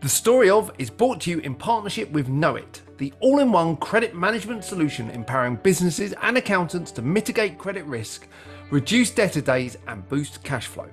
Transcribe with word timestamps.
The 0.00 0.08
story 0.08 0.48
of 0.48 0.70
is 0.78 0.90
brought 0.90 1.20
to 1.22 1.30
you 1.30 1.40
in 1.40 1.56
partnership 1.56 2.08
with 2.12 2.28
Know-it, 2.28 2.82
the 2.98 3.12
all 3.18 3.40
in 3.40 3.50
one 3.50 3.76
credit 3.78 4.14
management 4.14 4.64
solution 4.64 5.10
empowering 5.10 5.56
businesses 5.56 6.14
and 6.22 6.38
accountants 6.38 6.92
to 6.92 7.02
mitigate 7.02 7.58
credit 7.58 7.84
risk, 7.84 8.28
reduce 8.70 9.10
debtor 9.10 9.40
days, 9.40 9.76
and 9.88 10.08
boost 10.08 10.44
cash 10.44 10.68
flow. 10.68 10.88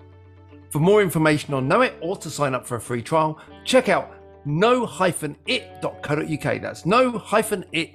For 0.71 0.79
more 0.79 1.03
information 1.03 1.53
on 1.53 1.67
Know-it 1.67 1.93
or 2.01 2.17
to 2.17 2.31
sign 2.31 2.55
up 2.55 2.65
for 2.65 2.77
a 2.77 2.81
free 2.81 3.03
trial, 3.03 3.39
check 3.63 3.89
out 3.89 4.11
no-it.co.uk. 4.43 5.01
That's 6.61 6.85
no-it.co.uk. 6.87 7.85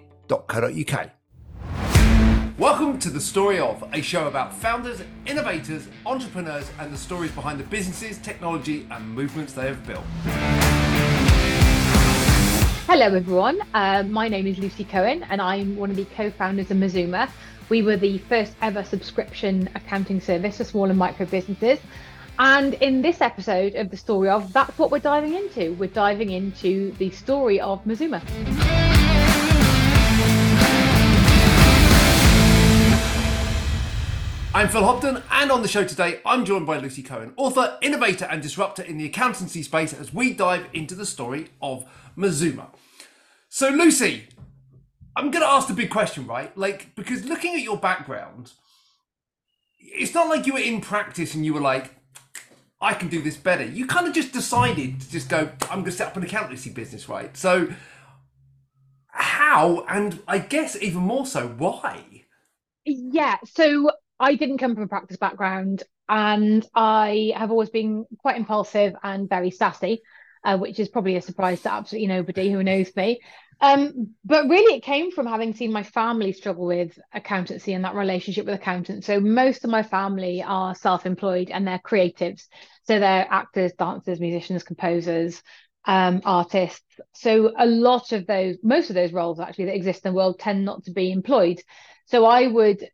Welcome 2.56 2.98
to 3.00 3.10
the 3.10 3.20
story 3.20 3.58
of 3.58 3.82
a 3.92 4.00
show 4.00 4.28
about 4.28 4.54
founders, 4.54 5.02
innovators, 5.26 5.88
entrepreneurs, 6.06 6.70
and 6.78 6.92
the 6.92 6.98
stories 6.98 7.32
behind 7.32 7.58
the 7.58 7.64
businesses, 7.64 8.18
technology, 8.18 8.86
and 8.92 9.12
movements 9.12 9.54
they 9.54 9.66
have 9.66 9.84
built. 9.86 10.04
Hello, 12.92 13.06
everyone. 13.06 13.60
Uh, 13.72 14.02
my 14.02 14.26
name 14.26 14.48
is 14.48 14.58
Lucy 14.58 14.82
Cohen, 14.82 15.24
and 15.30 15.40
I'm 15.40 15.76
one 15.76 15.90
of 15.90 15.96
the 15.96 16.06
co 16.06 16.28
founders 16.28 16.72
of 16.72 16.76
Mazuma. 16.78 17.32
We 17.68 17.82
were 17.82 17.96
the 17.96 18.18
first 18.18 18.52
ever 18.62 18.82
subscription 18.82 19.68
accounting 19.76 20.20
service 20.20 20.56
for 20.56 20.64
small 20.64 20.90
and 20.90 20.98
micro 20.98 21.24
businesses. 21.24 21.78
And 22.40 22.74
in 22.74 23.00
this 23.00 23.20
episode 23.20 23.76
of 23.76 23.92
the 23.92 23.96
story 23.96 24.28
of, 24.28 24.52
that's 24.52 24.76
what 24.76 24.90
we're 24.90 24.98
diving 24.98 25.34
into. 25.34 25.74
We're 25.74 25.86
diving 25.86 26.30
into 26.30 26.90
the 26.98 27.10
story 27.10 27.60
of 27.60 27.86
Mazuma. 27.86 28.22
I'm 34.52 34.68
Phil 34.68 34.84
Hobden, 34.84 35.22
and 35.30 35.52
on 35.52 35.62
the 35.62 35.68
show 35.68 35.84
today, 35.84 36.18
I'm 36.26 36.44
joined 36.44 36.66
by 36.66 36.78
Lucy 36.78 37.04
Cohen, 37.04 37.34
author, 37.36 37.78
innovator, 37.80 38.24
and 38.24 38.42
disruptor 38.42 38.82
in 38.82 38.98
the 38.98 39.06
accountancy 39.06 39.62
space 39.62 39.92
as 39.94 40.12
we 40.12 40.32
dive 40.32 40.66
into 40.72 40.96
the 40.96 41.06
story 41.06 41.50
of 41.62 41.86
Mazuma. 42.16 42.70
So, 43.52 43.68
Lucy, 43.68 44.28
I'm 45.16 45.32
going 45.32 45.42
to 45.42 45.50
ask 45.50 45.66
the 45.66 45.74
big 45.74 45.90
question, 45.90 46.24
right? 46.24 46.56
Like, 46.56 46.94
because 46.94 47.24
looking 47.24 47.54
at 47.56 47.62
your 47.62 47.76
background, 47.76 48.52
it's 49.80 50.14
not 50.14 50.28
like 50.28 50.46
you 50.46 50.52
were 50.52 50.60
in 50.60 50.80
practice 50.80 51.34
and 51.34 51.44
you 51.44 51.52
were 51.52 51.60
like, 51.60 51.96
I 52.80 52.94
can 52.94 53.08
do 53.08 53.20
this 53.20 53.36
better. 53.36 53.64
You 53.64 53.88
kind 53.88 54.06
of 54.06 54.14
just 54.14 54.32
decided 54.32 55.00
to 55.00 55.10
just 55.10 55.28
go, 55.28 55.50
I'm 55.62 55.80
going 55.80 55.86
to 55.86 55.92
set 55.92 56.06
up 56.06 56.16
an 56.16 56.22
accountancy 56.22 56.70
business, 56.70 57.08
right? 57.08 57.36
So, 57.36 57.74
how, 59.08 59.84
and 59.88 60.22
I 60.28 60.38
guess 60.38 60.80
even 60.80 61.02
more 61.02 61.26
so, 61.26 61.48
why? 61.48 62.22
Yeah. 62.84 63.36
So, 63.44 63.90
I 64.20 64.36
didn't 64.36 64.58
come 64.58 64.74
from 64.74 64.84
a 64.84 64.88
practice 64.88 65.16
background 65.16 65.82
and 66.08 66.64
I 66.74 67.32
have 67.34 67.50
always 67.50 67.70
been 67.70 68.04
quite 68.18 68.36
impulsive 68.36 68.94
and 69.02 69.28
very 69.28 69.50
sassy, 69.50 70.02
uh, 70.44 70.56
which 70.58 70.78
is 70.78 70.88
probably 70.88 71.16
a 71.16 71.22
surprise 71.22 71.62
to 71.62 71.72
absolutely 71.72 72.08
nobody 72.08 72.50
who 72.50 72.62
knows 72.62 72.94
me. 72.96 73.20
Um, 73.62 74.14
but 74.24 74.48
really, 74.48 74.76
it 74.76 74.82
came 74.82 75.10
from 75.10 75.26
having 75.26 75.54
seen 75.54 75.70
my 75.70 75.82
family 75.82 76.32
struggle 76.32 76.66
with 76.66 76.98
accountancy 77.12 77.74
and 77.74 77.84
that 77.84 77.94
relationship 77.94 78.46
with 78.46 78.54
accountants. 78.54 79.06
So, 79.06 79.20
most 79.20 79.64
of 79.64 79.70
my 79.70 79.82
family 79.82 80.42
are 80.42 80.74
self 80.74 81.04
employed 81.04 81.50
and 81.50 81.66
they're 81.66 81.78
creatives. 81.78 82.46
So, 82.84 82.98
they're 82.98 83.26
actors, 83.30 83.72
dancers, 83.74 84.18
musicians, 84.18 84.62
composers, 84.62 85.42
um, 85.84 86.22
artists. 86.24 86.82
So, 87.12 87.52
a 87.58 87.66
lot 87.66 88.12
of 88.12 88.26
those, 88.26 88.56
most 88.62 88.88
of 88.88 88.94
those 88.94 89.12
roles 89.12 89.40
actually 89.40 89.66
that 89.66 89.76
exist 89.76 90.06
in 90.06 90.12
the 90.12 90.16
world 90.16 90.38
tend 90.38 90.64
not 90.64 90.84
to 90.84 90.92
be 90.92 91.12
employed. 91.12 91.60
So, 92.06 92.24
I 92.24 92.46
would 92.46 92.88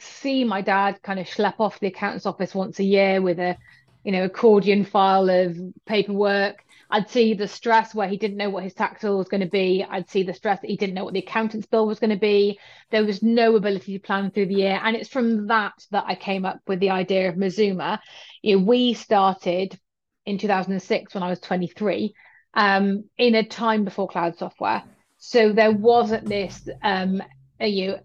see 0.00 0.42
my 0.42 0.60
dad 0.60 1.00
kind 1.02 1.20
of 1.20 1.26
schlep 1.26 1.54
off 1.60 1.78
the 1.78 1.86
accountant's 1.86 2.26
office 2.26 2.52
once 2.52 2.80
a 2.80 2.84
year 2.84 3.22
with 3.22 3.38
a 3.38 3.56
you 4.02 4.10
know 4.12 4.24
accordion 4.24 4.84
file 4.84 5.30
of 5.30 5.56
paperwork 5.86 6.63
I'd 6.90 7.08
see 7.08 7.34
the 7.34 7.48
stress 7.48 7.94
where 7.94 8.08
he 8.08 8.16
didn't 8.16 8.36
know 8.36 8.50
what 8.50 8.64
his 8.64 8.74
tax 8.74 9.02
bill 9.02 9.18
was 9.18 9.28
going 9.28 9.40
to 9.42 9.48
be. 9.48 9.84
I'd 9.88 10.10
see 10.10 10.22
the 10.22 10.34
stress 10.34 10.60
that 10.60 10.70
he 10.70 10.76
didn't 10.76 10.94
know 10.94 11.04
what 11.04 11.14
the 11.14 11.20
accountant's 11.20 11.66
bill 11.66 11.86
was 11.86 11.98
going 11.98 12.10
to 12.10 12.16
be. 12.16 12.58
There 12.90 13.04
was 13.04 13.22
no 13.22 13.56
ability 13.56 13.94
to 13.94 14.04
plan 14.04 14.30
through 14.30 14.46
the 14.46 14.54
year. 14.54 14.80
And 14.82 14.96
it's 14.96 15.08
from 15.08 15.48
that 15.48 15.72
that 15.90 16.04
I 16.06 16.14
came 16.14 16.44
up 16.44 16.60
with 16.66 16.80
the 16.80 16.90
idea 16.90 17.28
of 17.28 17.36
Mazuma. 17.36 18.00
You 18.42 18.58
know, 18.58 18.64
we 18.64 18.94
started 18.94 19.78
in 20.26 20.38
2006 20.38 21.14
when 21.14 21.22
I 21.22 21.30
was 21.30 21.40
23 21.40 22.14
um, 22.54 23.04
in 23.18 23.34
a 23.34 23.44
time 23.44 23.84
before 23.84 24.08
cloud 24.08 24.36
software. 24.38 24.82
So 25.18 25.52
there 25.52 25.72
wasn't 25.72 26.26
this, 26.26 26.68
um, 26.82 27.22
you 27.60 27.88
know, 27.88 27.98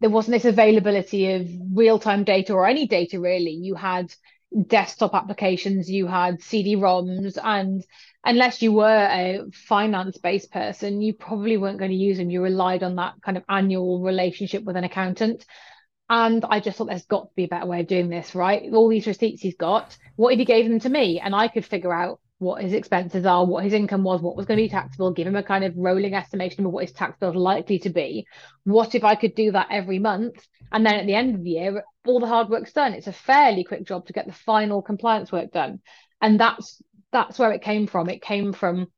there 0.00 0.10
wasn't 0.10 0.34
this 0.34 0.44
availability 0.44 1.32
of 1.32 1.48
real-time 1.72 2.24
data 2.24 2.52
or 2.52 2.66
any 2.66 2.86
data 2.86 3.20
really. 3.20 3.52
You 3.52 3.76
had 3.76 4.12
desktop 4.66 5.14
applications, 5.14 5.90
you 5.90 6.06
had 6.06 6.42
CD-ROMs, 6.42 7.38
and 7.42 7.84
unless 8.24 8.62
you 8.62 8.72
were 8.72 8.86
a 8.86 9.40
finance 9.52 10.18
based 10.18 10.52
person, 10.52 11.02
you 11.02 11.14
probably 11.14 11.56
weren't 11.56 11.78
going 11.78 11.90
to 11.90 11.96
use 11.96 12.18
them. 12.18 12.30
You 12.30 12.42
relied 12.42 12.82
on 12.82 12.96
that 12.96 13.14
kind 13.24 13.36
of 13.36 13.44
annual 13.48 14.00
relationship 14.00 14.64
with 14.64 14.76
an 14.76 14.84
accountant. 14.84 15.44
And 16.08 16.44
I 16.44 16.60
just 16.60 16.76
thought 16.76 16.88
there's 16.88 17.06
got 17.06 17.28
to 17.28 17.34
be 17.34 17.44
a 17.44 17.48
better 17.48 17.66
way 17.66 17.80
of 17.80 17.86
doing 17.86 18.10
this, 18.10 18.34
right? 18.34 18.62
All 18.72 18.88
these 18.88 19.06
receipts 19.06 19.40
he's 19.40 19.56
got, 19.56 19.96
what 20.16 20.32
if 20.32 20.38
he 20.38 20.44
gave 20.44 20.68
them 20.68 20.80
to 20.80 20.88
me 20.88 21.20
and 21.20 21.34
I 21.34 21.48
could 21.48 21.64
figure 21.64 21.92
out 21.92 22.20
what 22.42 22.62
his 22.62 22.72
expenses 22.72 23.24
are, 23.24 23.46
what 23.46 23.64
his 23.64 23.72
income 23.72 24.02
was, 24.02 24.20
what 24.20 24.36
was 24.36 24.46
going 24.46 24.58
to 24.58 24.64
be 24.64 24.68
taxable, 24.68 25.12
give 25.12 25.26
him 25.26 25.36
a 25.36 25.42
kind 25.42 25.64
of 25.64 25.76
rolling 25.76 26.14
estimation 26.14 26.66
of 26.66 26.72
what 26.72 26.84
his 26.84 26.92
tax 26.92 27.16
bill 27.18 27.30
is 27.30 27.36
likely 27.36 27.78
to 27.78 27.90
be. 27.90 28.26
What 28.64 28.94
if 28.94 29.04
I 29.04 29.14
could 29.14 29.34
do 29.34 29.52
that 29.52 29.68
every 29.70 29.98
month? 29.98 30.46
And 30.72 30.84
then 30.84 30.94
at 30.94 31.06
the 31.06 31.14
end 31.14 31.34
of 31.34 31.44
the 31.44 31.50
year, 31.50 31.84
all 32.06 32.20
the 32.20 32.26
hard 32.26 32.48
work's 32.48 32.72
done. 32.72 32.92
It's 32.94 33.06
a 33.06 33.12
fairly 33.12 33.64
quick 33.64 33.84
job 33.84 34.06
to 34.06 34.12
get 34.12 34.26
the 34.26 34.32
final 34.32 34.82
compliance 34.82 35.30
work 35.30 35.52
done. 35.52 35.80
And 36.20 36.38
that's 36.38 36.82
that's 37.12 37.38
where 37.38 37.52
it 37.52 37.62
came 37.62 37.86
from. 37.86 38.08
It 38.08 38.22
came 38.22 38.52
from 38.52 38.88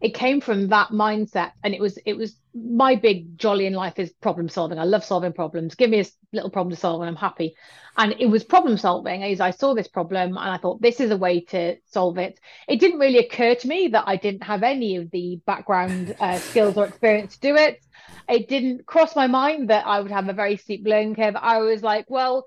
it 0.00 0.14
came 0.14 0.40
from 0.40 0.68
that 0.68 0.90
mindset 0.90 1.52
and 1.64 1.74
it 1.74 1.80
was 1.80 1.98
it 2.06 2.16
was 2.16 2.36
my 2.54 2.94
big 2.94 3.36
jolly 3.38 3.66
in 3.66 3.72
life 3.72 3.98
is 3.98 4.12
problem 4.20 4.48
solving. 4.48 4.78
I 4.78 4.84
love 4.84 5.04
solving 5.04 5.32
problems. 5.32 5.74
Give 5.74 5.90
me 5.90 6.00
a 6.00 6.06
little 6.32 6.50
problem 6.50 6.74
to 6.74 6.80
solve 6.80 7.00
and 7.00 7.08
i'm 7.08 7.16
happy. 7.16 7.54
And 7.96 8.14
it 8.18 8.26
was 8.26 8.44
problem 8.44 8.76
solving 8.78 9.22
as 9.22 9.40
i 9.40 9.50
saw 9.50 9.74
this 9.74 9.88
problem 9.88 10.36
and 10.36 10.50
i 10.50 10.56
thought 10.56 10.80
this 10.80 11.00
is 11.00 11.10
a 11.10 11.16
way 11.16 11.40
to 11.46 11.76
solve 11.86 12.18
it. 12.18 12.38
It 12.68 12.80
didn't 12.80 13.00
really 13.00 13.18
occur 13.18 13.54
to 13.56 13.68
me 13.68 13.88
that 13.88 14.04
i 14.06 14.16
didn't 14.16 14.44
have 14.44 14.62
any 14.62 14.96
of 14.96 15.10
the 15.10 15.40
background 15.46 16.14
uh, 16.20 16.38
skills 16.50 16.76
or 16.76 16.86
experience 16.86 17.34
to 17.34 17.40
do 17.40 17.56
it. 17.56 17.80
It 18.28 18.48
didn't 18.48 18.86
cross 18.86 19.16
my 19.16 19.26
mind 19.26 19.70
that 19.70 19.86
i 19.86 20.00
would 20.00 20.12
have 20.12 20.28
a 20.28 20.32
very 20.32 20.56
steep 20.56 20.86
learning 20.86 21.16
curve. 21.16 21.36
I 21.36 21.58
was 21.58 21.82
like 21.82 22.06
well 22.08 22.44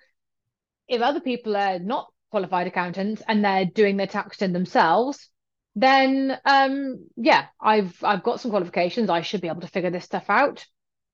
if 0.88 1.02
other 1.02 1.22
people 1.22 1.56
are 1.56 1.80
not 1.80 2.08
qualified 2.32 2.68
accountants 2.68 3.22
and 3.28 3.44
they're 3.44 3.66
doing 3.66 3.98
their 3.98 4.08
tax 4.08 4.38
return 4.38 4.54
themselves, 4.54 5.30
then 5.76 6.38
um, 6.46 7.06
yeah, 7.16 7.46
I've 7.60 7.96
I've 8.04 8.24
got 8.24 8.42
some 8.42 8.52
qualifications. 8.52 9.10
I 9.10 9.22
should 9.22 9.42
be 9.42 9.48
able 9.48 9.62
to 9.62 9.68
figure 9.68 9.90
this 9.90 10.06
stuff 10.06 10.26
out, 10.30 10.66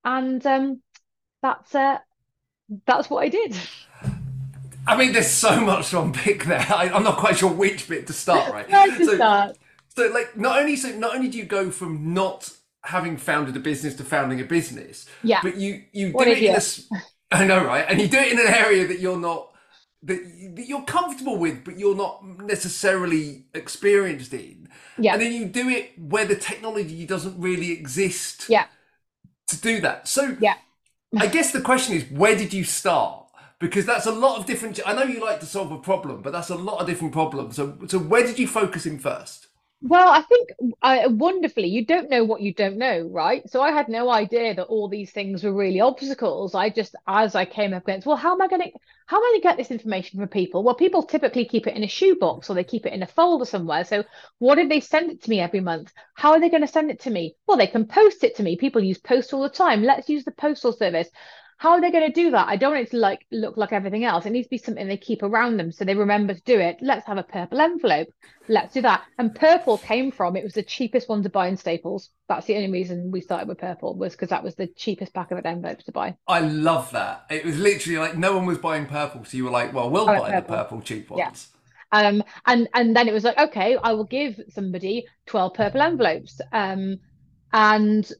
and 0.03 0.45
um, 0.45 0.81
that's 1.41 1.75
uh, 1.75 1.99
that's 2.85 3.09
what 3.09 3.23
I 3.23 3.29
did. 3.29 3.55
I 4.87 4.95
mean, 4.95 5.11
there's 5.11 5.29
so 5.29 5.59
much 5.59 5.89
to 5.89 6.01
unpick 6.01 6.45
there. 6.45 6.65
I, 6.69 6.85
am 6.85 7.03
not 7.03 7.17
quite 7.17 7.37
sure 7.37 7.51
which 7.51 7.89
bit 7.89 8.07
to 8.07 8.13
start. 8.13 8.53
Right? 8.53 8.67
to 8.97 9.05
so, 9.05 9.15
start. 9.15 9.57
so, 9.95 10.07
like, 10.07 10.37
not 10.37 10.59
only 10.59 10.75
so 10.75 10.89
not 10.91 11.15
only 11.15 11.27
do 11.27 11.37
you 11.37 11.45
go 11.45 11.69
from 11.69 12.13
not 12.13 12.51
having 12.83 13.17
founded 13.17 13.55
a 13.57 13.59
business 13.59 13.95
to 13.95 14.03
founding 14.03 14.39
a 14.39 14.45
business, 14.45 15.05
yeah, 15.23 15.41
but 15.43 15.57
you 15.57 15.83
you 15.91 16.13
do 16.13 16.21
it 16.21 16.37
in 16.39 16.55
a, 16.55 16.61
I 17.31 17.45
know, 17.45 17.63
right? 17.63 17.85
And 17.87 17.99
you 17.99 18.07
do 18.07 18.17
it 18.17 18.31
in 18.31 18.39
an 18.39 18.47
area 18.47 18.87
that 18.87 18.99
you're 18.99 19.19
not 19.19 19.53
that, 20.03 20.55
that 20.55 20.67
you're 20.67 20.83
comfortable 20.83 21.37
with, 21.37 21.63
but 21.63 21.79
you're 21.79 21.95
not 21.95 22.25
necessarily 22.25 23.45
experienced 23.53 24.33
in. 24.33 24.69
Yeah. 24.97 25.13
And 25.13 25.21
then 25.21 25.33
you 25.33 25.45
do 25.45 25.69
it 25.69 25.91
where 25.97 26.25
the 26.25 26.35
technology 26.35 27.05
doesn't 27.05 27.39
really 27.39 27.71
exist. 27.71 28.47
Yeah. 28.49 28.65
To 29.47 29.61
do 29.61 29.79
that. 29.81 30.07
So 30.07 30.35
yeah. 30.41 30.55
I 31.17 31.27
guess 31.27 31.51
the 31.51 31.61
question 31.61 31.95
is, 31.95 32.03
where 32.11 32.35
did 32.35 32.53
you 32.53 32.63
start? 32.63 33.25
Because 33.59 33.85
that's 33.85 34.05
a 34.05 34.11
lot 34.11 34.37
of 34.37 34.45
different. 34.45 34.79
I 34.85 34.93
know 34.93 35.03
you 35.03 35.19
like 35.19 35.39
to 35.39 35.45
solve 35.45 35.71
a 35.71 35.79
problem, 35.79 36.21
but 36.21 36.31
that's 36.31 36.49
a 36.49 36.55
lot 36.55 36.79
of 36.79 36.87
different 36.87 37.13
problems. 37.13 37.55
So, 37.55 37.77
so 37.87 37.97
where 37.97 38.25
did 38.25 38.37
you 38.37 38.47
focus 38.47 38.85
in 38.85 38.99
first? 38.99 39.46
Well, 39.79 40.07
I 40.09 40.21
think 40.23 40.49
uh, 40.81 41.07
wonderfully, 41.11 41.67
you 41.67 41.85
don't 41.85 42.09
know 42.09 42.23
what 42.23 42.41
you 42.41 42.51
don't 42.51 42.77
know, 42.77 43.01
right? 43.11 43.47
So 43.47 43.61
I 43.61 43.71
had 43.71 43.87
no 43.89 44.09
idea 44.09 44.55
that 44.55 44.65
all 44.65 44.89
these 44.89 45.11
things 45.11 45.43
were 45.43 45.53
really 45.53 45.79
obstacles. 45.81 46.55
I 46.55 46.69
just, 46.71 46.95
as 47.07 47.35
I 47.35 47.45
came 47.45 47.75
up 47.75 47.83
against, 47.83 48.07
well, 48.07 48.17
how 48.17 48.33
am 48.33 48.41
I 48.41 48.47
going 48.47 48.63
to, 48.63 48.71
how 49.05 49.17
am 49.17 49.23
I 49.23 49.27
going 49.29 49.41
to 49.41 49.47
get 49.47 49.57
this 49.57 49.69
information 49.69 50.19
from 50.19 50.29
people? 50.29 50.63
Well, 50.63 50.73
people 50.73 51.03
typically 51.03 51.45
keep 51.45 51.67
it 51.67 51.75
in 51.75 51.83
a 51.83 51.87
shoebox 51.87 52.49
or 52.49 52.55
they 52.55 52.63
keep 52.63 52.87
it 52.87 52.93
in 52.93 53.03
a 53.03 53.07
folder 53.07 53.45
somewhere. 53.45 53.83
So 53.83 54.03
what 54.39 54.57
if 54.57 54.67
they 54.67 54.79
send 54.79 55.11
it 55.11 55.21
to 55.23 55.29
me 55.29 55.39
every 55.39 55.61
month? 55.61 55.93
How 56.15 56.31
are 56.31 56.39
they 56.39 56.49
going 56.49 56.65
to 56.65 56.67
send 56.67 56.89
it 56.89 57.01
to 57.01 57.11
me? 57.11 57.35
Well, 57.45 57.57
they 57.57 57.67
can 57.67 57.85
post 57.85 58.23
it 58.23 58.35
to 58.37 58.43
me. 58.43 58.57
People 58.57 58.83
use 58.83 58.97
post 58.97 59.31
all 59.31 59.43
the 59.43 59.49
time. 59.49 59.83
Let's 59.83 60.09
use 60.09 60.25
the 60.25 60.31
postal 60.31 60.73
service 60.73 61.09
how 61.57 61.71
are 61.71 61.81
they 61.81 61.91
going 61.91 62.05
to 62.05 62.13
do 62.13 62.31
that? 62.31 62.47
I 62.47 62.55
don't 62.55 62.73
want 62.73 62.87
it 62.87 62.91
to 62.91 62.97
like 62.97 63.25
look 63.31 63.57
like 63.57 63.73
everything 63.73 64.03
else. 64.03 64.25
It 64.25 64.29
needs 64.29 64.45
to 64.45 64.51
be 64.51 64.57
something 64.59 64.87
they 64.87 64.97
keep 64.97 65.23
around 65.23 65.57
them 65.57 65.71
so 65.71 65.85
they 65.85 65.95
remember 65.95 66.35
to 66.35 66.41
do 66.41 66.59
it. 66.59 66.77
Let's 66.81 67.07
have 67.07 67.17
a 67.17 67.23
purple 67.23 67.59
envelope. 67.59 68.09
Let's 68.47 68.75
do 68.75 68.81
that. 68.83 69.03
And 69.17 69.33
purple 69.33 69.79
came 69.79 70.11
from 70.11 70.35
it 70.35 70.43
was 70.43 70.53
the 70.53 70.61
cheapest 70.61 71.09
one 71.09 71.23
to 71.23 71.29
buy 71.29 71.47
in 71.47 71.57
Staples. 71.57 72.11
That's 72.29 72.45
the 72.45 72.55
only 72.55 72.71
reason 72.71 73.09
we 73.11 73.21
started 73.21 73.47
with 73.47 73.57
purple 73.57 73.95
was 73.95 74.11
because 74.13 74.29
that 74.29 74.43
was 74.43 74.53
the 74.53 74.67
cheapest 74.67 75.15
pack 75.15 75.31
of 75.31 75.43
envelopes 75.43 75.85
to 75.85 75.91
buy. 75.91 76.15
I 76.27 76.41
love 76.41 76.91
that. 76.91 77.25
It 77.31 77.43
was 77.43 77.57
literally 77.57 77.97
like 77.97 78.15
no 78.15 78.37
one 78.37 78.45
was 78.45 78.59
buying 78.59 78.85
purple, 78.85 79.25
so 79.25 79.35
you 79.35 79.45
were 79.45 79.51
like, 79.51 79.73
well, 79.73 79.89
we'll 79.89 80.05
buy 80.05 80.29
purple. 80.29 80.41
the 80.41 80.47
purple 80.47 80.81
cheap 80.81 81.09
ones. 81.09 81.19
Yeah. 81.19 81.99
Um, 81.99 82.23
and 82.45 82.67
and 82.73 82.95
then 82.95 83.07
it 83.07 83.13
was 83.13 83.23
like, 83.23 83.37
okay, 83.37 83.77
I 83.81 83.93
will 83.93 84.05
give 84.05 84.39
somebody 84.49 85.05
12 85.25 85.53
purple 85.55 85.81
envelopes. 85.81 86.39
Um, 86.51 86.99
and 87.51 88.11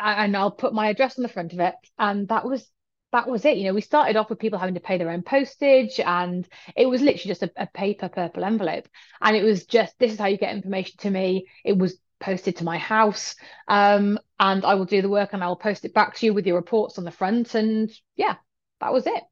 and 0.00 0.36
I'll 0.36 0.50
put 0.50 0.72
my 0.74 0.88
address 0.88 1.18
on 1.18 1.22
the 1.22 1.28
front 1.28 1.52
of 1.52 1.60
it. 1.60 1.74
And 1.98 2.28
that 2.28 2.44
was 2.44 2.68
that 3.12 3.28
was 3.28 3.44
it. 3.44 3.56
You 3.56 3.64
know, 3.64 3.74
we 3.74 3.80
started 3.80 4.16
off 4.16 4.30
with 4.30 4.38
people 4.38 4.58
having 4.58 4.74
to 4.74 4.80
pay 4.80 4.98
their 4.98 5.10
own 5.10 5.22
postage, 5.22 6.00
and 6.00 6.46
it 6.76 6.86
was 6.86 7.02
literally 7.02 7.28
just 7.28 7.42
a, 7.42 7.50
a 7.56 7.66
paper 7.66 8.08
purple 8.08 8.44
envelope. 8.44 8.88
And 9.20 9.36
it 9.36 9.42
was 9.42 9.66
just 9.66 9.98
this 9.98 10.12
is 10.12 10.18
how 10.18 10.26
you 10.26 10.38
get 10.38 10.54
information 10.54 10.96
to 10.98 11.10
me. 11.10 11.46
It 11.64 11.76
was 11.76 11.98
posted 12.20 12.56
to 12.56 12.64
my 12.64 12.78
house, 12.78 13.34
um, 13.68 14.18
and 14.38 14.64
I 14.64 14.74
will 14.74 14.84
do 14.84 15.02
the 15.02 15.08
work 15.08 15.30
and 15.32 15.42
I 15.42 15.48
will 15.48 15.56
post 15.56 15.84
it 15.84 15.94
back 15.94 16.16
to 16.16 16.26
you 16.26 16.34
with 16.34 16.46
your 16.46 16.56
reports 16.56 16.98
on 16.98 17.04
the 17.04 17.10
front. 17.10 17.54
And 17.54 17.90
yeah, 18.16 18.36
that 18.80 18.92
was 18.92 19.06
it. 19.06 19.22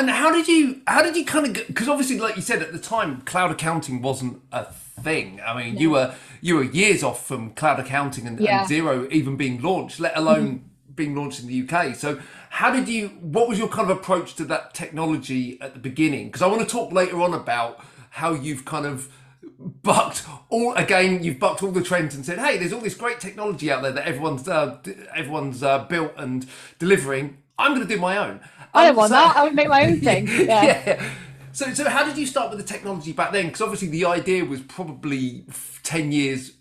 And 0.00 0.08
how 0.08 0.32
did 0.32 0.48
you 0.48 0.80
how 0.86 1.02
did 1.02 1.14
you 1.14 1.26
kind 1.26 1.46
of 1.46 1.66
because 1.66 1.86
obviously 1.86 2.18
like 2.18 2.34
you 2.34 2.40
said 2.40 2.62
at 2.62 2.72
the 2.72 2.78
time 2.78 3.20
cloud 3.20 3.50
accounting 3.50 4.00
wasn't 4.00 4.40
a 4.50 4.64
thing. 4.64 5.40
I 5.44 5.54
mean, 5.56 5.74
no. 5.74 5.80
you 5.80 5.90
were 5.90 6.14
you 6.40 6.56
were 6.56 6.62
years 6.62 7.02
off 7.02 7.26
from 7.26 7.50
cloud 7.52 7.78
accounting 7.78 8.26
and, 8.26 8.40
yeah. 8.40 8.62
and 8.62 8.70
Xero 8.70 9.10
even 9.10 9.36
being 9.36 9.60
launched, 9.60 10.00
let 10.00 10.16
alone 10.16 10.46
mm-hmm. 10.46 10.92
being 10.94 11.14
launched 11.14 11.40
in 11.40 11.48
the 11.48 11.68
UK. 11.68 11.94
So 11.96 12.18
how 12.48 12.70
did 12.70 12.88
you 12.88 13.08
what 13.20 13.46
was 13.46 13.58
your 13.58 13.68
kind 13.68 13.90
of 13.90 13.98
approach 13.98 14.36
to 14.36 14.44
that 14.46 14.72
technology 14.72 15.60
at 15.60 15.74
the 15.74 15.80
beginning? 15.80 16.28
Because 16.28 16.40
I 16.40 16.46
want 16.46 16.62
to 16.62 16.66
talk 16.66 16.92
later 16.92 17.20
on 17.20 17.34
about 17.34 17.84
how 18.08 18.32
you've 18.32 18.64
kind 18.64 18.86
of 18.86 19.12
bucked 19.58 20.24
all 20.48 20.72
again 20.74 21.22
you've 21.22 21.38
bucked 21.38 21.62
all 21.62 21.70
the 21.70 21.82
trends 21.82 22.14
and 22.14 22.24
said 22.24 22.38
hey 22.38 22.56
there's 22.56 22.72
all 22.72 22.80
this 22.80 22.94
great 22.94 23.20
technology 23.20 23.70
out 23.70 23.82
there 23.82 23.92
that 23.92 24.06
everyone's 24.06 24.48
uh, 24.48 24.78
everyone's 25.14 25.62
uh, 25.62 25.84
built 25.84 26.12
and 26.16 26.46
delivering 26.78 27.36
i'm 27.58 27.74
going 27.74 27.86
to 27.86 27.94
do 27.94 28.00
my 28.00 28.16
own 28.16 28.40
I 28.74 28.86
don't 28.86 28.96
want 28.96 29.10
so, 29.10 29.14
that. 29.14 29.36
I 29.36 29.44
would 29.44 29.54
make 29.54 29.68
my 29.68 29.86
own 29.86 30.00
thing. 30.08 30.26
Yeah. 30.26 30.44
yeah. 30.64 31.10
So, 31.52 31.72
so 31.74 31.88
how 31.88 32.04
did 32.04 32.16
you 32.16 32.26
start 32.26 32.50
with 32.50 32.58
the 32.58 32.64
technology 32.64 33.12
back 33.12 33.32
then? 33.32 33.46
Because 33.46 33.60
obviously 33.60 33.88
the 33.88 34.04
idea 34.04 34.44
was 34.44 34.60
probably 34.60 35.44
ten 35.82 36.12
years 36.12 36.52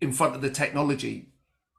in 0.00 0.12
front 0.12 0.34
of 0.34 0.42
the 0.42 0.50
technology. 0.50 1.28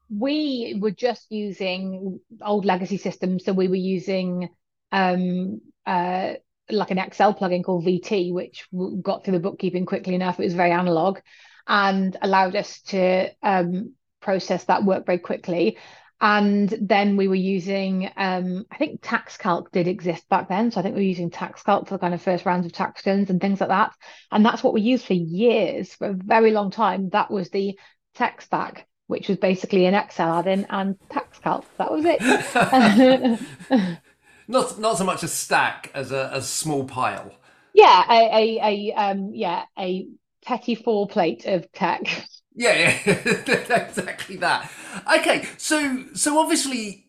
We 0.09 0.77
were 0.79 0.91
just 0.91 1.31
using 1.31 2.19
old 2.41 2.65
legacy 2.65 2.97
systems, 2.97 3.45
so 3.45 3.53
we 3.53 3.67
were 3.67 3.75
using 3.75 4.49
um, 4.91 5.61
uh, 5.85 6.33
like 6.69 6.91
an 6.91 6.97
Excel 6.97 7.33
plugin 7.33 7.63
called 7.63 7.85
VT, 7.85 8.33
which 8.33 8.67
got 9.01 9.23
through 9.23 9.33
the 9.33 9.39
bookkeeping 9.39 9.85
quickly 9.85 10.15
enough. 10.15 10.39
It 10.39 10.45
was 10.45 10.53
very 10.53 10.71
analog 10.71 11.19
and 11.67 12.15
allowed 12.21 12.55
us 12.55 12.81
to 12.83 13.29
um, 13.41 13.93
process 14.21 14.63
that 14.65 14.83
work 14.83 15.05
very 15.05 15.19
quickly 15.19 15.77
and 16.25 16.73
then 16.81 17.17
we 17.17 17.27
were 17.27 17.35
using 17.35 18.09
um, 18.17 18.65
i 18.71 18.77
think 18.77 18.99
taxcalc 19.01 19.71
did 19.71 19.87
exist 19.87 20.27
back 20.27 20.49
then. 20.49 20.71
So 20.71 20.79
i 20.79 20.83
think 20.83 20.95
we 20.95 21.01
were 21.01 21.07
using 21.07 21.29
taxcalc 21.29 21.87
for 21.87 21.93
the 21.93 21.99
kind 21.99 22.15
of 22.15 22.21
first 22.21 22.45
rounds 22.47 22.65
of 22.65 22.71
tax 22.71 23.05
returns 23.05 23.29
and 23.29 23.39
things 23.39 23.61
like 23.61 23.69
that. 23.69 23.93
And 24.31 24.43
that's 24.43 24.63
what 24.63 24.73
we 24.73 24.81
used 24.81 25.05
for 25.05 25.13
years 25.13 25.93
for 25.93 26.07
a 26.07 26.13
very 26.13 26.49
long 26.49 26.71
time. 26.71 27.09
That 27.09 27.29
was 27.29 27.49
the 27.49 27.77
tech 28.15 28.41
stack 28.41 28.87
which 29.07 29.27
was 29.27 29.37
basically 29.37 29.85
an 29.85 29.93
excel 29.93 30.33
add-in 30.33 30.65
and 30.71 30.97
taxcalc 31.11 31.63
that 31.77 31.91
was 31.91 32.05
it. 32.07 33.99
Not 34.47 34.79
not 34.79 34.97
so 34.97 35.03
much 35.03 35.23
a 35.23 35.27
stack 35.27 35.91
as 35.93 36.11
a, 36.11 36.29
a 36.33 36.41
small 36.41 36.85
pile. 36.85 37.33
Yeah 37.73 38.03
a, 38.09 38.19
a, 38.41 38.59
a 38.63 38.93
um 38.93 39.31
yeah 39.35 39.65
a 39.77 40.07
petit 40.43 40.75
four 40.75 41.07
plate 41.07 41.45
of 41.45 41.71
tech 41.71 42.27
yeah, 42.55 42.97
yeah. 43.05 43.11
exactly 43.87 44.37
that. 44.37 44.71
Okay, 45.19 45.47
so 45.57 46.05
so 46.13 46.39
obviously 46.39 47.05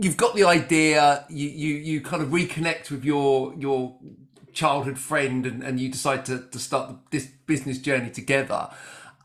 you've 0.00 0.16
got 0.16 0.34
the 0.34 0.44
idea. 0.44 1.24
You 1.28 1.48
you 1.48 1.74
you 1.74 2.00
kind 2.00 2.22
of 2.22 2.30
reconnect 2.30 2.90
with 2.90 3.04
your 3.04 3.54
your 3.54 3.98
childhood 4.52 4.98
friend, 4.98 5.46
and, 5.46 5.62
and 5.62 5.78
you 5.78 5.90
decide 5.90 6.24
to 6.26 6.38
to 6.50 6.58
start 6.58 6.96
this 7.10 7.26
business 7.46 7.78
journey 7.78 8.10
together. 8.10 8.70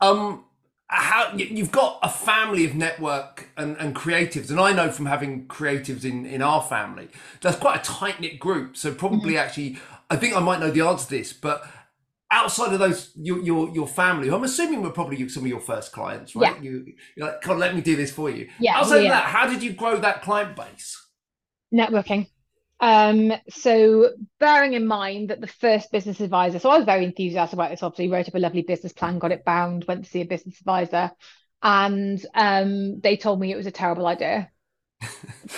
Um, 0.00 0.44
how 0.88 1.32
you've 1.34 1.72
got 1.72 1.98
a 2.02 2.08
family 2.08 2.64
of 2.66 2.74
network 2.74 3.48
and, 3.56 3.76
and 3.78 3.96
creatives, 3.96 4.50
and 4.50 4.60
I 4.60 4.72
know 4.72 4.90
from 4.90 5.06
having 5.06 5.46
creatives 5.46 6.04
in 6.04 6.26
in 6.26 6.42
our 6.42 6.62
family, 6.62 7.08
that's 7.40 7.56
quite 7.56 7.80
a 7.80 7.82
tight 7.82 8.20
knit 8.20 8.38
group. 8.38 8.76
So 8.76 8.92
probably 8.92 9.34
mm-hmm. 9.34 9.38
actually, 9.38 9.78
I 10.10 10.16
think 10.16 10.36
I 10.36 10.40
might 10.40 10.60
know 10.60 10.70
the 10.70 10.82
answer 10.82 11.06
to 11.06 11.10
this, 11.10 11.32
but 11.32 11.66
outside 12.30 12.72
of 12.72 12.78
those 12.78 13.12
your 13.16 13.38
your, 13.40 13.70
your 13.70 13.86
family 13.86 14.30
i'm 14.30 14.44
assuming 14.44 14.82
were 14.82 14.90
probably 14.90 15.28
some 15.28 15.42
of 15.44 15.48
your 15.48 15.60
first 15.60 15.92
clients 15.92 16.34
right? 16.34 16.56
Yeah. 16.56 16.62
you 16.62 16.94
you're 17.16 17.26
like 17.28 17.40
come 17.40 17.58
let 17.58 17.74
me 17.74 17.80
do 17.80 17.96
this 17.96 18.12
for 18.12 18.30
you. 18.30 18.48
Yeah 18.58 18.78
outside 18.78 18.98
yeah. 18.98 19.04
of 19.04 19.10
that 19.10 19.24
how 19.24 19.46
did 19.46 19.62
you 19.62 19.72
grow 19.72 19.98
that 19.98 20.22
client 20.22 20.56
base? 20.56 21.00
Networking. 21.72 22.28
Um, 22.80 23.32
so 23.48 24.10
bearing 24.38 24.74
in 24.74 24.86
mind 24.86 25.30
that 25.30 25.40
the 25.40 25.46
first 25.46 25.90
business 25.92 26.20
advisor 26.20 26.58
so 26.58 26.70
i 26.70 26.76
was 26.76 26.84
very 26.84 27.04
enthusiastic 27.04 27.54
about 27.54 27.70
this 27.70 27.82
obviously 27.82 28.08
wrote 28.08 28.28
up 28.28 28.34
a 28.34 28.38
lovely 28.38 28.62
business 28.62 28.92
plan 28.92 29.18
got 29.18 29.32
it 29.32 29.44
bound 29.44 29.84
went 29.86 30.04
to 30.04 30.10
see 30.10 30.20
a 30.20 30.26
business 30.26 30.58
advisor 30.58 31.10
and 31.62 32.24
um, 32.34 33.00
they 33.00 33.16
told 33.16 33.40
me 33.40 33.50
it 33.50 33.56
was 33.56 33.66
a 33.66 33.70
terrible 33.70 34.06
idea 34.06 34.50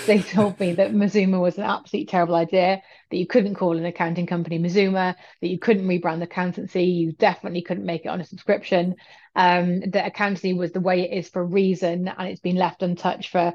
they 0.06 0.20
told 0.20 0.58
me 0.58 0.72
that 0.72 0.94
Mazuma 0.94 1.38
was 1.38 1.58
an 1.58 1.64
absolutely 1.64 2.06
terrible 2.06 2.34
idea, 2.34 2.82
that 3.10 3.16
you 3.16 3.26
couldn't 3.26 3.54
call 3.54 3.76
an 3.76 3.84
accounting 3.87 4.26
company 4.26 4.58
Mazuma, 4.58 5.16
that 5.40 5.48
you 5.48 5.58
couldn't 5.58 5.87
rebrand 5.87 6.19
the 6.19 6.25
accountancy, 6.25 6.84
you 6.84 7.12
definitely 7.12 7.62
couldn't 7.62 7.87
make 7.87 8.04
it 8.04 8.08
on 8.08 8.20
a 8.20 8.25
subscription, 8.25 8.96
um, 9.34 9.81
that 9.90 10.06
accountancy 10.06 10.54
was 10.54 10.72
the 10.72 10.81
way 10.81 11.02
it 11.02 11.16
is 11.16 11.28
for 11.28 11.43
a 11.43 11.46
reason 11.46 12.08
and 12.08 12.28
it's 12.28 12.40
been 12.40 12.56
left 12.56 12.82
untouched 12.82 13.31
for 13.31 13.54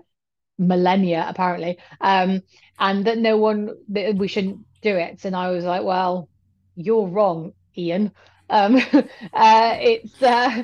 millennia, 0.58 1.26
apparently, 1.28 1.78
um, 2.00 2.42
and 2.80 3.06
that 3.06 3.18
no 3.18 3.38
one, 3.38 3.72
that 3.90 4.16
we 4.16 4.28
shouldn't 4.28 4.60
do 4.82 4.96
it. 4.96 5.26
And 5.26 5.36
I 5.36 5.52
was 5.52 5.66
like, 5.66 5.84
well, 5.84 6.30
you're 6.76 7.08
wrong, 7.08 7.54
Ian. 7.78 8.12
Um, 8.50 8.76
uh, 9.34 9.78
it's, 9.80 10.22
uh, 10.22 10.64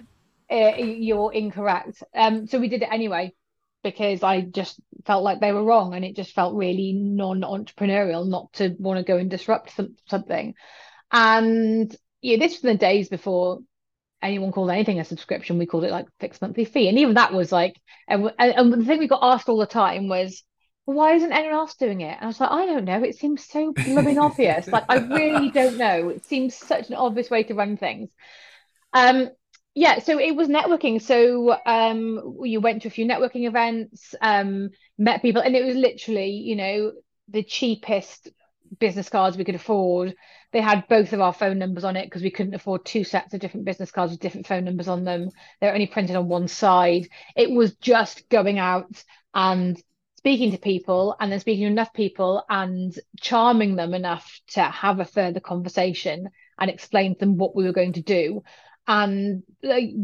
uh, 0.49 0.75
you're 0.77 1.33
incorrect. 1.33 2.03
Um, 2.15 2.47
so 2.47 2.59
we 2.59 2.69
did 2.69 2.83
it 2.83 2.89
anyway 2.91 3.33
because 3.83 4.23
I 4.23 4.41
just 4.41 4.79
felt 5.07 5.23
like 5.23 5.39
they 5.39 5.53
were 5.53 5.63
wrong 5.63 5.95
and 5.95 6.05
it 6.05 6.15
just 6.15 6.35
felt 6.35 6.53
really 6.53 6.93
non-entrepreneurial 6.93 8.27
not 8.27 8.53
to 8.53 8.75
want 8.77 8.99
to 8.99 9.03
go 9.11 9.17
and 9.17 9.31
disrupt 9.31 9.71
some, 9.71 9.95
something. 10.05 10.53
And 11.11 11.95
yeah, 12.21 12.37
this 12.37 12.51
was 12.51 12.61
the 12.61 12.75
days 12.75 13.09
before 13.09 13.59
anyone 14.21 14.51
called 14.51 14.69
anything 14.69 14.99
a 14.99 15.05
subscription. 15.05 15.57
We 15.57 15.65
called 15.65 15.85
it 15.85 15.91
like 15.91 16.07
fixed 16.19 16.41
monthly 16.41 16.65
fee. 16.65 16.89
And 16.89 16.99
even 16.99 17.15
that 17.15 17.33
was 17.33 17.51
like, 17.51 17.79
and, 18.07 18.31
and 18.37 18.73
the 18.73 18.85
thing 18.85 18.99
we 18.99 19.07
got 19.07 19.23
asked 19.23 19.49
all 19.49 19.57
the 19.57 19.65
time 19.65 20.09
was, 20.09 20.43
why 20.85 21.15
isn't 21.15 21.33
anyone 21.33 21.57
else 21.57 21.75
doing 21.75 22.01
it? 22.01 22.15
And 22.15 22.23
I 22.23 22.27
was 22.27 22.39
like, 22.39 22.51
I 22.51 22.65
don't 22.65 22.85
know. 22.85 23.03
It 23.03 23.17
seems 23.17 23.43
so 23.43 23.73
blooming 23.73 24.19
obvious. 24.19 24.67
Like, 24.67 24.85
I 24.87 24.97
really 24.99 25.51
don't 25.51 25.77
know. 25.77 26.09
It 26.09 26.25
seems 26.25 26.55
such 26.55 26.89
an 26.89 26.95
obvious 26.95 27.29
way 27.29 27.43
to 27.43 27.55
run 27.55 27.75
things. 27.75 28.09
Um, 28.93 29.29
yeah 29.77 29.99
so 29.99 30.19
it 30.19 30.35
was 30.35 30.47
networking. 30.47 30.99
So 30.99 31.55
um 31.65 32.37
you 32.43 32.59
went 32.59 32.81
to 32.81 32.87
a 32.87 32.91
few 32.91 33.05
networking 33.05 33.47
events 33.47 34.15
um 34.21 34.71
met 34.97 35.21
people 35.21 35.41
and 35.41 35.55
it 35.55 35.63
was 35.63 35.75
literally 35.75 36.31
you 36.31 36.55
know 36.55 36.93
the 37.29 37.43
cheapest 37.43 38.29
business 38.79 39.07
cards 39.07 39.37
we 39.37 39.43
could 39.45 39.55
afford. 39.55 40.15
They 40.51 40.61
had 40.61 40.87
both 40.89 41.13
of 41.13 41.21
our 41.21 41.33
phone 41.33 41.59
numbers 41.59 41.83
on 41.83 41.95
it 41.95 42.05
because 42.05 42.23
we 42.23 42.31
couldn't 42.31 42.55
afford 42.55 42.85
two 42.85 43.03
sets 43.03 43.33
of 43.33 43.39
different 43.39 43.65
business 43.65 43.91
cards 43.91 44.11
with 44.11 44.19
different 44.19 44.47
phone 44.47 44.65
numbers 44.65 44.87
on 44.87 45.03
them. 45.03 45.29
They're 45.61 45.73
only 45.73 45.87
printed 45.87 46.15
on 46.15 46.27
one 46.27 46.47
side. 46.47 47.07
It 47.35 47.51
was 47.51 47.75
just 47.75 48.27
going 48.29 48.57
out 48.57 49.03
and 49.35 49.81
speaking 50.17 50.51
to 50.51 50.57
people 50.57 51.15
and 51.19 51.31
then 51.31 51.39
speaking 51.39 51.65
to 51.65 51.71
enough 51.71 51.93
people 51.93 52.43
and 52.49 52.97
charming 53.21 53.75
them 53.75 53.93
enough 53.93 54.41
to 54.47 54.61
have 54.61 54.99
a 54.99 55.05
further 55.05 55.39
conversation 55.39 56.29
and 56.59 56.69
explain 56.69 57.13
to 57.13 57.19
them 57.19 57.37
what 57.37 57.55
we 57.55 57.63
were 57.63 57.71
going 57.71 57.93
to 57.93 58.01
do 58.01 58.43
and 58.87 59.43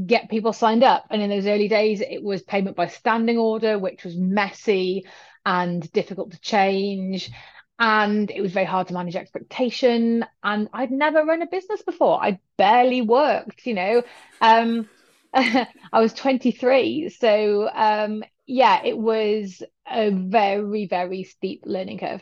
get 0.06 0.30
people 0.30 0.52
signed 0.52 0.84
up. 0.84 1.06
And 1.10 1.22
in 1.22 1.30
those 1.30 1.48
early 1.48 1.68
days, 1.68 2.02
it 2.02 2.22
was 2.22 2.42
payment 2.42 2.76
by 2.76 2.88
standing 2.88 3.38
order, 3.38 3.80
which 3.80 4.04
was 4.04 4.18
messy 4.18 5.06
and 5.46 5.90
difficult 5.94 6.32
to 6.32 6.42
change. 6.42 7.32
And 7.80 8.30
it 8.30 8.42
was 8.42 8.52
very 8.52 8.66
hard 8.66 8.88
to 8.88 8.94
manage 8.94 9.16
expectation. 9.16 10.26
And 10.44 10.70
I'd 10.74 10.92
never 10.92 11.24
run 11.24 11.42
a 11.42 11.48
business 11.48 11.82
before. 11.82 12.22
I 12.22 12.40
barely 12.58 13.02
worked, 13.02 13.66
you 13.66 13.74
know. 13.74 14.04
Um, 14.42 14.90
I 15.34 15.68
was 15.94 16.14
23. 16.14 17.10
So, 17.10 17.70
um, 17.74 18.24
yeah, 18.46 18.84
it 18.84 18.98
was 18.98 19.64
a 19.90 20.12
very, 20.12 20.88
very 20.88 21.24
steep 21.24 21.64
learning 21.66 22.00
curve. 22.00 22.22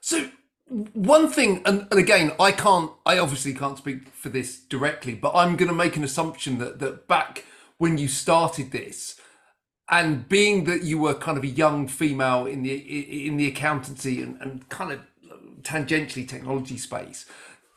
So, 0.00 0.28
one 0.68 1.30
thing, 1.30 1.62
and, 1.64 1.86
and, 1.90 2.00
again, 2.00 2.32
I 2.40 2.50
can't, 2.50 2.90
I 3.04 3.18
obviously 3.18 3.54
can't 3.54 3.78
speak 3.78 4.08
for 4.08 4.28
this 4.28 4.58
directly, 4.58 5.14
but 5.14 5.32
I'm 5.34 5.56
going 5.56 5.68
to 5.68 5.74
make 5.74 5.96
an 5.96 6.02
assumption 6.02 6.58
that 6.58 6.80
that 6.80 7.06
back 7.06 7.44
when 7.78 7.98
you 7.98 8.08
started 8.08 8.72
this, 8.72 9.20
and 9.88 10.28
being 10.28 10.64
that 10.64 10.82
you 10.82 10.98
were 10.98 11.14
kind 11.14 11.38
of 11.38 11.44
a 11.44 11.48
young 11.48 11.86
female 11.86 12.46
in 12.46 12.64
the 12.64 12.74
in 13.26 13.36
the 13.36 13.46
accountancy 13.46 14.20
and, 14.20 14.40
and 14.40 14.68
kind 14.68 14.90
of 14.90 15.00
tangentially 15.62 16.28
technology 16.28 16.78
space, 16.78 17.26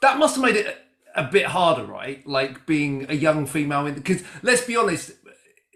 that 0.01 0.17
must 0.17 0.35
have 0.35 0.43
made 0.43 0.55
it 0.55 0.77
a, 1.15 1.23
bit 1.23 1.45
harder, 1.45 1.85
right? 1.85 2.25
Like 2.25 2.65
being 2.65 3.05
a 3.09 3.13
young 3.13 3.45
female, 3.45 3.91
because 3.91 4.23
let's 4.41 4.61
be 4.61 4.75
honest, 4.75 5.11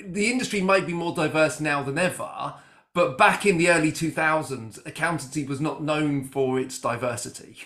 the 0.04 0.32
industry 0.32 0.62
might 0.62 0.88
be 0.88 0.94
more 0.94 1.14
diverse 1.14 1.60
now 1.60 1.84
than 1.84 2.00
ever 2.00 2.56
but 2.94 3.18
back 3.18 3.46
in 3.46 3.58
the 3.58 3.70
early 3.70 3.92
2000s, 3.92 4.80
accountancy 4.86 5.46
was 5.46 5.60
not 5.60 5.84
known 5.84 6.24
for 6.24 6.60
its 6.60 6.80
diversity. 6.80 7.58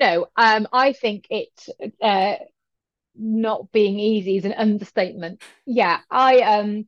no, 0.00 0.26
um, 0.36 0.68
I 0.72 0.92
think 0.92 1.26
it 1.30 1.68
uh, 2.00 2.36
not 3.16 3.72
being 3.72 3.98
easy 3.98 4.36
is 4.36 4.44
an 4.44 4.54
understatement. 4.54 5.42
Yeah, 5.66 5.98
I 6.10 6.40
um 6.40 6.86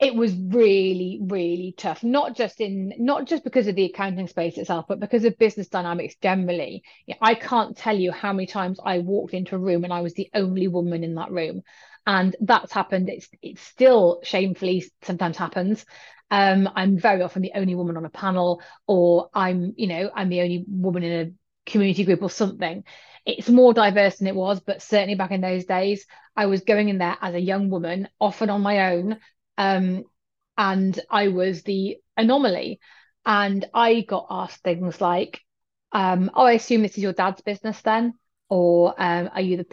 it 0.00 0.14
was 0.14 0.34
really 0.34 1.20
really 1.22 1.74
tough 1.76 2.02
not 2.02 2.34
just 2.34 2.60
in 2.60 2.92
not 2.98 3.26
just 3.26 3.44
because 3.44 3.66
of 3.66 3.76
the 3.76 3.84
accounting 3.84 4.26
space 4.26 4.56
itself 4.56 4.86
but 4.88 4.98
because 4.98 5.24
of 5.24 5.38
business 5.38 5.68
dynamics 5.68 6.14
generally 6.22 6.82
i 7.20 7.34
can't 7.34 7.76
tell 7.76 7.96
you 7.96 8.10
how 8.10 8.32
many 8.32 8.46
times 8.46 8.80
i 8.84 8.98
walked 8.98 9.34
into 9.34 9.54
a 9.54 9.58
room 9.58 9.84
and 9.84 9.92
i 9.92 10.00
was 10.00 10.14
the 10.14 10.30
only 10.34 10.68
woman 10.68 11.04
in 11.04 11.14
that 11.14 11.30
room 11.30 11.62
and 12.06 12.36
that's 12.40 12.72
happened 12.72 13.08
it's 13.08 13.28
it 13.42 13.58
still 13.58 14.20
shamefully 14.22 14.84
sometimes 15.02 15.36
happens 15.36 15.84
um, 16.30 16.68
i'm 16.74 16.98
very 16.98 17.22
often 17.22 17.42
the 17.42 17.52
only 17.54 17.74
woman 17.74 17.96
on 17.96 18.04
a 18.04 18.10
panel 18.10 18.62
or 18.86 19.28
i'm 19.34 19.74
you 19.76 19.86
know 19.86 20.10
i'm 20.14 20.28
the 20.28 20.40
only 20.40 20.64
woman 20.68 21.02
in 21.02 21.26
a 21.28 21.70
community 21.70 22.04
group 22.04 22.22
or 22.22 22.30
something 22.30 22.84
it's 23.26 23.48
more 23.48 23.74
diverse 23.74 24.16
than 24.18 24.28
it 24.28 24.34
was 24.34 24.60
but 24.60 24.82
certainly 24.82 25.14
back 25.14 25.30
in 25.30 25.40
those 25.40 25.64
days 25.64 26.06
i 26.36 26.46
was 26.46 26.62
going 26.62 26.88
in 26.88 26.98
there 26.98 27.16
as 27.20 27.34
a 27.34 27.40
young 27.40 27.68
woman 27.68 28.08
often 28.18 28.50
on 28.50 28.62
my 28.62 28.92
own 28.92 29.18
um, 29.58 30.04
and 30.60 31.00
I 31.10 31.28
was 31.28 31.62
the 31.62 31.98
anomaly. 32.16 32.80
And 33.24 33.64
I 33.74 34.02
got 34.02 34.26
asked 34.30 34.62
things 34.62 35.00
like, 35.00 35.40
um, 35.92 36.30
oh, 36.34 36.44
I 36.44 36.52
assume 36.52 36.82
this 36.82 36.96
is 36.96 37.02
your 37.02 37.12
dad's 37.12 37.42
business 37.42 37.80
then? 37.82 38.14
Or 38.50 38.94
um, 38.98 39.30
are 39.32 39.40
you 39.40 39.56
the 39.56 39.64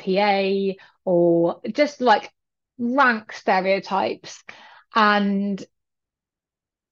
PA? 0.77 0.81
Or 1.03 1.61
just 1.73 1.99
like 1.99 2.31
rank 2.77 3.33
stereotypes. 3.33 4.43
And 4.95 5.63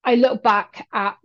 I 0.04 0.16
look 0.16 0.44
back 0.44 0.88
at 0.94 1.18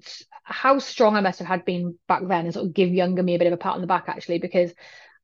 how 0.42 0.78
strong 0.78 1.16
I 1.16 1.20
must 1.20 1.38
have 1.38 1.48
had 1.48 1.64
been 1.64 1.98
back 2.08 2.22
then 2.26 2.46
and 2.46 2.54
sort 2.54 2.66
of 2.66 2.74
give 2.74 2.90
younger 2.90 3.22
me 3.22 3.34
a 3.34 3.38
bit 3.38 3.46
of 3.46 3.52
a 3.52 3.56
pat 3.56 3.74
on 3.74 3.80
the 3.80 3.86
back, 3.86 4.04
actually, 4.08 4.38
because 4.38 4.72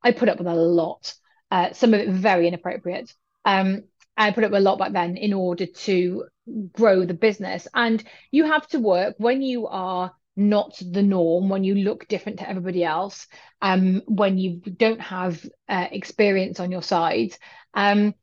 I 0.02 0.12
put 0.12 0.28
up 0.28 0.38
with 0.38 0.46
a 0.46 0.54
lot, 0.54 1.14
uh, 1.50 1.72
some 1.72 1.94
of 1.94 2.00
it 2.00 2.08
very 2.08 2.48
inappropriate. 2.48 3.12
Um, 3.44 3.84
I 4.16 4.30
put 4.30 4.44
up 4.44 4.50
with 4.50 4.60
a 4.60 4.64
lot 4.64 4.78
back 4.78 4.92
then 4.92 5.16
in 5.16 5.32
order 5.32 5.66
to 5.66 6.24
grow 6.72 7.04
the 7.04 7.14
business. 7.14 7.66
And 7.74 8.02
you 8.30 8.44
have 8.44 8.66
to 8.68 8.78
work 8.78 9.16
when 9.18 9.42
you 9.42 9.66
are 9.66 10.12
not 10.36 10.78
the 10.78 11.02
norm, 11.02 11.48
when 11.48 11.64
you 11.64 11.74
look 11.74 12.06
different 12.08 12.38
to 12.38 12.48
everybody 12.48 12.84
else, 12.84 13.26
um, 13.62 14.02
when 14.06 14.38
you 14.38 14.60
don't 14.76 15.00
have 15.00 15.44
uh, 15.68 15.86
experience 15.90 16.60
on 16.60 16.70
your 16.70 16.82
side, 16.82 17.34
um, 17.74 18.14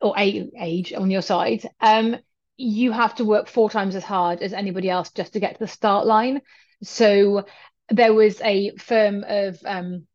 or 0.00 0.14
age 0.16 0.92
on 0.92 1.10
your 1.10 1.22
side, 1.22 1.68
um, 1.80 2.16
you 2.56 2.92
have 2.92 3.14
to 3.16 3.24
work 3.24 3.48
four 3.48 3.68
times 3.68 3.94
as 3.94 4.04
hard 4.04 4.40
as 4.40 4.52
anybody 4.52 4.88
else 4.88 5.10
just 5.10 5.32
to 5.32 5.40
get 5.40 5.54
to 5.54 5.60
the 5.60 5.68
start 5.68 6.06
line. 6.06 6.40
So 6.82 7.44
there 7.88 8.14
was 8.14 8.40
a 8.42 8.76
firm 8.76 9.24
of 9.26 9.58
um, 9.64 10.06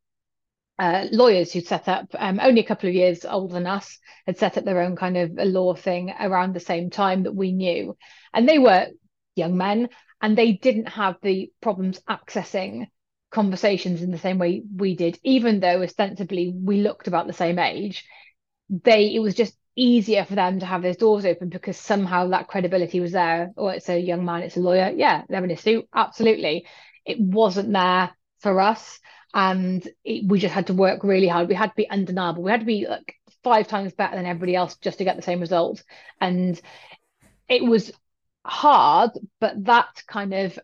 uh, 0.80 1.06
lawyers 1.12 1.52
who 1.52 1.62
set 1.62 1.88
up 1.88 2.08
um, 2.18 2.40
only 2.42 2.62
a 2.62 2.66
couple 2.66 2.90
of 2.90 2.96
years 2.96 3.26
older 3.26 3.54
than 3.54 3.68
us 3.68 3.98
had 4.26 4.38
set 4.38 4.58
up 4.58 4.66
their 4.66 4.82
own 4.82 4.96
kind 4.96 5.18
of 5.18 5.38
a 5.38 5.46
law 5.46 5.74
thing 5.74 6.14
around 6.20 6.54
the 6.54 6.60
same 6.60 6.90
time 6.90 7.24
that 7.24 7.36
we 7.36 7.52
knew 7.52 7.96
and 8.34 8.48
they 8.48 8.60
were 8.60 8.88
young 9.36 9.56
men 9.56 9.88
and 10.26 10.36
they 10.36 10.54
didn't 10.54 10.88
have 10.88 11.18
the 11.22 11.52
problems 11.62 12.02
accessing 12.10 12.88
conversations 13.30 14.02
in 14.02 14.10
the 14.10 14.18
same 14.18 14.40
way 14.40 14.64
we 14.76 14.96
did 14.96 15.20
even 15.24 15.60
though 15.60 15.84
ostensibly 15.84 16.52
we 16.52 16.82
looked 16.82 17.08
about 17.08 17.28
the 17.28 17.34
same 17.34 17.60
age 17.60 18.06
they 18.70 19.14
it 19.14 19.20
was 19.20 19.36
just 19.36 19.56
easier 19.76 20.26
for 20.26 20.34
them 20.34 20.60
to 20.60 20.66
have 20.66 20.82
those 20.82 20.98
doors 20.98 21.26
open 21.26 21.50
because 21.50 21.78
somehow 21.78 22.28
that 22.28 22.48
credibility 22.48 23.00
was 23.00 23.12
there 23.12 23.52
oh, 23.56 23.68
it's 23.68 23.88
a 23.88 24.00
young 24.00 24.26
man 24.26 24.42
it's 24.42 24.58
a 24.58 24.60
lawyer 24.60 24.92
yeah 24.96 25.22
they're 25.30 25.44
in 25.44 25.52
a 25.52 25.58
suit 25.58 25.88
absolutely 25.94 26.66
it 27.06 27.20
wasn't 27.20 27.72
there 27.72 28.10
for 28.40 28.60
us 28.60 29.00
and 29.32 29.88
it, 30.04 30.28
we 30.28 30.40
just 30.40 30.56
had 30.56 30.68
to 30.68 30.74
work 30.74 31.04
really 31.04 31.28
hard. 31.28 31.50
We 31.50 31.56
had 31.56 31.72
to 31.72 31.76
be 31.76 31.90
undeniable. 31.90 32.42
We 32.42 32.52
had 32.52 32.62
to 32.62 32.66
be 32.66 32.88
like 32.88 33.16
five 33.44 33.68
times 33.68 33.92
better 33.92 34.16
than 34.16 34.26
everybody 34.26 34.56
else 34.56 34.78
just 34.78 35.00
to 35.00 35.04
get 35.04 35.18
the 35.18 35.22
same 35.22 35.42
result. 35.42 35.84
And 36.22 36.60
it 37.50 37.62
was 37.62 37.92
hard, 38.46 39.12
but 39.40 39.66
that 39.66 40.04
kind 40.08 40.34
of 40.34 40.58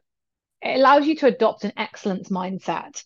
it 0.61 0.75
allows 0.75 1.07
you 1.07 1.15
to 1.15 1.27
adopt 1.27 1.63
an 1.63 1.73
excellence 1.75 2.29
mindset 2.29 3.03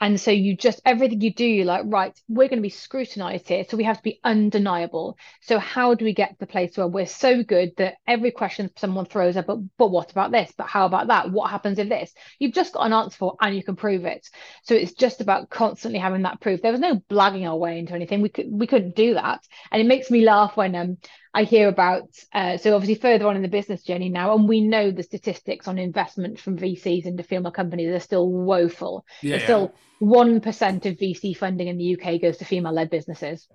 and 0.00 0.20
so 0.20 0.30
you 0.30 0.56
just, 0.56 0.80
everything 0.84 1.20
you 1.20 1.34
do, 1.34 1.44
you're 1.44 1.64
like, 1.64 1.82
right, 1.86 2.16
we're 2.28 2.48
going 2.48 2.58
to 2.58 2.62
be 2.62 2.68
scrutinized 2.68 3.48
here. 3.48 3.64
So 3.68 3.76
we 3.76 3.84
have 3.84 3.96
to 3.96 4.02
be 4.02 4.20
undeniable. 4.22 5.18
So 5.40 5.58
how 5.58 5.94
do 5.94 6.04
we 6.04 6.14
get 6.14 6.30
to 6.30 6.36
the 6.38 6.46
place 6.46 6.76
where 6.76 6.86
we're 6.86 7.06
so 7.06 7.42
good 7.42 7.72
that 7.78 7.96
every 8.06 8.30
question 8.30 8.70
someone 8.76 9.06
throws 9.06 9.36
up, 9.36 9.46
but, 9.46 9.58
but 9.76 9.88
what 9.90 10.12
about 10.12 10.30
this? 10.30 10.52
But 10.56 10.68
how 10.68 10.86
about 10.86 11.08
that? 11.08 11.32
What 11.32 11.50
happens 11.50 11.80
if 11.80 11.88
this? 11.88 12.14
You've 12.38 12.54
just 12.54 12.74
got 12.74 12.86
an 12.86 12.92
answer 12.92 13.16
for 13.16 13.36
and 13.40 13.56
you 13.56 13.64
can 13.64 13.74
prove 13.74 14.04
it. 14.04 14.28
So 14.62 14.74
it's 14.74 14.92
just 14.92 15.20
about 15.20 15.50
constantly 15.50 15.98
having 15.98 16.22
that 16.22 16.40
proof. 16.40 16.62
There 16.62 16.72
was 16.72 16.80
no 16.80 17.02
blagging 17.10 17.48
our 17.48 17.56
way 17.56 17.80
into 17.80 17.94
anything. 17.94 18.22
We 18.22 18.28
could 18.28 18.46
we 18.50 18.68
couldn't 18.68 18.94
do 18.94 19.14
that. 19.14 19.40
And 19.72 19.82
it 19.82 19.86
makes 19.86 20.12
me 20.12 20.24
laugh 20.24 20.56
when 20.56 20.76
um 20.76 20.98
I 21.34 21.44
hear 21.44 21.68
about, 21.68 22.08
uh, 22.32 22.56
so 22.56 22.74
obviously 22.74 23.00
further 23.00 23.26
on 23.26 23.36
in 23.36 23.42
the 23.42 23.48
business 23.48 23.82
journey 23.82 24.08
now, 24.08 24.34
and 24.34 24.48
we 24.48 24.60
know 24.60 24.90
the 24.90 25.02
statistics 25.02 25.68
on 25.68 25.78
investment 25.78 26.40
from 26.40 26.58
VCs 26.58 27.06
into 27.06 27.22
female 27.22 27.52
companies 27.52 27.94
are 27.94 28.00
still 28.00 28.30
woeful. 28.30 29.04
Yeah. 29.22 29.38
Still 29.44 29.74
1% 30.00 30.86
of 30.86 30.96
VC 30.96 31.36
funding 31.36 31.68
in 31.68 31.78
the 31.78 31.96
UK 31.96 32.20
goes 32.20 32.38
to 32.38 32.44
female 32.44 32.72
led 32.72 32.90
businesses. 32.90 33.46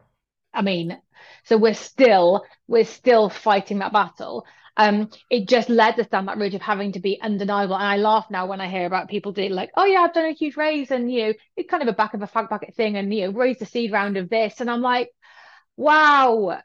I 0.53 0.62
mean, 0.62 1.00
so 1.46 1.58
we're 1.58 1.74
still, 1.74 2.46
we're 2.68 2.86
still 2.86 3.30
fighting 3.30 3.80
that 3.80 3.94
battle. 3.94 4.46
Um, 4.75 5.10
it 5.30 5.48
just 5.48 5.70
led 5.70 6.00
us 6.00 6.08
down 6.08 6.25
that 6.25 6.38
route 6.38 6.56
of 6.56 6.62
having 6.62 6.94
to 6.94 7.00
be 7.00 7.20
undeniable. 7.22 7.75
And 7.75 7.86
I 7.86 7.98
laugh 7.98 8.27
now 8.30 8.48
when 8.48 8.62
I 8.62 8.70
hear 8.70 8.86
about 8.86 9.10
people 9.10 9.32
doing 9.32 9.51
like, 9.51 9.72
oh 9.77 9.86
yeah, 9.86 10.00
I've 10.00 10.13
done 10.13 10.25
a 10.25 10.34
huge 10.34 10.58
raise 10.58 10.92
and 10.92 11.12
you 11.12 11.27
know, 11.27 11.34
it's 11.56 11.70
kind 11.70 11.84
of 11.84 11.89
a 11.89 11.94
back 11.94 12.13
of 12.13 12.22
a 12.22 12.27
fag 12.27 12.50
bucket 12.50 12.75
thing 12.75 12.98
and 12.98 13.13
you 13.13 13.25
know, 13.27 13.38
raised 13.38 13.60
the 13.60 13.65
seed 13.65 13.92
round 13.92 14.18
of 14.18 14.30
this. 14.30 14.62
And 14.62 14.70
I'm 14.70 14.82
like, 14.82 15.10
wow, 15.77 16.60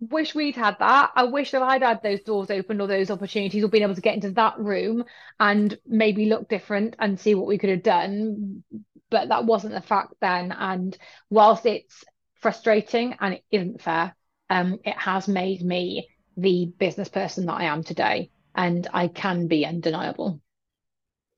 wish 0.00 0.34
we'd 0.34 0.56
had 0.56 0.78
that. 0.78 1.10
I 1.14 1.24
wish 1.24 1.52
that 1.52 1.62
I'd 1.62 1.82
had 1.82 2.02
those 2.02 2.20
doors 2.20 2.50
open 2.50 2.80
or 2.80 2.86
those 2.86 3.10
opportunities 3.10 3.64
or 3.64 3.68
been 3.68 3.82
able 3.82 3.94
to 3.94 4.00
get 4.00 4.14
into 4.14 4.30
that 4.32 4.58
room 4.58 5.04
and 5.40 5.76
maybe 5.86 6.26
look 6.26 6.48
different 6.48 6.96
and 6.98 7.18
see 7.18 7.34
what 7.34 7.46
we 7.46 7.58
could 7.58 7.70
have 7.70 7.82
done. 7.82 8.62
But 9.10 9.28
that 9.28 9.44
wasn't 9.44 9.74
the 9.74 9.80
fact 9.80 10.14
then. 10.20 10.52
And 10.52 10.96
whilst 11.30 11.64
it's 11.66 12.04
frustrating 12.34 13.16
and 13.20 13.34
it 13.34 13.44
isn't 13.50 13.82
fair, 13.82 14.14
um, 14.50 14.78
it 14.84 14.96
has 14.96 15.28
made 15.28 15.62
me 15.62 16.08
the 16.36 16.66
business 16.78 17.08
person 17.08 17.46
that 17.46 17.54
I 17.54 17.64
am 17.64 17.82
today. 17.82 18.30
And 18.54 18.86
I 18.92 19.08
can 19.08 19.48
be 19.48 19.66
undeniable. 19.66 20.40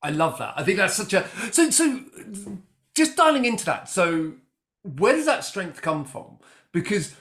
I 0.03 0.11
love 0.11 0.39
that. 0.39 0.55
I 0.57 0.63
think 0.63 0.79
that's 0.79 0.95
such 0.95 1.13
a 1.13 1.29
so 1.51 1.71
so 1.71 2.01
just 2.95 3.17
dialing 3.17 3.45
into 3.45 3.65
that. 3.65 3.89
So 3.89 4.35
where 4.83 5.15
does 5.15 5.27
that 5.27 5.45
strength 5.45 5.83
come 5.83 6.05
from? 6.05 6.39
Because 6.73 7.15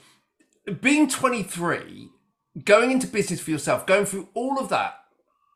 being 0.74 1.08
23, 1.08 2.08
going 2.64 2.90
into 2.90 3.06
business 3.06 3.40
for 3.40 3.50
yourself, 3.50 3.86
going 3.86 4.04
through 4.04 4.28
all 4.34 4.58
of 4.58 4.68
that, 4.68 4.94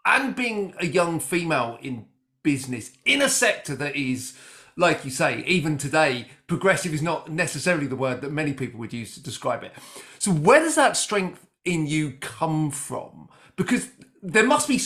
and 0.04 0.35
being 0.35 0.75
a 0.78 0.87
young 0.87 1.21
female 1.21 1.78
in 1.81 2.07
business 2.42 2.92
in 3.04 3.23
a 3.23 3.28
sector 3.28 3.75
that 3.76 3.97
is, 3.97 4.37
like 4.76 5.04
you 5.04 5.11
say, 5.11 5.45
even 5.47 5.78
today, 5.78 6.28
progressive 6.47 6.92
is 6.92 7.02
not 7.02 7.31
necessarily 7.31 7.87
the 7.87 7.97
word 7.97 8.21
that 8.21 8.33
many 8.33 8.52
people 8.52 8.81
would 8.81 8.92
use 8.92 9.14
to 9.14 9.23
describe 9.23 9.62
it. 9.62 9.73
So, 10.19 10.33
where 10.33 10.61
does 10.61 10.75
that 10.75 10.97
strength 10.97 11.47
in 11.64 11.87
you 11.87 12.12
come 12.21 12.71
from? 12.71 13.28
Because 13.57 13.88
there 14.23 14.47
must 14.47 14.69
be, 14.69 14.81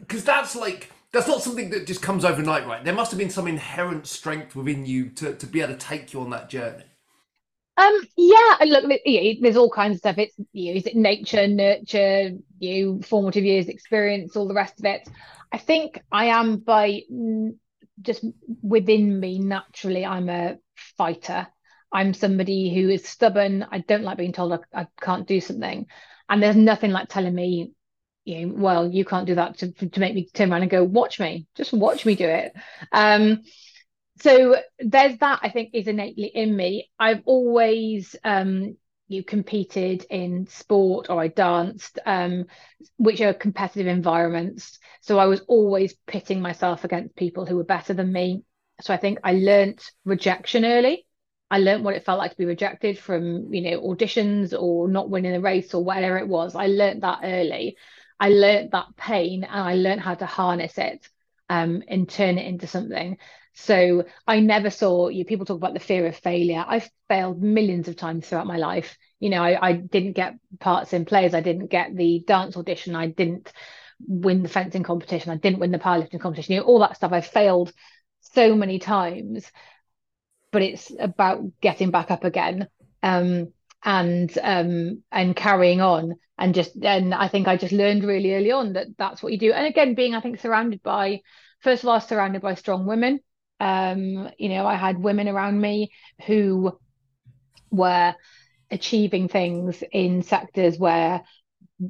because 0.00 0.24
that's 0.24 0.54
like, 0.54 0.90
that's 1.12 1.28
not 1.28 1.42
something 1.42 1.70
that 1.70 1.86
just 1.86 2.02
comes 2.02 2.24
overnight, 2.24 2.66
right? 2.66 2.84
There 2.84 2.94
must 2.94 3.10
have 3.10 3.18
been 3.18 3.30
some 3.30 3.46
inherent 3.46 4.06
strength 4.06 4.54
within 4.54 4.84
you 4.84 5.08
to, 5.10 5.34
to 5.34 5.46
be 5.46 5.62
able 5.62 5.74
to 5.74 5.78
take 5.78 6.12
you 6.12 6.20
on 6.20 6.30
that 6.30 6.50
journey. 6.50 6.84
Um, 7.78 8.00
yeah, 8.16 8.56
look, 8.64 8.90
there's 9.40 9.56
all 9.56 9.70
kinds 9.70 9.94
of 9.94 9.98
stuff. 9.98 10.18
It's 10.18 10.34
you 10.52 10.72
know, 10.72 10.78
is 10.78 10.86
it 10.86 10.96
nature, 10.96 11.46
nurture, 11.46 12.30
you 12.58 13.02
formative 13.02 13.44
years, 13.44 13.68
experience, 13.68 14.34
all 14.34 14.48
the 14.48 14.54
rest 14.54 14.78
of 14.78 14.86
it. 14.86 15.06
I 15.52 15.58
think 15.58 16.00
I 16.10 16.26
am 16.26 16.56
by 16.58 17.02
just 18.00 18.24
within 18.62 19.20
me 19.20 19.38
naturally. 19.38 20.04
I'm 20.04 20.28
a 20.28 20.56
fighter. 20.96 21.46
I'm 21.92 22.14
somebody 22.14 22.74
who 22.74 22.88
is 22.88 23.06
stubborn. 23.06 23.66
I 23.70 23.78
don't 23.78 24.02
like 24.02 24.18
being 24.18 24.32
told 24.32 24.52
I, 24.52 24.58
I 24.82 24.86
can't 25.00 25.26
do 25.26 25.40
something, 25.40 25.86
and 26.28 26.42
there's 26.42 26.56
nothing 26.56 26.90
like 26.92 27.08
telling 27.08 27.34
me, 27.34 27.72
you 28.24 28.46
know, 28.46 28.54
well, 28.56 28.90
you 28.90 29.04
can't 29.04 29.26
do 29.26 29.34
that 29.36 29.58
to 29.58 29.72
to 29.72 30.00
make 30.00 30.14
me 30.14 30.28
turn 30.32 30.50
around 30.50 30.62
and 30.62 30.70
go, 30.70 30.82
watch 30.82 31.20
me, 31.20 31.46
just 31.56 31.72
watch 31.72 32.06
me 32.06 32.14
do 32.14 32.26
it. 32.26 32.54
Um, 32.90 33.42
so 34.18 34.56
there's 34.78 35.18
that 35.18 35.40
I 35.42 35.50
think 35.50 35.70
is 35.72 35.88
innately 35.88 36.26
in 36.26 36.56
me. 36.56 36.90
I've 36.98 37.22
always 37.26 38.16
um, 38.24 38.76
you 39.08 39.22
competed 39.22 40.04
in 40.10 40.46
sport 40.48 41.08
or 41.10 41.20
I 41.20 41.28
danced, 41.28 41.98
um, 42.06 42.46
which 42.96 43.20
are 43.20 43.34
competitive 43.34 43.86
environments. 43.86 44.78
So 45.02 45.18
I 45.18 45.26
was 45.26 45.40
always 45.48 45.94
pitting 46.06 46.40
myself 46.40 46.84
against 46.84 47.14
people 47.16 47.46
who 47.46 47.56
were 47.56 47.64
better 47.64 47.94
than 47.94 48.12
me. 48.12 48.42
So 48.80 48.92
I 48.92 48.96
think 48.96 49.18
I 49.22 49.32
learnt 49.34 49.90
rejection 50.04 50.64
early. 50.64 51.06
I 51.50 51.58
learned 51.60 51.84
what 51.84 51.94
it 51.94 52.04
felt 52.04 52.18
like 52.18 52.32
to 52.32 52.36
be 52.36 52.44
rejected 52.44 52.98
from, 52.98 53.52
you 53.54 53.60
know, 53.62 53.80
auditions 53.82 54.52
or 54.58 54.88
not 54.88 55.08
winning 55.08 55.34
a 55.36 55.40
race 55.40 55.72
or 55.74 55.84
whatever 55.84 56.18
it 56.18 56.26
was. 56.26 56.56
I 56.56 56.66
learned 56.66 57.02
that 57.02 57.20
early. 57.22 57.76
I 58.18 58.30
learned 58.30 58.72
that 58.72 58.96
pain 58.96 59.44
and 59.44 59.60
I 59.62 59.74
learned 59.74 60.00
how 60.00 60.14
to 60.14 60.26
harness 60.26 60.78
it. 60.78 61.08
um, 61.48 61.82
and 61.86 62.08
turn 62.08 62.38
it 62.38 62.46
into 62.46 62.66
something. 62.66 63.18
So 63.58 64.04
I 64.26 64.40
never 64.40 64.68
saw 64.68 65.08
you. 65.08 65.24
People 65.24 65.46
talk 65.46 65.56
about 65.56 65.72
the 65.72 65.80
fear 65.80 66.06
of 66.06 66.16
failure. 66.16 66.62
I've 66.66 66.88
failed 67.08 67.42
millions 67.42 67.88
of 67.88 67.96
times 67.96 68.28
throughout 68.28 68.46
my 68.46 68.58
life. 68.58 68.98
You 69.18 69.30
know, 69.30 69.42
I, 69.42 69.68
I 69.68 69.72
didn't 69.72 70.12
get 70.12 70.34
parts 70.60 70.92
in 70.92 71.06
plays. 71.06 71.34
I 71.34 71.40
didn't 71.40 71.68
get 71.68 71.96
the 71.96 72.22
dance 72.26 72.56
audition. 72.56 72.94
I 72.94 73.06
didn't 73.06 73.50
win 74.06 74.42
the 74.42 74.50
fencing 74.50 74.82
competition. 74.82 75.32
I 75.32 75.36
didn't 75.36 75.58
win 75.58 75.70
the 75.70 75.78
powerlifting 75.78 76.20
competition. 76.20 76.54
You 76.54 76.60
know, 76.60 76.66
all 76.66 76.80
that 76.80 76.96
stuff. 76.96 77.12
I 77.12 77.22
failed 77.22 77.72
so 78.20 78.54
many 78.54 78.78
times, 78.78 79.50
but 80.52 80.62
it's 80.62 80.92
about 80.98 81.40
getting 81.60 81.90
back 81.90 82.10
up 82.10 82.24
again. 82.24 82.68
Um, 83.02 83.52
and 83.84 84.36
um 84.42 85.02
and 85.12 85.36
carrying 85.36 85.80
on 85.80 86.14
and 86.38 86.54
just 86.54 86.74
and 86.82 87.14
I 87.14 87.28
think 87.28 87.46
I 87.46 87.56
just 87.56 87.72
learned 87.74 88.02
really 88.04 88.34
early 88.34 88.50
on 88.50 88.72
that 88.72 88.88
that's 88.98 89.22
what 89.22 89.32
you 89.32 89.38
do 89.38 89.52
and 89.52 89.66
again 89.66 89.94
being 89.94 90.14
I 90.14 90.20
think 90.20 90.40
surrounded 90.40 90.82
by 90.82 91.20
first 91.60 91.84
of 91.84 91.90
all 91.90 92.00
surrounded 92.00 92.40
by 92.42 92.54
strong 92.54 92.86
women 92.86 93.20
um 93.60 94.28
you 94.38 94.48
know 94.48 94.66
I 94.66 94.74
had 94.76 94.98
women 94.98 95.28
around 95.28 95.60
me 95.60 95.90
who 96.26 96.78
were 97.70 98.14
achieving 98.70 99.28
things 99.28 99.82
in 99.92 100.22
sectors 100.22 100.78
where 100.78 101.22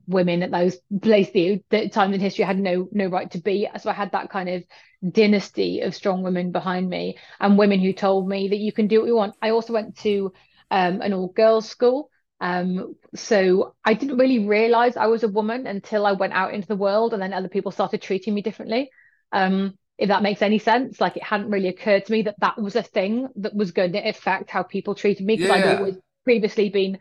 women 0.06 0.42
at 0.42 0.50
those 0.50 0.78
places 1.00 1.60
the 1.70 1.88
times 1.88 2.14
in 2.14 2.20
history 2.20 2.44
had 2.44 2.58
no 2.58 2.88
no 2.92 3.06
right 3.06 3.30
to 3.30 3.38
be 3.38 3.68
so 3.80 3.88
I 3.90 3.94
had 3.94 4.12
that 4.12 4.30
kind 4.30 4.48
of 4.48 4.64
dynasty 5.12 5.80
of 5.80 5.94
strong 5.94 6.22
women 6.22 6.50
behind 6.50 6.88
me 6.88 7.18
and 7.40 7.56
women 7.58 7.80
who 7.80 7.92
told 7.92 8.28
me 8.28 8.48
that 8.48 8.58
you 8.58 8.72
can 8.72 8.88
do 8.88 9.00
what 9.00 9.06
you 9.06 9.14
want 9.16 9.36
I 9.40 9.50
also 9.50 9.72
went 9.72 9.96
to 9.98 10.32
um, 10.70 11.00
an 11.00 11.12
all 11.12 11.28
girls 11.28 11.68
school. 11.68 12.10
Um, 12.40 12.96
so 13.14 13.76
I 13.84 13.94
didn't 13.94 14.18
really 14.18 14.46
realize 14.46 14.96
I 14.96 15.06
was 15.06 15.22
a 15.22 15.28
woman 15.28 15.66
until 15.68 16.04
I 16.04 16.12
went 16.12 16.32
out 16.32 16.52
into 16.54 16.66
the 16.66 16.74
world 16.76 17.12
and 17.12 17.22
then 17.22 17.32
other 17.32 17.48
people 17.48 17.70
started 17.70 18.02
treating 18.02 18.34
me 18.34 18.42
differently. 18.42 18.90
Um, 19.30 19.78
if 19.98 20.08
that 20.08 20.22
makes 20.22 20.42
any 20.42 20.58
sense, 20.58 21.00
like 21.00 21.16
it 21.16 21.22
hadn't 21.22 21.50
really 21.50 21.68
occurred 21.68 22.04
to 22.06 22.12
me 22.12 22.22
that 22.22 22.36
that 22.40 22.60
was 22.60 22.76
a 22.76 22.82
thing 22.82 23.28
that 23.36 23.54
was 23.54 23.72
going 23.72 23.92
to 23.92 24.08
affect 24.08 24.50
how 24.50 24.62
people 24.62 24.94
treated 24.94 25.26
me 25.26 25.36
because 25.36 25.48
yeah. 25.48 25.72
I'd 25.72 25.78
always 25.78 25.96
previously 26.24 26.68
been 26.68 26.98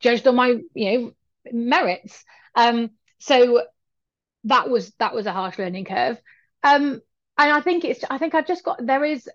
judged 0.00 0.26
on 0.26 0.36
my, 0.36 0.56
you 0.74 0.98
know, 0.98 1.12
merits. 1.52 2.24
Um, 2.54 2.90
so 3.18 3.62
that 4.44 4.70
was 4.70 4.92
that 4.98 5.14
was 5.14 5.26
a 5.26 5.32
harsh 5.32 5.58
learning 5.58 5.86
curve. 5.86 6.20
Um, 6.62 7.00
and 7.38 7.52
I 7.52 7.60
think 7.60 7.84
it's 7.84 8.04
I 8.08 8.18
think 8.18 8.34
I've 8.34 8.46
just 8.46 8.64
got 8.64 8.84
there 8.84 9.04
is 9.04 9.28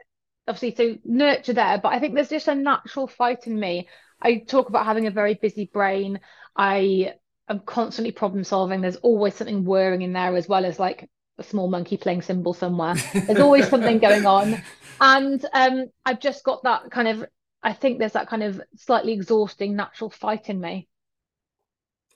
obviously 0.48 0.72
to 0.74 1.00
nurture 1.04 1.54
there, 1.54 1.80
but 1.82 1.94
I 1.94 2.00
think 2.00 2.16
there's 2.16 2.30
just 2.30 2.48
a 2.48 2.56
natural 2.56 3.08
fight 3.08 3.46
in 3.46 3.60
me. 3.60 3.88
I 4.22 4.38
talk 4.38 4.70
about 4.70 4.86
having 4.86 5.08
a 5.08 5.12
very 5.12 5.34
busy 5.34 5.70
brain. 5.72 6.20
I 6.56 7.14
am 7.50 7.60
constantly 7.60 8.12
problem 8.12 8.44
solving. 8.44 8.82
There's 8.82 8.98
always 8.98 9.36
something 9.36 9.66
whirring 9.66 10.02
in 10.02 10.14
there, 10.14 10.36
as 10.36 10.48
well 10.48 10.66
as 10.66 10.80
like 10.80 11.10
a 11.42 11.48
small 11.48 11.70
monkey 11.70 11.98
playing 11.98 12.22
cymbal 12.22 12.54
somewhere. 12.54 12.96
There's 13.14 13.40
always 13.40 13.68
something 13.68 14.00
going 14.00 14.26
on. 14.26 14.62
And 15.02 15.46
um, 15.54 15.86
I've 16.06 16.20
just 16.20 16.44
got 16.44 16.64
that 16.64 16.92
kind 16.92 17.08
of, 17.08 17.26
I 17.64 17.74
think 17.74 18.00
there's 18.00 18.14
that 18.14 18.28
kind 18.28 18.44
of 18.44 18.62
slightly 18.76 19.14
exhausting 19.14 19.76
natural 19.76 20.10
fight 20.10 20.50
in 20.50 20.62
me. 20.62 20.88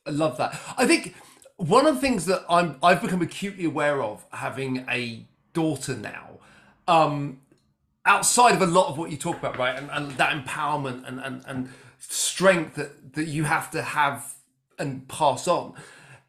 I 0.06 0.12
love 0.12 0.38
that. 0.38 0.60
I 0.78 0.86
think 0.86 1.16
one 1.58 1.86
of 1.88 1.96
the 1.96 2.02
things 2.02 2.26
that 2.26 2.46
I'm 2.50 2.78
I've 2.84 3.02
become 3.02 3.22
acutely 3.22 3.66
aware 3.66 4.04
of 4.04 4.24
having 4.32 4.86
a 4.90 5.26
daughter 5.54 5.96
now 5.96 6.40
um, 6.88 7.42
outside 8.06 8.54
of 8.54 8.62
a 8.62 8.68
lot 8.68 8.90
of 8.90 8.98
what 8.98 9.10
you 9.10 9.18
talk 9.18 9.38
about, 9.38 9.58
right, 9.58 9.76
and, 9.76 9.90
and 9.92 10.12
that 10.18 10.32
empowerment 10.32 11.08
and, 11.08 11.20
and, 11.20 11.44
and 11.48 11.70
strength 11.98 12.76
that, 12.76 13.14
that 13.14 13.26
you 13.26 13.46
have 13.46 13.72
to 13.72 13.82
have 13.82 14.36
and 14.78 15.08
pass 15.08 15.48
on, 15.48 15.74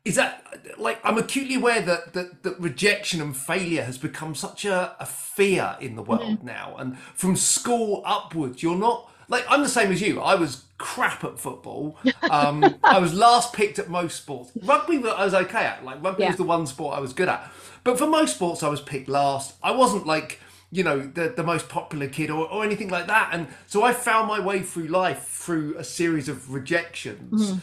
is 0.06 0.14
that 0.14 0.46
like 0.78 1.00
I'm 1.04 1.18
acutely 1.18 1.56
aware 1.56 1.82
that 1.82 2.12
that, 2.12 2.44
that 2.44 2.60
rejection 2.60 3.20
and 3.20 3.36
failure 3.36 3.82
has 3.82 3.98
become 3.98 4.36
such 4.36 4.64
a, 4.64 4.94
a 5.00 5.04
fear 5.04 5.76
in 5.80 5.96
the 5.96 6.02
world 6.02 6.38
mm-hmm. 6.38 6.46
now, 6.46 6.76
and 6.78 6.96
from 6.98 7.34
school 7.34 8.02
upwards, 8.06 8.62
you're 8.62 8.76
not 8.76 9.10
like 9.28 9.44
I'm 9.48 9.62
the 9.62 9.68
same 9.68 9.90
as 9.90 10.00
you. 10.00 10.20
I 10.20 10.36
was 10.36 10.64
crap 10.78 11.24
at 11.24 11.38
football. 11.38 11.98
Um, 12.28 12.76
I 12.82 12.98
was 12.98 13.14
last 13.14 13.52
picked 13.52 13.78
at 13.78 13.88
most 13.88 14.16
sports. 14.16 14.50
Rugby 14.62 14.96
I 15.08 15.24
was 15.24 15.32
okay 15.32 15.64
at. 15.64 15.84
Like 15.84 16.02
rugby 16.02 16.24
yeah. 16.24 16.30
was 16.30 16.36
the 16.36 16.44
one 16.44 16.66
sport 16.66 16.96
I 16.96 17.00
was 17.00 17.12
good 17.12 17.28
at. 17.28 17.50
But 17.84 17.98
for 17.98 18.06
most 18.06 18.34
sports, 18.34 18.62
I 18.64 18.68
was 18.68 18.80
picked 18.80 19.08
last. 19.08 19.54
I 19.62 19.70
wasn't 19.70 20.06
like 20.06 20.40
you 20.72 20.82
know 20.82 21.00
the 21.00 21.32
the 21.36 21.44
most 21.44 21.68
popular 21.68 22.08
kid 22.08 22.30
or, 22.30 22.50
or 22.50 22.64
anything 22.64 22.88
like 22.88 23.06
that 23.06 23.30
and 23.32 23.46
so 23.68 23.84
i 23.84 23.92
found 23.92 24.26
my 24.26 24.40
way 24.40 24.60
through 24.60 24.88
life 24.88 25.22
through 25.28 25.76
a 25.78 25.84
series 25.84 26.28
of 26.28 26.52
rejections 26.52 27.52
mm. 27.52 27.60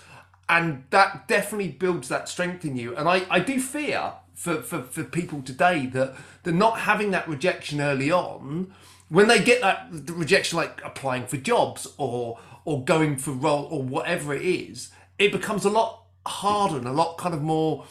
And 0.53 0.83
that 0.91 1.27
definitely 1.27 1.69
builds 1.69 2.07
that 2.09 2.29
strength 2.29 2.63
in 2.63 2.77
you 2.77 2.95
and 2.95 3.09
i 3.09 3.25
i 3.29 3.39
do 3.39 3.59
fear 3.59 4.13
for 4.33 4.61
for, 4.61 4.83
for 4.83 5.03
people 5.03 5.41
today 5.41 5.87
that 5.87 6.15
they're 6.43 6.53
not 6.53 6.81
having 6.81 7.11
that 7.11 7.27
rejection 7.27 7.81
early 7.81 8.11
on 8.11 8.71
when 9.09 9.27
they 9.27 9.41
get 9.43 9.61
that 9.61 9.87
rejection 10.11 10.57
like 10.57 10.79
applying 10.85 11.25
for 11.25 11.37
jobs 11.37 11.87
or 11.97 12.39
or 12.65 12.83
going 12.83 13.17
for 13.17 13.31
role 13.31 13.67
or 13.71 13.81
whatever 13.81 14.33
it 14.33 14.43
is 14.43 14.91
it 15.17 15.31
becomes 15.31 15.65
a 15.65 15.69
lot 15.69 16.03
harder 16.25 16.77
and 16.77 16.87
a 16.87 16.93
lot 16.93 17.17
kind 17.17 17.33
of 17.33 17.41
more 17.41 17.85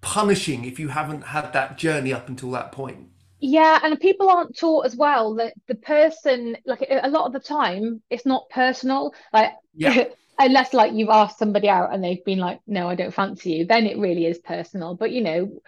punishing 0.00 0.64
if 0.64 0.78
you 0.78 0.88
haven't 0.88 1.22
had 1.22 1.52
that 1.52 1.76
journey 1.76 2.12
up 2.12 2.28
until 2.28 2.50
that 2.52 2.70
point 2.70 3.08
yeah, 3.38 3.78
and 3.82 4.00
people 4.00 4.30
aren't 4.30 4.56
taught 4.56 4.86
as 4.86 4.96
well 4.96 5.34
that 5.34 5.52
the 5.68 5.74
person, 5.74 6.56
like 6.64 6.86
a 6.90 7.08
lot 7.08 7.26
of 7.26 7.34
the 7.34 7.38
time, 7.38 8.00
it's 8.08 8.24
not 8.24 8.48
personal. 8.48 9.12
Like, 9.30 9.52
yeah. 9.74 10.06
unless 10.38 10.72
like 10.72 10.92
you've 10.92 11.08
asked 11.08 11.38
somebody 11.38 11.68
out 11.68 11.92
and 11.92 12.02
they've 12.02 12.24
been 12.24 12.38
like, 12.38 12.60
"No, 12.66 12.88
I 12.88 12.94
don't 12.94 13.14
fancy 13.14 13.52
you," 13.52 13.66
then 13.66 13.86
it 13.86 13.98
really 13.98 14.26
is 14.26 14.38
personal. 14.38 14.94
But 14.94 15.12
you 15.12 15.22
know, 15.22 15.62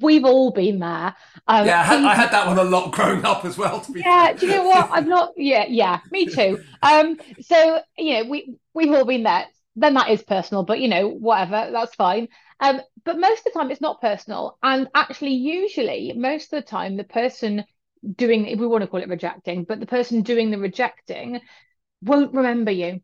we've 0.00 0.24
all 0.24 0.50
been 0.50 0.78
there. 0.78 1.14
Um, 1.46 1.66
yeah, 1.66 1.80
I 1.80 1.84
had, 1.84 2.04
I 2.04 2.14
had, 2.14 2.30
that 2.32 2.46
one 2.46 2.58
a 2.58 2.64
lot 2.64 2.92
growing 2.92 3.24
up 3.24 3.44
as 3.44 3.56
well. 3.56 3.80
To 3.80 3.92
be 3.92 4.00
yeah, 4.00 4.26
fair. 4.26 4.34
do 4.34 4.46
you 4.46 4.52
know 4.52 4.64
what? 4.64 4.88
I'm 4.92 5.08
not. 5.08 5.32
Yeah, 5.36 5.66
yeah, 5.68 6.00
me 6.10 6.26
too. 6.26 6.60
Um, 6.82 7.18
so 7.40 7.80
you 7.96 8.14
know, 8.14 8.30
we 8.30 8.56
we've 8.74 8.92
all 8.92 9.04
been 9.04 9.22
there. 9.22 9.46
Then 9.78 9.94
that 9.94 10.08
is 10.08 10.22
personal, 10.22 10.62
but 10.62 10.80
you 10.80 10.88
know, 10.88 11.08
whatever, 11.08 11.70
that's 11.70 11.94
fine. 11.94 12.28
Um, 12.60 12.80
but 13.04 13.18
most 13.18 13.40
of 13.40 13.52
the 13.52 13.58
time, 13.58 13.70
it's 13.70 13.80
not 13.80 14.00
personal. 14.00 14.58
And 14.62 14.88
actually, 14.94 15.34
usually, 15.34 16.14
most 16.16 16.52
of 16.52 16.62
the 16.62 16.68
time, 16.68 16.96
the 16.96 17.04
person 17.04 17.64
doing, 18.14 18.46
if 18.46 18.58
we 18.58 18.66
want 18.66 18.82
to 18.82 18.88
call 18.88 19.00
it 19.00 19.08
rejecting, 19.08 19.64
but 19.64 19.80
the 19.80 19.86
person 19.86 20.22
doing 20.22 20.50
the 20.50 20.58
rejecting 20.58 21.40
won't 22.02 22.34
remember 22.34 22.70
you. 22.70 23.00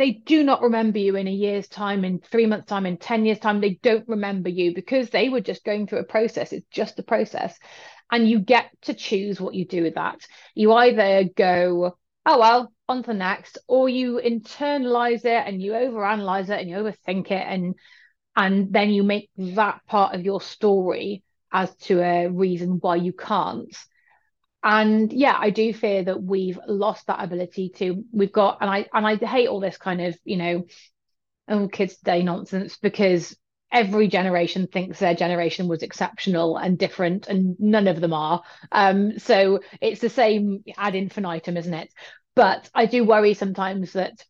They 0.00 0.12
do 0.12 0.42
not 0.42 0.62
remember 0.62 0.98
you 0.98 1.14
in 1.16 1.28
a 1.28 1.30
year's 1.30 1.68
time, 1.68 2.06
in 2.06 2.20
three 2.20 2.46
months' 2.46 2.68
time, 2.68 2.86
in 2.86 2.96
10 2.96 3.26
years' 3.26 3.38
time. 3.38 3.60
They 3.60 3.78
don't 3.82 4.08
remember 4.08 4.48
you 4.48 4.74
because 4.74 5.10
they 5.10 5.28
were 5.28 5.42
just 5.42 5.62
going 5.62 5.86
through 5.86 5.98
a 5.98 6.04
process. 6.04 6.54
It's 6.54 6.66
just 6.70 6.98
a 6.98 7.02
process. 7.02 7.58
And 8.10 8.26
you 8.26 8.38
get 8.38 8.70
to 8.84 8.94
choose 8.94 9.38
what 9.38 9.52
you 9.52 9.66
do 9.66 9.82
with 9.82 9.96
that. 9.96 10.26
You 10.54 10.72
either 10.72 11.28
go, 11.36 11.98
oh, 12.24 12.38
well, 12.38 12.72
on 12.88 13.02
to 13.02 13.08
the 13.08 13.12
next, 13.12 13.58
or 13.68 13.90
you 13.90 14.18
internalize 14.24 15.26
it 15.26 15.46
and 15.46 15.60
you 15.60 15.72
overanalyze 15.72 16.48
it 16.48 16.60
and 16.60 16.70
you 16.70 16.76
overthink 16.76 17.30
it 17.30 17.46
and 17.46 17.74
and 18.34 18.72
then 18.72 18.88
you 18.88 19.02
make 19.02 19.28
that 19.36 19.82
part 19.86 20.14
of 20.14 20.24
your 20.24 20.40
story 20.40 21.22
as 21.52 21.76
to 21.76 22.00
a 22.00 22.28
reason 22.28 22.78
why 22.80 22.96
you 22.96 23.12
can't 23.12 23.76
and 24.62 25.12
yeah 25.12 25.36
i 25.38 25.50
do 25.50 25.72
fear 25.72 26.04
that 26.04 26.22
we've 26.22 26.58
lost 26.66 27.06
that 27.06 27.22
ability 27.22 27.70
to 27.70 28.04
we've 28.12 28.32
got 28.32 28.58
and 28.60 28.70
i 28.70 28.86
and 28.92 29.06
i 29.06 29.16
hate 29.16 29.48
all 29.48 29.60
this 29.60 29.76
kind 29.76 30.00
of 30.00 30.16
you 30.24 30.36
know 30.36 30.66
oh 31.48 31.68
kids 31.68 31.96
today 31.96 32.22
nonsense 32.22 32.76
because 32.76 33.36
every 33.72 34.08
generation 34.08 34.66
thinks 34.66 34.98
their 34.98 35.14
generation 35.14 35.68
was 35.68 35.82
exceptional 35.82 36.56
and 36.56 36.78
different 36.78 37.28
and 37.28 37.56
none 37.60 37.86
of 37.86 38.00
them 38.00 38.12
are. 38.12 38.42
Um 38.72 39.18
so 39.18 39.60
it's 39.80 40.00
the 40.00 40.08
same 40.08 40.64
ad 40.76 40.94
infinitum 40.94 41.56
isn't 41.56 41.74
it? 41.74 41.92
But 42.34 42.68
i 42.74 42.86
do 42.86 43.04
worry 43.04 43.34
sometimes 43.34 43.92
that 43.92 44.24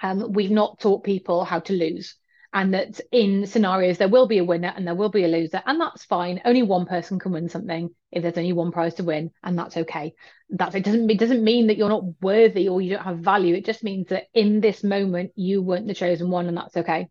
um 0.00 0.32
we've 0.32 0.50
not 0.50 0.78
taught 0.78 1.04
people 1.04 1.44
how 1.44 1.60
to 1.60 1.72
lose 1.72 2.16
and 2.56 2.72
that 2.72 2.98
in 3.12 3.44
scenarios 3.44 3.98
there 3.98 4.08
will 4.08 4.26
be 4.26 4.38
a 4.38 4.44
winner 4.44 4.72
and 4.74 4.86
there 4.86 4.94
will 4.94 5.10
be 5.10 5.24
a 5.24 5.28
loser 5.28 5.62
and 5.66 5.78
that's 5.78 6.06
fine. 6.06 6.40
Only 6.46 6.62
one 6.62 6.86
person 6.86 7.18
can 7.18 7.32
win 7.32 7.50
something 7.50 7.90
if 8.10 8.22
there's 8.22 8.38
only 8.38 8.54
one 8.54 8.72
prize 8.72 8.94
to 8.94 9.04
win 9.04 9.30
and 9.44 9.58
that's 9.58 9.76
okay. 9.76 10.14
That's 10.48 10.74
it 10.74 10.82
doesn't 10.82 11.10
it 11.10 11.18
doesn't 11.18 11.44
mean 11.44 11.66
that 11.66 11.76
you're 11.76 11.90
not 11.90 12.22
worthy 12.22 12.66
or 12.70 12.80
you 12.80 12.94
don't 12.94 13.04
have 13.04 13.18
value. 13.18 13.54
It 13.54 13.66
just 13.66 13.84
means 13.84 14.08
that 14.08 14.28
in 14.32 14.62
this 14.62 14.82
moment 14.82 15.32
you 15.36 15.60
weren't 15.60 15.86
the 15.86 15.92
chosen 15.92 16.30
one 16.30 16.48
and 16.48 16.56
that's 16.56 16.78
okay. 16.78 17.08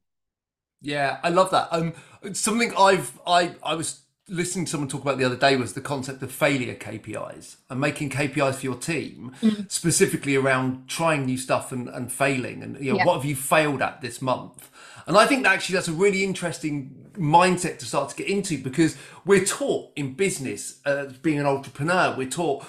Yeah 0.81 1.19
i 1.23 1.29
love 1.29 1.51
that. 1.51 1.67
Um 1.71 1.93
something 2.33 2.73
i've 2.75 3.11
i 3.27 3.53
i 3.61 3.75
was 3.75 4.01
listening 4.27 4.65
to 4.65 4.71
someone 4.71 4.89
talk 4.89 5.01
about 5.01 5.17
the 5.17 5.23
other 5.23 5.35
day 5.35 5.55
was 5.55 5.73
the 5.73 5.81
concept 5.81 6.21
of 6.23 6.31
failure 6.31 6.75
KPIs 6.75 7.57
and 7.69 7.79
making 7.79 8.09
KPIs 8.09 8.55
for 8.55 8.65
your 8.65 8.75
team, 8.75 9.33
mm. 9.41 9.71
specifically 9.71 10.35
around 10.35 10.87
trying 10.87 11.25
new 11.25 11.37
stuff 11.37 11.71
and, 11.71 11.87
and 11.89 12.11
failing. 12.11 12.63
And 12.63 12.79
you 12.83 12.91
know, 12.91 12.97
yeah. 12.97 13.05
what 13.05 13.15
have 13.15 13.25
you 13.25 13.35
failed 13.35 13.81
at 13.81 14.01
this 14.01 14.21
month? 14.21 14.71
And 15.07 15.17
I 15.17 15.27
think 15.27 15.43
that 15.43 15.53
actually 15.53 15.75
that's 15.75 15.87
a 15.87 15.93
really 15.93 16.23
interesting 16.23 17.11
mindset 17.13 17.77
to 17.79 17.85
start 17.85 18.09
to 18.09 18.15
get 18.15 18.27
into 18.27 18.57
because 18.57 18.97
we're 19.23 19.45
taught 19.45 19.91
in 19.95 20.13
business, 20.13 20.81
uh, 20.85 21.05
being 21.21 21.39
an 21.39 21.45
entrepreneur, 21.45 22.15
we're 22.17 22.29
taught, 22.29 22.65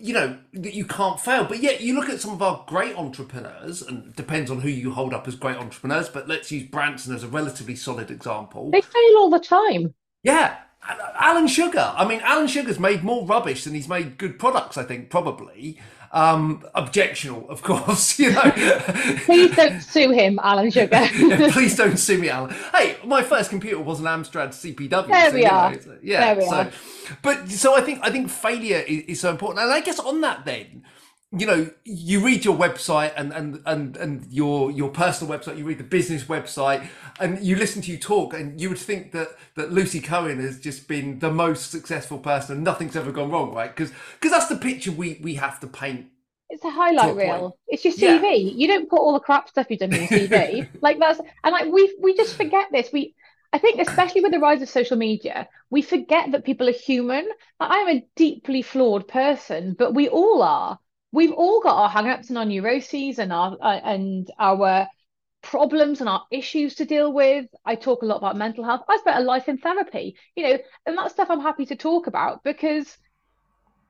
you 0.00 0.12
know, 0.12 0.36
that 0.54 0.74
you 0.74 0.84
can't 0.84 1.20
fail. 1.20 1.44
But 1.44 1.62
yet 1.62 1.80
you 1.80 1.94
look 1.94 2.08
at 2.08 2.20
some 2.20 2.32
of 2.32 2.42
our 2.42 2.64
great 2.66 2.96
entrepreneurs, 2.96 3.82
and 3.82 4.06
it 4.06 4.16
depends 4.16 4.50
on 4.50 4.60
who 4.60 4.68
you 4.68 4.92
hold 4.92 5.14
up 5.14 5.28
as 5.28 5.36
great 5.36 5.56
entrepreneurs, 5.56 6.08
but 6.08 6.26
let's 6.26 6.50
use 6.50 6.64
Branson 6.64 7.14
as 7.14 7.22
a 7.22 7.28
relatively 7.28 7.76
solid 7.76 8.10
example. 8.10 8.72
They 8.72 8.80
fail 8.80 9.16
all 9.18 9.30
the 9.30 9.38
time. 9.38 9.94
Yeah. 10.24 10.56
Alan 10.86 11.46
Sugar. 11.46 11.94
I 11.96 12.06
mean, 12.06 12.20
Alan 12.24 12.46
Sugar's 12.46 12.78
made 12.80 13.04
more 13.04 13.24
rubbish 13.24 13.64
than 13.64 13.74
he's 13.74 13.88
made 13.88 14.18
good 14.18 14.38
products. 14.38 14.76
I 14.76 14.82
think 14.82 15.10
probably. 15.10 15.78
Um, 16.12 16.62
objectional, 16.76 17.48
of 17.48 17.62
course. 17.62 18.18
You 18.24 18.32
know. 18.32 18.52
Please 19.24 19.54
don't 19.56 19.80
sue 19.80 20.10
him, 20.10 20.38
Alan 20.42 20.70
Sugar. 20.70 21.08
Please 21.50 21.76
don't 21.76 21.96
sue 21.96 22.18
me, 22.18 22.28
Alan. 22.28 22.54
Hey, 22.72 22.96
my 23.04 23.22
first 23.22 23.50
computer 23.50 23.80
was 23.80 24.00
an 24.00 24.06
Amstrad 24.06 24.50
CPW. 24.50 25.08
There 25.08 25.30
so, 25.30 25.34
we 25.34 25.44
are. 25.44 25.72
Know, 25.72 25.98
yeah. 26.02 26.34
There 26.34 26.44
we 26.44 26.48
so, 26.48 26.56
are. 26.56 26.70
but 27.22 27.48
so 27.50 27.76
I 27.76 27.80
think 27.80 28.00
I 28.02 28.10
think 28.10 28.30
failure 28.30 28.78
is, 28.78 29.04
is 29.04 29.20
so 29.20 29.30
important, 29.30 29.64
and 29.64 29.72
I 29.72 29.80
guess 29.80 29.98
on 29.98 30.20
that 30.20 30.44
then 30.44 30.84
you 31.38 31.46
know 31.46 31.70
you 31.84 32.24
read 32.24 32.44
your 32.44 32.56
website 32.56 33.12
and 33.16 33.32
and 33.32 33.60
and 33.66 33.96
and 33.96 34.26
your 34.32 34.70
your 34.70 34.88
personal 34.88 35.36
website 35.36 35.58
you 35.58 35.64
read 35.64 35.78
the 35.78 35.84
business 35.84 36.24
website 36.24 36.86
and 37.20 37.44
you 37.44 37.56
listen 37.56 37.82
to 37.82 37.90
you 37.90 37.98
talk 37.98 38.34
and 38.34 38.60
you 38.60 38.68
would 38.68 38.78
think 38.78 39.12
that 39.12 39.28
that 39.56 39.72
lucy 39.72 40.00
cohen 40.00 40.40
has 40.40 40.60
just 40.60 40.86
been 40.86 41.18
the 41.18 41.30
most 41.30 41.70
successful 41.70 42.18
person 42.18 42.56
and 42.56 42.64
nothing's 42.64 42.96
ever 42.96 43.10
gone 43.10 43.30
wrong 43.30 43.52
right 43.52 43.74
because 43.74 43.92
because 44.14 44.30
that's 44.30 44.48
the 44.48 44.56
picture 44.56 44.92
we 44.92 45.18
we 45.22 45.34
have 45.34 45.58
to 45.58 45.66
paint 45.66 46.06
it's 46.50 46.64
a 46.64 46.70
highlight 46.70 47.16
reel 47.16 47.38
point. 47.38 47.54
it's 47.68 47.84
your 47.84 47.94
cv 47.94 48.22
yeah. 48.22 48.34
you 48.34 48.66
don't 48.68 48.88
put 48.88 48.98
all 48.98 49.12
the 49.12 49.20
crap 49.20 49.48
stuff 49.48 49.66
you've 49.70 49.80
done 49.80 49.92
in 49.92 50.02
your 50.02 50.08
cv 50.08 50.68
like 50.82 50.98
that's 50.98 51.20
and 51.42 51.52
like 51.52 51.66
we 51.72 51.94
we 52.00 52.16
just 52.16 52.36
forget 52.36 52.66
this 52.72 52.92
we 52.92 53.14
I 53.52 53.58
think, 53.58 53.80
especially 53.80 54.20
with 54.20 54.32
the 54.32 54.40
rise 54.40 54.62
of 54.62 54.68
social 54.68 54.96
media, 54.96 55.48
we 55.70 55.80
forget 55.80 56.32
that 56.32 56.44
people 56.44 56.68
are 56.68 56.72
human. 56.72 57.28
I'm 57.60 57.88
a 57.88 58.04
deeply 58.16 58.62
flawed 58.62 59.06
person, 59.06 59.76
but 59.78 59.94
we 59.94 60.08
all 60.08 60.42
are 60.42 60.80
we've 61.14 61.32
all 61.32 61.60
got 61.60 61.76
our 61.76 61.88
hang-ups 61.88 62.28
and 62.28 62.38
our 62.38 62.44
neuroses 62.44 63.18
and 63.18 63.32
our 63.32 63.56
uh, 63.60 63.80
and 63.84 64.30
our 64.38 64.88
problems 65.42 66.00
and 66.00 66.08
our 66.08 66.24
issues 66.30 66.74
to 66.76 66.84
deal 66.84 67.12
with. 67.12 67.46
I 67.64 67.76
talk 67.76 68.02
a 68.02 68.06
lot 68.06 68.16
about 68.16 68.36
mental 68.36 68.64
health. 68.64 68.82
I 68.88 68.96
spent 68.98 69.18
a 69.18 69.20
life 69.20 69.48
in 69.48 69.58
therapy, 69.58 70.16
you 70.34 70.42
know, 70.42 70.58
and 70.86 70.98
that 70.98 71.12
stuff 71.12 71.30
I'm 71.30 71.40
happy 71.40 71.66
to 71.66 71.76
talk 71.76 72.08
about 72.08 72.42
because 72.42 72.98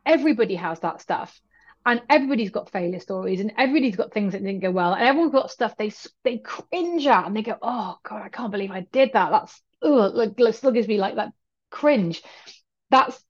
everybody 0.05 0.57
has 0.57 0.81
that 0.81 1.01
stuff. 1.01 1.41
And 1.87 2.03
everybody's 2.09 2.51
got 2.51 2.71
failure 2.71 3.01
stories, 3.01 3.41
and 3.41 3.53
everybody's 3.59 3.97
got 3.97 4.11
things 4.11 4.33
that 4.33 4.43
didn't 4.43 4.61
go 4.61 4.71
well, 4.71 4.95
and 4.95 5.03
everyone's 5.03 5.33
got 5.33 5.51
stuff 5.51 5.77
they 5.77 5.93
they 6.23 6.39
cringe 6.39 7.07
at, 7.07 7.27
and 7.27 7.37
they 7.37 7.43
go, 7.43 7.59
"Oh 7.61 7.99
God, 8.03 8.23
I 8.23 8.31
can't 8.31 8.51
believe 8.51 8.71
I 8.71 8.87
did 8.91 9.11
that." 9.13 9.31
That's 9.31 9.63
oh, 9.83 10.11
like 10.15 10.55
still 10.55 10.73
gives 10.73 10.89
me 10.89 10.97
like 10.97 11.17
that 11.17 11.35
cringe. 11.71 12.23
That's 12.89 13.23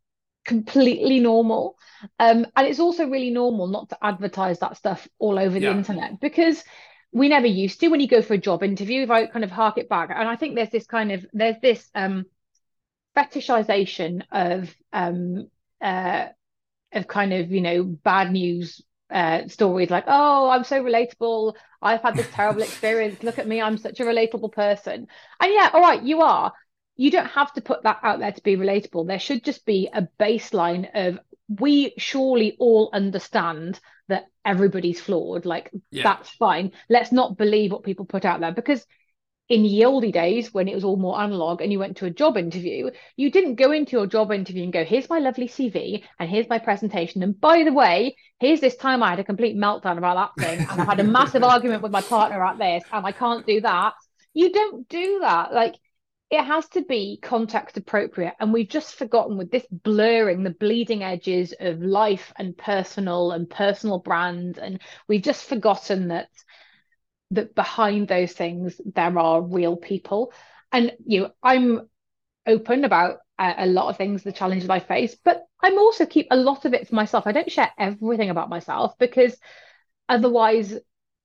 completely 0.45 1.21
normal. 1.21 1.77
Um, 2.19 2.47
and 2.57 2.67
it's 2.67 2.81
also 2.81 3.09
really 3.09 3.31
normal 3.31 3.67
not 3.67 3.89
to 3.91 3.99
advertise 4.03 4.59
that 4.61 4.77
stuff 4.77 5.09
all 5.19 5.39
over 5.39 5.55
the 5.55 5.67
yeah. 5.67 5.73
internet 5.73 6.21
because 6.21 6.63
we 7.13 7.29
never 7.29 7.47
used 7.47 7.81
to 7.81 7.89
when 7.89 8.01
you 8.01 8.09
go 8.09 8.23
for 8.23 8.35
a 8.35 8.39
job 8.39 8.63
interview. 8.63 9.03
If 9.03 9.11
I 9.11 9.27
kind 9.27 9.45
of 9.45 9.51
hark 9.51 9.79
it 9.79 9.89
back, 9.89 10.11
and 10.11 10.29
I 10.29 10.37
think 10.37 10.55
there's 10.55 10.71
this 10.71 10.87
kind 10.87 11.13
of 11.13 11.25
there's 11.33 11.57
this 11.63 11.89
um, 11.95 12.27
fetishization 13.17 14.23
of 14.33 14.75
um, 14.93 15.49
uh, 15.81 16.27
of 16.93 17.07
kind 17.07 17.33
of 17.33 17.51
you 17.51 17.61
know 17.61 17.85
bad 17.85 18.33
news 18.33 18.83
uh, 19.11 19.47
stories 19.49 19.91
like, 19.91 20.05
oh, 20.07 20.51
I'm 20.51 20.65
so 20.65 20.83
relatable. 20.83 21.55
I've 21.81 22.03
had 22.03 22.17
this 22.17 22.29
terrible 22.33 22.63
experience. 22.69 23.23
Look 23.23 23.39
at 23.39 23.47
me, 23.47 23.63
I'm 23.63 23.79
such 23.79 24.01
a 24.01 24.05
relatable 24.05 24.53
person. 24.53 25.07
And 25.41 25.53
yeah, 25.53 25.71
all 25.73 25.81
right, 25.81 26.03
you 26.03 26.21
are 26.21 26.53
you 26.97 27.11
don't 27.11 27.27
have 27.27 27.53
to 27.55 27.61
put 27.61 27.83
that 27.83 27.99
out 28.03 28.21
there 28.21 28.33
to 28.33 28.43
be 28.43 28.57
relatable. 28.57 29.07
There 29.07 29.19
should 29.19 29.45
just 29.45 29.67
be 29.67 29.89
a 29.93 30.07
baseline 30.19 30.89
of 30.95 31.19
we 31.49 31.95
surely 31.99 32.57
all 32.59 32.91
understand 32.93 33.81
that 34.09 34.27
everybody's 34.45 35.01
flawed. 35.01 35.45
Like 35.45 35.71
yeah. 35.91 36.05
that's 36.05 36.31
fine. 36.31 36.73
Let's 36.89 37.13
not 37.13 37.37
believe 37.37 37.73
what 37.73 37.83
people 37.83 38.05
put 38.05 38.25
out 38.25 38.41
there 38.41 38.53
because 38.53 38.87
in 39.49 39.63
the 39.63 39.83
oldie 39.83 40.13
days 40.13 40.55
when 40.55 40.69
it 40.69 40.75
was 40.75 40.85
all 40.85 40.97
more 40.97 41.21
analog 41.21 41.61
and 41.61 41.71
you 41.71 41.79
went 41.79 41.99
to 41.99 42.07
a 42.07 42.11
job 42.11 42.39
interview, 42.39 42.91
you 43.17 43.31
didn't 43.31 43.57
go 43.57 43.73
into 43.73 43.93
your 43.93 44.07
job 44.07 44.33
interview 44.33 44.63
and 44.63 44.73
go, 44.73 44.85
here's 44.85 45.11
my 45.11 45.19
lovely 45.19 45.49
CV 45.49 46.03
and 46.19 46.31
here's 46.31 46.49
my 46.49 46.59
presentation. 46.59 47.23
And 47.23 47.39
by 47.39 47.63
the 47.63 47.73
way, 47.73 48.17
here's 48.41 48.61
this 48.61 48.77
time 48.77 49.03
I 49.03 49.11
had 49.11 49.21
a 49.21 49.25
complete 49.25 49.57
meltdown 49.57 49.99
about 49.99 50.35
that 50.37 50.47
thing 50.47 50.67
and 50.71 50.81
I 50.81 50.85
had 50.85 51.01
a 51.01 51.05
massive 51.05 51.43
argument 51.45 51.83
with 51.83 51.93
my 51.93 52.01
partner 52.01 52.43
at 52.43 52.59
this 52.59 52.85
and 52.91 53.05
I 53.05 53.13
can't 53.13 53.47
do 53.47 53.61
that. 53.61 53.95
You 54.33 54.51
don't 54.51 54.89
do 54.89 55.19
that. 55.21 55.53
Like 55.53 55.75
it 56.35 56.45
has 56.45 56.69
to 56.69 56.83
be 56.83 57.19
context 57.23 57.77
appropriate 57.77 58.35
and 58.41 58.53
we've 58.53 58.69
just 58.69 58.95
forgotten 58.95 59.37
with 59.37 59.51
this 59.51 59.67
blurring 59.71 60.43
the 60.43 60.51
bleeding 60.51 61.03
edges 61.03 61.55
of 61.61 61.81
life 61.81 62.33
and 62.37 62.57
personal 62.57 63.33
and 63.33 63.49
personal 63.49 63.99
brand 63.99 64.59
and 64.59 64.81
we've 65.09 65.23
just 65.23 65.45
forgotten 65.45 66.09
that 66.09 66.29
that 67.31 67.55
behind 67.55 68.09
those 68.09 68.33
things 68.33 68.81
there 68.95 69.19
are 69.19 69.43
real 69.43 69.77
people. 69.77 70.33
And 70.73 70.93
you 71.07 71.23
know 71.23 71.31
i'm 71.43 71.89
open 72.47 72.85
about 72.85 73.19
a, 73.39 73.55
a 73.59 73.67
lot 73.67 73.89
of 73.89 73.97
things 73.97 74.23
the 74.23 74.33
challenges 74.33 74.69
i 74.69 74.81
face 74.81 75.17
but 75.25 75.45
i'm 75.63 75.79
also 75.79 76.05
keep 76.05 76.27
a 76.31 76.37
lot 76.37 76.65
of 76.65 76.75
it 76.75 76.89
for 76.89 76.95
myself. 76.95 77.27
I 77.27 77.33
don't 77.33 77.51
share 77.51 77.71
everything 77.79 78.31
about 78.31 78.49
myself 78.49 78.99
because 78.99 79.37
otherwise 80.09 80.75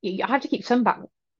i 0.04 0.19
have 0.28 0.41
to 0.41 0.48
keep 0.48 0.63
some 0.63 0.84
back 0.84 1.00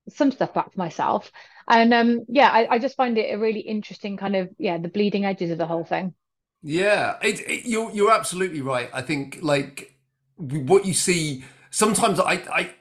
some 0.10 0.32
stuff 0.32 0.54
back 0.54 0.72
for 0.74 0.80
myself. 0.80 1.32
And 1.67 1.93
um 1.93 2.26
yeah 2.28 2.50
I, 2.50 2.76
I 2.76 2.80
just 2.80 2.98
find 2.98 3.17
it 3.17 3.34
a 3.34 3.38
really 3.38 3.62
interesting 3.62 4.17
kind 4.17 4.36
of 4.36 4.50
yeah 4.58 4.78
the 4.78 4.89
bleeding 4.89 5.26
edges 5.26 5.52
of 5.52 5.58
the 5.58 5.67
whole 5.67 5.86
thing. 5.86 6.13
Yeah 6.62 7.17
it, 7.22 7.39
it, 7.41 7.65
you're 7.65 7.91
you're 7.91 8.12
absolutely 8.12 8.62
right. 8.62 8.89
I 8.93 9.02
think 9.02 9.39
like 9.41 9.95
what 10.38 10.86
you 10.86 10.93
see 10.93 11.43
sometimes 11.69 12.17
i 12.17 12.34
i 12.54 12.74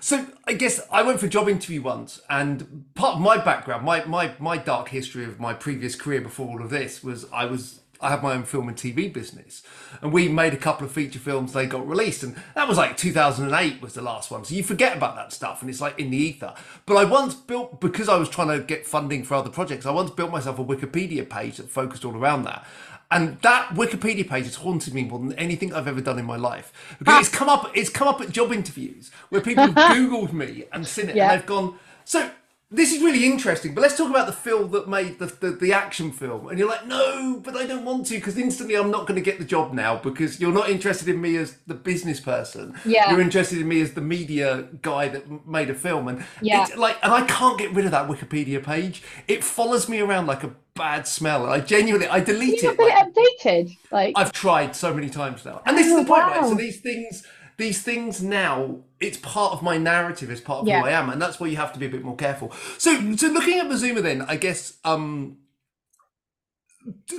so 0.00 0.26
I 0.44 0.54
guess 0.54 0.80
I 0.90 1.02
went 1.02 1.20
for 1.20 1.26
a 1.26 1.28
job 1.28 1.48
interview 1.48 1.82
once, 1.82 2.20
and 2.30 2.84
part 2.94 3.16
of 3.16 3.20
my 3.20 3.36
background, 3.38 3.84
my 3.84 4.04
my 4.04 4.32
my 4.38 4.56
dark 4.56 4.88
history 4.88 5.24
of 5.24 5.40
my 5.40 5.54
previous 5.54 5.94
career 5.94 6.20
before 6.20 6.48
all 6.48 6.62
of 6.62 6.70
this 6.70 7.02
was 7.02 7.26
I 7.32 7.46
was 7.46 7.80
I 8.02 8.10
have 8.10 8.22
my 8.22 8.34
own 8.34 8.44
film 8.44 8.68
and 8.68 8.76
TV 8.76 9.12
business, 9.12 9.62
and 10.00 10.12
we 10.12 10.28
made 10.28 10.52
a 10.52 10.58
couple 10.58 10.86
of 10.86 10.92
feature 10.92 11.18
films. 11.18 11.52
They 11.52 11.66
got 11.66 11.86
released, 11.86 12.22
and 12.22 12.36
that 12.54 12.68
was 12.68 12.76
like 12.76 12.96
2008 12.96 13.80
was 13.80 13.94
the 13.94 14.02
last 14.02 14.30
one. 14.30 14.44
So 14.44 14.54
you 14.54 14.62
forget 14.62 14.96
about 14.96 15.14
that 15.16 15.32
stuff, 15.32 15.60
and 15.60 15.70
it's 15.70 15.80
like 15.80 15.98
in 15.98 16.10
the 16.10 16.16
ether. 16.16 16.54
But 16.86 16.96
I 16.96 17.04
once 17.04 17.34
built 17.34 17.80
because 17.80 18.08
I 18.08 18.16
was 18.16 18.28
trying 18.28 18.48
to 18.48 18.64
get 18.64 18.86
funding 18.86 19.22
for 19.24 19.34
other 19.34 19.50
projects. 19.50 19.86
I 19.86 19.92
once 19.92 20.10
built 20.10 20.30
myself 20.30 20.58
a 20.58 20.64
Wikipedia 20.64 21.28
page 21.28 21.58
that 21.58 21.68
focused 21.70 22.04
all 22.04 22.16
around 22.16 22.44
that. 22.44 22.66
And 23.12 23.38
that 23.42 23.74
Wikipedia 23.74 24.26
page 24.26 24.44
has 24.44 24.54
haunted 24.54 24.94
me 24.94 25.04
more 25.04 25.18
than 25.18 25.34
anything 25.34 25.74
I've 25.74 25.86
ever 25.86 26.00
done 26.00 26.18
in 26.18 26.24
my 26.24 26.36
life. 26.36 26.96
Because 26.98 27.26
it's 27.26 27.34
ah. 27.34 27.38
come 27.38 27.48
up, 27.50 27.70
it's 27.76 27.90
come 27.90 28.08
up 28.08 28.22
at 28.22 28.30
job 28.30 28.52
interviews 28.52 29.10
where 29.28 29.42
people 29.42 29.64
have 29.64 29.74
Googled 29.96 30.32
me 30.32 30.64
and 30.72 30.86
seen 30.86 31.10
it, 31.10 31.16
yeah. 31.16 31.30
and 31.30 31.40
they've 31.40 31.46
gone. 31.46 31.78
So 32.04 32.30
this 32.72 32.90
is 32.90 33.02
really 33.02 33.26
interesting, 33.26 33.74
but 33.74 33.82
let's 33.82 33.98
talk 33.98 34.08
about 34.08 34.26
the 34.26 34.32
film 34.32 34.70
that 34.70 34.88
made 34.88 35.18
the, 35.18 35.26
the, 35.26 35.50
the 35.50 35.72
action 35.74 36.10
film. 36.10 36.48
And 36.48 36.58
you're 36.58 36.68
like, 36.68 36.86
no, 36.86 37.38
but 37.44 37.54
I 37.54 37.66
don't 37.66 37.84
want 37.84 38.06
to 38.06 38.14
because 38.14 38.38
instantly 38.38 38.76
I'm 38.76 38.90
not 38.90 39.06
going 39.06 39.16
to 39.16 39.24
get 39.24 39.38
the 39.38 39.44
job 39.44 39.74
now 39.74 39.96
because 39.96 40.40
you're 40.40 40.52
not 40.52 40.70
interested 40.70 41.08
in 41.08 41.20
me 41.20 41.36
as 41.36 41.58
the 41.66 41.74
business 41.74 42.18
person. 42.18 42.74
Yeah. 42.86 43.10
You're 43.10 43.20
interested 43.20 43.58
in 43.58 43.68
me 43.68 43.82
as 43.82 43.92
the 43.92 44.00
media 44.00 44.68
guy 44.80 45.08
that 45.08 45.46
made 45.46 45.68
a 45.68 45.74
film. 45.74 46.08
And 46.08 46.24
yeah. 46.40 46.62
it's 46.62 46.74
like, 46.76 46.96
and 47.02 47.12
I 47.12 47.26
can't 47.26 47.58
get 47.58 47.72
rid 47.72 47.84
of 47.84 47.90
that 47.90 48.08
Wikipedia 48.08 48.64
page. 48.64 49.02
It 49.28 49.44
follows 49.44 49.86
me 49.86 50.00
around 50.00 50.26
like 50.26 50.42
a 50.42 50.54
bad 50.74 51.06
smell. 51.06 51.44
I 51.44 51.60
genuinely, 51.60 52.08
I 52.08 52.20
delete 52.20 52.64
it. 52.64 52.78
Like, 52.78 52.94
it 52.94 53.38
updated. 53.44 53.76
Like 53.90 54.14
I've 54.16 54.32
tried 54.32 54.74
so 54.74 54.94
many 54.94 55.10
times 55.10 55.44
now. 55.44 55.60
And 55.66 55.76
this 55.76 55.88
oh, 55.88 55.98
is 55.98 56.06
the 56.06 56.12
oh, 56.12 56.14
point, 56.14 56.26
wow. 56.26 56.40
right? 56.40 56.48
So 56.48 56.54
these 56.54 56.80
things 56.80 57.26
these 57.58 57.82
things 57.82 58.22
now 58.22 58.78
it's 59.02 59.16
part 59.18 59.52
of 59.52 59.62
my 59.62 59.76
narrative 59.76 60.30
it's 60.30 60.40
part 60.40 60.60
of 60.60 60.68
yeah. 60.68 60.80
who 60.80 60.86
i 60.86 60.90
am 60.90 61.10
and 61.10 61.20
that's 61.20 61.40
where 61.40 61.48
you 61.48 61.56
have 61.56 61.72
to 61.72 61.78
be 61.78 61.86
a 61.86 61.88
bit 61.88 62.02
more 62.02 62.16
careful 62.16 62.52
so 62.78 63.16
so 63.16 63.28
looking 63.28 63.58
at 63.58 63.66
Mazuma 63.68 64.00
then 64.00 64.22
i 64.22 64.36
guess 64.36 64.74
um 64.84 65.38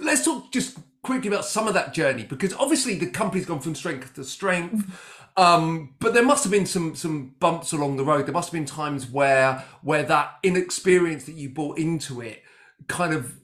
let's 0.02 0.26
talk 0.26 0.52
just 0.52 0.78
quickly 1.02 1.28
about 1.28 1.46
some 1.46 1.68
of 1.68 1.74
that 1.74 1.94
journey 1.94 2.24
because 2.24 2.54
obviously 2.56 2.96
the 2.96 3.08
company's 3.08 3.46
gone 3.46 3.60
from 3.60 3.76
strength 3.76 4.14
to 4.16 4.24
strength 4.24 4.86
mm-hmm. 4.86 5.42
um, 5.42 5.96
but 6.00 6.14
there 6.14 6.24
must 6.24 6.44
have 6.44 6.52
been 6.52 6.66
some 6.66 6.96
some 6.96 7.36
bumps 7.40 7.72
along 7.74 7.98
the 7.98 8.06
road 8.06 8.26
there 8.26 8.34
must 8.34 8.50
have 8.50 8.54
been 8.54 8.66
times 8.66 9.10
where 9.10 9.64
where 9.82 10.04
that 10.04 10.36
inexperience 10.44 11.26
that 11.26 11.36
you 11.36 11.50
brought 11.50 11.78
into 11.78 12.22
it 12.22 12.42
kind 12.88 13.14
of 13.14 13.36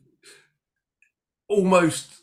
almost 1.47 2.21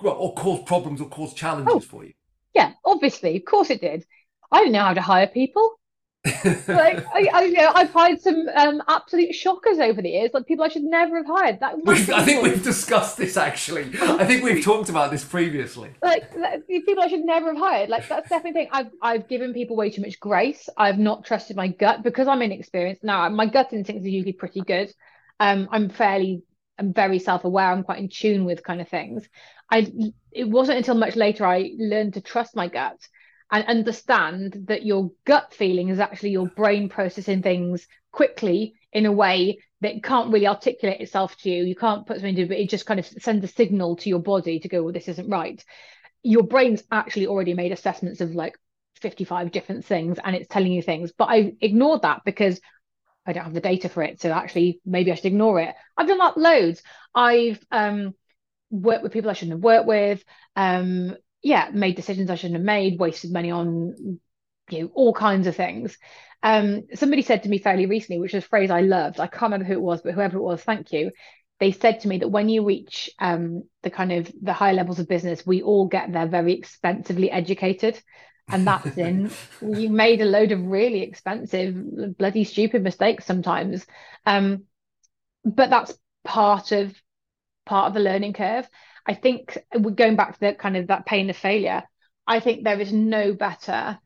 well, 0.00 0.14
or 0.14 0.34
caused 0.34 0.66
problems 0.66 1.00
or 1.00 1.08
caused 1.08 1.36
challenges 1.36 1.74
oh. 1.74 1.80
for 1.80 2.04
you 2.04 2.12
yeah, 2.54 2.72
obviously, 2.84 3.36
of 3.36 3.44
course 3.44 3.70
it 3.70 3.80
did. 3.80 4.04
I 4.52 4.58
didn't 4.58 4.72
know 4.72 4.82
how 4.82 4.94
to 4.94 5.00
hire 5.00 5.26
people. 5.26 5.78
like 6.24 6.68
I, 6.68 7.28
I, 7.34 7.42
you 7.44 7.52
know, 7.54 7.72
I've 7.74 7.90
hired 7.90 8.20
some 8.20 8.46
um, 8.54 8.80
absolute 8.86 9.34
shockers 9.34 9.78
over 9.78 10.00
the 10.00 10.10
years, 10.10 10.30
like 10.32 10.46
people 10.46 10.64
I 10.64 10.68
should 10.68 10.84
never 10.84 11.16
have 11.16 11.26
hired. 11.26 11.58
That 11.60 11.76
I 11.88 12.24
think 12.24 12.42
we've 12.44 12.62
discussed 12.62 13.16
this 13.16 13.36
actually. 13.36 13.90
I 14.00 14.24
think 14.24 14.44
we've 14.44 14.62
talked 14.62 14.88
about 14.88 15.10
this 15.10 15.24
previously. 15.24 15.90
Like 16.00 16.30
people 16.68 17.02
I 17.02 17.08
should 17.08 17.24
never 17.24 17.48
have 17.54 17.58
hired. 17.58 17.88
Like 17.88 18.06
that's 18.08 18.28
definitely 18.28 18.52
thing. 18.52 18.68
I've 18.70 18.90
I've 19.00 19.28
given 19.28 19.52
people 19.52 19.74
way 19.74 19.90
too 19.90 20.02
much 20.02 20.20
grace. 20.20 20.68
I've 20.76 20.98
not 20.98 21.24
trusted 21.24 21.56
my 21.56 21.68
gut 21.68 22.04
because 22.04 22.28
I'm 22.28 22.42
inexperienced. 22.42 23.02
Now 23.02 23.28
my 23.30 23.46
gut 23.46 23.72
instincts 23.72 24.06
are 24.06 24.10
usually 24.10 24.34
pretty 24.34 24.60
good. 24.60 24.92
Um, 25.40 25.68
I'm 25.72 25.88
fairly, 25.88 26.44
I'm 26.78 26.92
very 26.92 27.18
self-aware. 27.18 27.72
I'm 27.72 27.82
quite 27.82 27.98
in 27.98 28.08
tune 28.08 28.44
with 28.44 28.62
kind 28.62 28.80
of 28.80 28.88
things. 28.88 29.28
I 29.68 29.90
it 30.30 30.48
wasn't 30.48 30.78
until 30.78 30.94
much 30.94 31.16
later 31.16 31.44
I 31.44 31.72
learned 31.78 32.14
to 32.14 32.20
trust 32.20 32.54
my 32.54 32.68
gut 32.68 32.98
and 33.52 33.66
understand 33.66 34.64
that 34.68 34.84
your 34.84 35.12
gut 35.26 35.52
feeling 35.52 35.90
is 35.90 36.00
actually 36.00 36.30
your 36.30 36.46
brain 36.46 36.88
processing 36.88 37.42
things 37.42 37.86
quickly 38.10 38.74
in 38.92 39.04
a 39.04 39.12
way 39.12 39.58
that 39.82 40.02
can't 40.02 40.32
really 40.32 40.46
articulate 40.46 41.00
itself 41.00 41.36
to 41.36 41.50
you. 41.50 41.64
You 41.64 41.76
can't 41.76 42.06
put 42.06 42.16
something 42.16 42.30
into 42.30 42.42
it, 42.42 42.48
but 42.48 42.56
it 42.56 42.70
just 42.70 42.86
kind 42.86 42.98
of 42.98 43.06
sends 43.06 43.44
a 43.44 43.48
signal 43.48 43.96
to 43.96 44.08
your 44.08 44.20
body 44.20 44.58
to 44.60 44.68
go, 44.68 44.82
well, 44.82 44.92
this 44.92 45.08
isn't 45.08 45.28
right. 45.28 45.62
Your 46.22 46.44
brain's 46.44 46.82
actually 46.90 47.26
already 47.26 47.52
made 47.52 47.72
assessments 47.72 48.22
of 48.22 48.34
like 48.34 48.56
55 49.02 49.50
different 49.52 49.84
things 49.84 50.18
and 50.24 50.34
it's 50.34 50.48
telling 50.48 50.72
you 50.72 50.80
things. 50.80 51.12
But 51.12 51.28
I 51.28 51.52
ignored 51.60 52.02
that 52.02 52.22
because 52.24 52.58
I 53.26 53.34
don't 53.34 53.44
have 53.44 53.54
the 53.54 53.60
data 53.60 53.90
for 53.90 54.02
it. 54.02 54.20
So 54.20 54.30
actually, 54.30 54.80
maybe 54.86 55.12
I 55.12 55.14
should 55.14 55.26
ignore 55.26 55.60
it. 55.60 55.74
I've 55.96 56.08
done 56.08 56.18
that 56.18 56.38
loads. 56.38 56.82
I've 57.14 57.62
um, 57.70 58.14
worked 58.70 59.02
with 59.02 59.12
people 59.12 59.30
I 59.30 59.34
shouldn't 59.34 59.56
have 59.56 59.64
worked 59.64 59.86
with. 59.86 60.24
Um, 60.56 61.16
yeah, 61.42 61.70
made 61.72 61.96
decisions 61.96 62.30
I 62.30 62.36
shouldn't 62.36 62.56
have 62.56 62.64
made, 62.64 62.98
wasted 62.98 63.32
money 63.32 63.50
on 63.50 64.20
you 64.70 64.82
know 64.82 64.90
all 64.94 65.12
kinds 65.12 65.46
of 65.46 65.56
things. 65.56 65.98
Um, 66.42 66.88
somebody 66.94 67.22
said 67.22 67.42
to 67.42 67.48
me 67.48 67.58
fairly 67.58 67.86
recently, 67.86 68.20
which 68.20 68.34
is 68.34 68.44
a 68.44 68.48
phrase 68.48 68.70
I 68.70 68.80
loved. 68.80 69.20
I 69.20 69.26
can't 69.26 69.52
remember 69.52 69.66
who 69.66 69.74
it 69.74 69.80
was, 69.80 70.02
but 70.02 70.14
whoever 70.14 70.38
it 70.38 70.42
was, 70.42 70.62
thank 70.62 70.92
you. 70.92 71.12
They 71.60 71.70
said 71.70 72.00
to 72.00 72.08
me 72.08 72.18
that 72.18 72.28
when 72.28 72.48
you 72.48 72.64
reach 72.64 73.10
um, 73.20 73.64
the 73.82 73.90
kind 73.90 74.12
of 74.12 74.32
the 74.40 74.52
high 74.52 74.72
levels 74.72 74.98
of 74.98 75.08
business, 75.08 75.46
we 75.46 75.62
all 75.62 75.86
get 75.86 76.12
there 76.12 76.26
very 76.26 76.54
expensively 76.54 77.30
educated. 77.30 78.00
And 78.48 78.66
that's 78.66 78.96
in 78.98 79.30
you 79.62 79.88
made 79.88 80.20
a 80.20 80.24
load 80.24 80.50
of 80.50 80.60
really 80.60 81.02
expensive, 81.02 81.76
bloody 82.18 82.42
stupid 82.42 82.82
mistakes 82.82 83.24
sometimes. 83.24 83.86
Um, 84.26 84.64
but 85.44 85.70
that's 85.70 85.96
part 86.24 86.72
of 86.72 86.94
part 87.64 87.88
of 87.88 87.94
the 87.94 88.00
learning 88.00 88.32
curve. 88.32 88.68
I 89.06 89.14
think 89.14 89.58
we're 89.74 89.90
going 89.90 90.16
back 90.16 90.34
to 90.34 90.40
the 90.40 90.54
kind 90.54 90.76
of 90.76 90.88
that 90.88 91.06
pain 91.06 91.30
of 91.30 91.36
failure. 91.36 91.82
I 92.26 92.40
think 92.40 92.64
there 92.64 92.80
is 92.80 92.92
no 92.92 93.34
better 93.34 93.98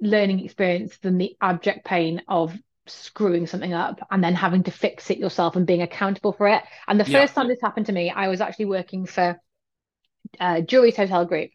learning 0.00 0.44
experience 0.44 0.96
than 0.98 1.18
the 1.18 1.36
abject 1.40 1.84
pain 1.84 2.22
of 2.28 2.54
screwing 2.86 3.46
something 3.46 3.72
up 3.72 4.00
and 4.10 4.22
then 4.22 4.34
having 4.34 4.62
to 4.64 4.70
fix 4.70 5.10
it 5.10 5.18
yourself 5.18 5.56
and 5.56 5.66
being 5.66 5.82
accountable 5.82 6.32
for 6.32 6.48
it. 6.48 6.62
And 6.86 6.98
the 6.98 7.04
first 7.04 7.12
yeah. 7.12 7.42
time 7.42 7.48
this 7.48 7.60
happened 7.62 7.86
to 7.86 7.92
me, 7.92 8.10
I 8.10 8.28
was 8.28 8.40
actually 8.40 8.66
working 8.66 9.06
for 9.06 9.40
uh, 10.40 10.60
Jury's 10.60 10.96
Hotel 10.96 11.24
Group. 11.24 11.50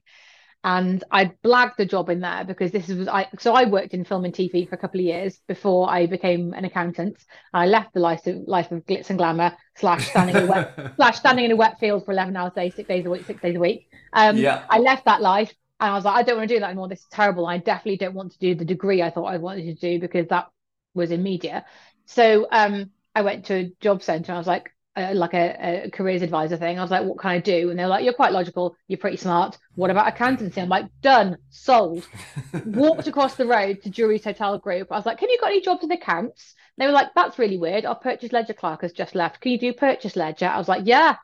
And 0.64 1.04
I 1.10 1.32
blagged 1.44 1.78
the 1.78 1.86
job 1.86 2.10
in 2.10 2.20
there 2.20 2.44
because 2.44 2.72
this 2.72 2.88
was 2.88 3.08
I 3.08 3.28
so 3.40 3.54
I 3.54 3.66
worked 3.66 3.96
in 3.96 4.06
film 4.06 4.26
and 4.26 4.34
TV 4.34 4.70
for 4.70 4.76
a 4.76 4.78
couple 4.78 5.00
of 5.00 5.06
years 5.06 5.40
before 5.48 5.90
I 5.90 6.06
became 6.06 6.54
an 6.54 6.66
accountant. 6.66 7.18
I 7.52 7.66
left 7.66 7.94
the 7.94 8.00
life 8.00 8.28
of 8.28 8.48
life 8.48 8.72
of 8.72 8.86
glitz 8.86 9.10
and 9.10 9.18
glamour 9.18 9.58
slash 9.76 10.10
standing 10.10 10.36
in 10.36 10.44
a 10.44 10.46
wet 10.46 10.94
slash 10.98 11.18
standing 11.18 11.46
in 11.46 11.52
a 11.52 11.56
wet 11.56 11.80
field 11.80 12.06
for 12.06 12.12
eleven 12.12 12.38
hours 12.38 12.52
a 12.56 12.62
day, 12.62 12.70
six 12.70 12.88
days 12.88 13.06
a 13.06 13.10
week, 13.10 13.26
six 13.26 13.42
days 13.42 13.56
a 13.56 13.60
week. 13.60 13.90
Um, 14.14 14.38
yeah. 14.38 14.64
I 14.70 14.78
left 14.78 15.06
that 15.06 15.22
life 15.22 15.52
and 15.82 15.90
I 15.90 15.96
was 15.96 16.06
like, 16.06 16.16
I 16.16 16.22
don't 16.22 16.38
want 16.38 16.48
to 16.48 16.56
do 16.56 16.60
that 16.60 16.68
anymore. 16.68 16.88
This 16.88 17.00
is 17.00 17.08
terrible. 17.08 17.48
I 17.48 17.58
definitely 17.58 17.98
don't 17.98 18.14
want 18.14 18.34
to 18.34 18.40
do 18.40 18.54
the 18.54 18.66
degree 18.66 19.02
I 19.02 19.10
thought 19.10 19.26
I 19.26 19.38
wanted 19.38 19.66
to 19.66 19.74
do 19.74 20.00
because 20.00 20.28
that 20.28 20.48
was 20.94 21.10
in 21.10 21.24
media. 21.24 21.66
So 22.06 22.48
um, 22.52 22.92
I 23.16 23.24
went 23.24 23.46
to 23.46 23.56
a 23.56 23.72
job 23.80 24.04
centre. 24.04 24.32
And 24.32 24.36
I 24.36 24.40
was 24.40 24.48
like, 24.48 24.72
uh, 24.96 25.12
like 25.14 25.34
a, 25.34 25.86
a, 25.86 25.90
careers 25.90 26.22
advisor 26.22 26.58
thing. 26.58 26.78
I 26.78 26.82
was 26.82 26.92
like, 26.92 27.06
what 27.06 27.18
can 27.20 27.30
I 27.30 27.40
do? 27.40 27.70
And 27.70 27.80
they're 27.80 27.88
like, 27.88 28.04
you're 28.04 28.14
quite 28.14 28.34
logical. 28.34 28.76
You're 28.88 28.98
pretty 28.98 29.18
smart. 29.18 29.58
What 29.76 29.90
about 29.90 30.08
accountancy? 30.08 30.60
I'm 30.60 30.70
like, 30.70 30.88
done, 31.02 31.38
sold. 31.50 32.06
Walked 32.66 33.08
across 33.08 33.36
the 33.36 33.48
road 33.48 33.82
to 33.84 33.90
Jury's 33.90 34.24
Hotel 34.24 34.58
Group. 34.58 34.92
I 34.92 34.98
was 34.98 35.06
like, 35.06 35.18
can 35.18 35.30
you 35.30 35.40
got 35.40 35.52
any 35.52 35.62
jobs 35.62 35.84
in 35.84 35.92
accounts? 35.92 36.56
They 36.78 36.86
were 36.86 36.92
like, 36.92 37.10
that's 37.16 37.40
really 37.40 37.58
weird. 37.58 37.86
Our 37.86 37.96
purchase 37.96 38.34
ledger 38.34 38.54
clerk 38.54 38.82
has 38.82 38.92
just 38.92 39.16
left. 39.16 39.40
Can 39.40 39.54
you 39.54 39.60
do 39.60 39.74
purchase 39.74 40.16
ledger? 40.16 40.48
I 40.48 40.58
was 40.58 40.68
like, 40.68 40.84
yeah, 40.86 41.16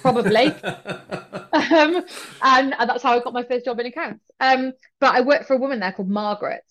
probably. 0.00 0.46
um, 0.62 2.04
and, 2.42 2.74
and, 2.74 2.88
that's 2.88 3.02
how 3.02 3.14
I 3.14 3.20
got 3.20 3.32
my 3.32 3.42
first 3.42 3.64
job 3.64 3.80
in 3.80 3.86
accounts. 3.86 4.24
Um, 4.38 4.72
but 5.00 5.14
I 5.14 5.22
worked 5.22 5.46
for 5.46 5.54
a 5.54 5.58
woman 5.58 5.80
there 5.80 5.92
called 5.92 6.08
Margaret, 6.08 6.64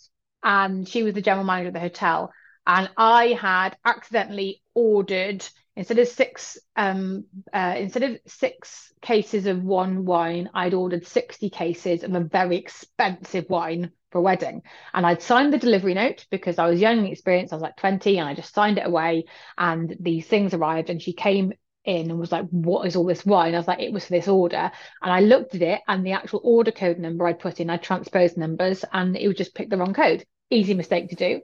and 0.43 0.87
she 0.87 1.03
was 1.03 1.13
the 1.13 1.21
general 1.21 1.45
manager 1.45 1.69
of 1.69 1.73
the 1.73 1.79
hotel. 1.79 2.31
And 2.65 2.89
I 2.95 3.37
had 3.39 3.75
accidentally 3.83 4.61
ordered 4.73 5.45
instead 5.75 5.99
of 5.99 6.07
six 6.07 6.57
um, 6.75 7.25
uh, 7.53 7.75
instead 7.77 8.03
of 8.03 8.19
six 8.27 8.91
cases 9.01 9.45
of 9.45 9.63
one 9.63 10.05
wine, 10.05 10.49
I'd 10.53 10.73
ordered 10.73 11.07
sixty 11.07 11.49
cases 11.49 12.03
of 12.03 12.13
a 12.13 12.19
very 12.19 12.57
expensive 12.57 13.45
wine 13.49 13.91
for 14.11 14.19
a 14.19 14.21
wedding. 14.21 14.61
And 14.93 15.05
I'd 15.05 15.21
signed 15.21 15.53
the 15.53 15.57
delivery 15.57 15.93
note 15.93 16.25
because 16.29 16.59
I 16.59 16.67
was 16.67 16.81
young 16.81 16.99
and 16.99 17.07
experienced. 17.07 17.53
I 17.53 17.55
was 17.55 17.63
like 17.63 17.77
20 17.77 18.17
and 18.17 18.27
I 18.27 18.33
just 18.33 18.53
signed 18.53 18.77
it 18.77 18.85
away. 18.85 19.25
And 19.57 19.95
these 19.99 20.27
things 20.27 20.53
arrived 20.53 20.89
and 20.89 21.01
she 21.01 21.13
came 21.13 21.53
in 21.85 22.11
and 22.11 22.19
was 22.19 22.31
like, 22.31 22.45
What 22.49 22.85
is 22.85 22.95
all 22.95 23.05
this 23.05 23.25
wine? 23.25 23.55
I 23.55 23.57
was 23.57 23.67
like, 23.67 23.79
It 23.79 23.93
was 23.93 24.05
for 24.05 24.11
this 24.11 24.27
order. 24.27 24.71
And 25.01 25.11
I 25.11 25.21
looked 25.21 25.55
at 25.55 25.61
it 25.61 25.81
and 25.87 26.05
the 26.05 26.11
actual 26.11 26.41
order 26.43 26.71
code 26.71 26.99
number 26.99 27.25
I'd 27.25 27.39
put 27.39 27.59
in, 27.59 27.69
I 27.69 27.77
transposed 27.77 28.37
numbers 28.37 28.85
and 28.91 29.15
it 29.15 29.27
would 29.27 29.37
just 29.37 29.55
pick 29.55 29.69
the 29.69 29.77
wrong 29.77 29.93
code. 29.93 30.25
Easy 30.49 30.73
mistake 30.73 31.09
to 31.09 31.15
do. 31.15 31.41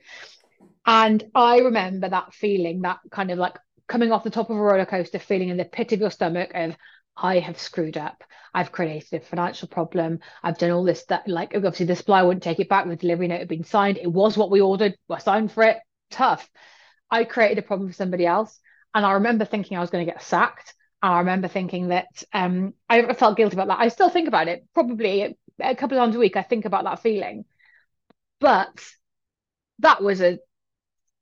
And 0.86 1.24
I 1.34 1.60
remember 1.60 2.10
that 2.10 2.34
feeling, 2.34 2.82
that 2.82 3.00
kind 3.12 3.32
of 3.32 3.38
like 3.38 3.58
coming 3.88 4.12
off 4.12 4.24
the 4.24 4.30
top 4.30 4.50
of 4.50 4.58
a 4.58 4.60
roller 4.60 4.86
coaster, 4.86 5.20
feeling 5.20 5.50
in 5.50 5.58
the 5.58 5.66
pit 5.66 5.92
of 5.92 6.00
your 6.00 6.12
stomach 6.12 6.52
of, 6.54 6.76
I 7.16 7.40
have 7.40 7.60
screwed 7.60 7.98
up. 7.98 8.24
I've 8.54 8.72
created 8.72 9.22
a 9.22 9.26
financial 9.26 9.68
problem. 9.68 10.20
I've 10.44 10.58
done 10.58 10.72
all 10.72 10.84
this 10.84 11.06
that 11.06 11.28
like 11.28 11.54
obviously 11.56 11.86
the 11.86 11.96
supplier 11.96 12.26
wouldn't 12.26 12.44
take 12.44 12.60
it 12.60 12.70
back. 12.70 12.88
The 12.88 12.96
delivery 12.96 13.28
note 13.28 13.40
had 13.40 13.48
been 13.48 13.64
signed. 13.64 13.98
It 13.98 14.12
was 14.12 14.38
what 14.38 14.52
we 14.52 14.62
ordered. 14.62 14.96
We 15.08 15.20
signed 15.20 15.52
for 15.52 15.64
it. 15.64 15.78
Tough. 16.12 16.48
I 17.10 17.24
created 17.24 17.58
a 17.58 17.64
problem 17.64 17.90
for 17.90 17.96
somebody 17.96 18.26
else. 18.26 18.60
And 18.94 19.06
I 19.06 19.14
remember 19.14 19.46
thinking 19.46 19.78
I 19.78 19.82
was 19.82 19.90
going 19.90 20.06
to 20.06 20.12
get 20.12 20.22
sacked. 20.22 20.74
I 21.02 21.20
remember 21.20 21.48
thinking 21.48 21.90
that 21.90 22.08
um, 22.34 22.74
I 22.90 23.14
felt 23.14 23.38
guilty 23.38 23.56
about 23.56 23.68
that. 23.68 23.80
I 23.80 23.90
still 23.90 24.10
think 24.10 24.28
about 24.28 24.48
it. 24.48 24.66
Probably 24.74 25.38
a 25.60 25.76
couple 25.76 25.98
of 25.98 26.04
times 26.04 26.16
a 26.16 26.20
week, 26.20 26.36
I 26.36 26.42
think 26.42 26.66
about 26.66 26.84
that 26.86 27.02
feeling. 27.02 27.46
But 28.40 28.84
that 29.80 30.02
was 30.02 30.22
a 30.22 30.40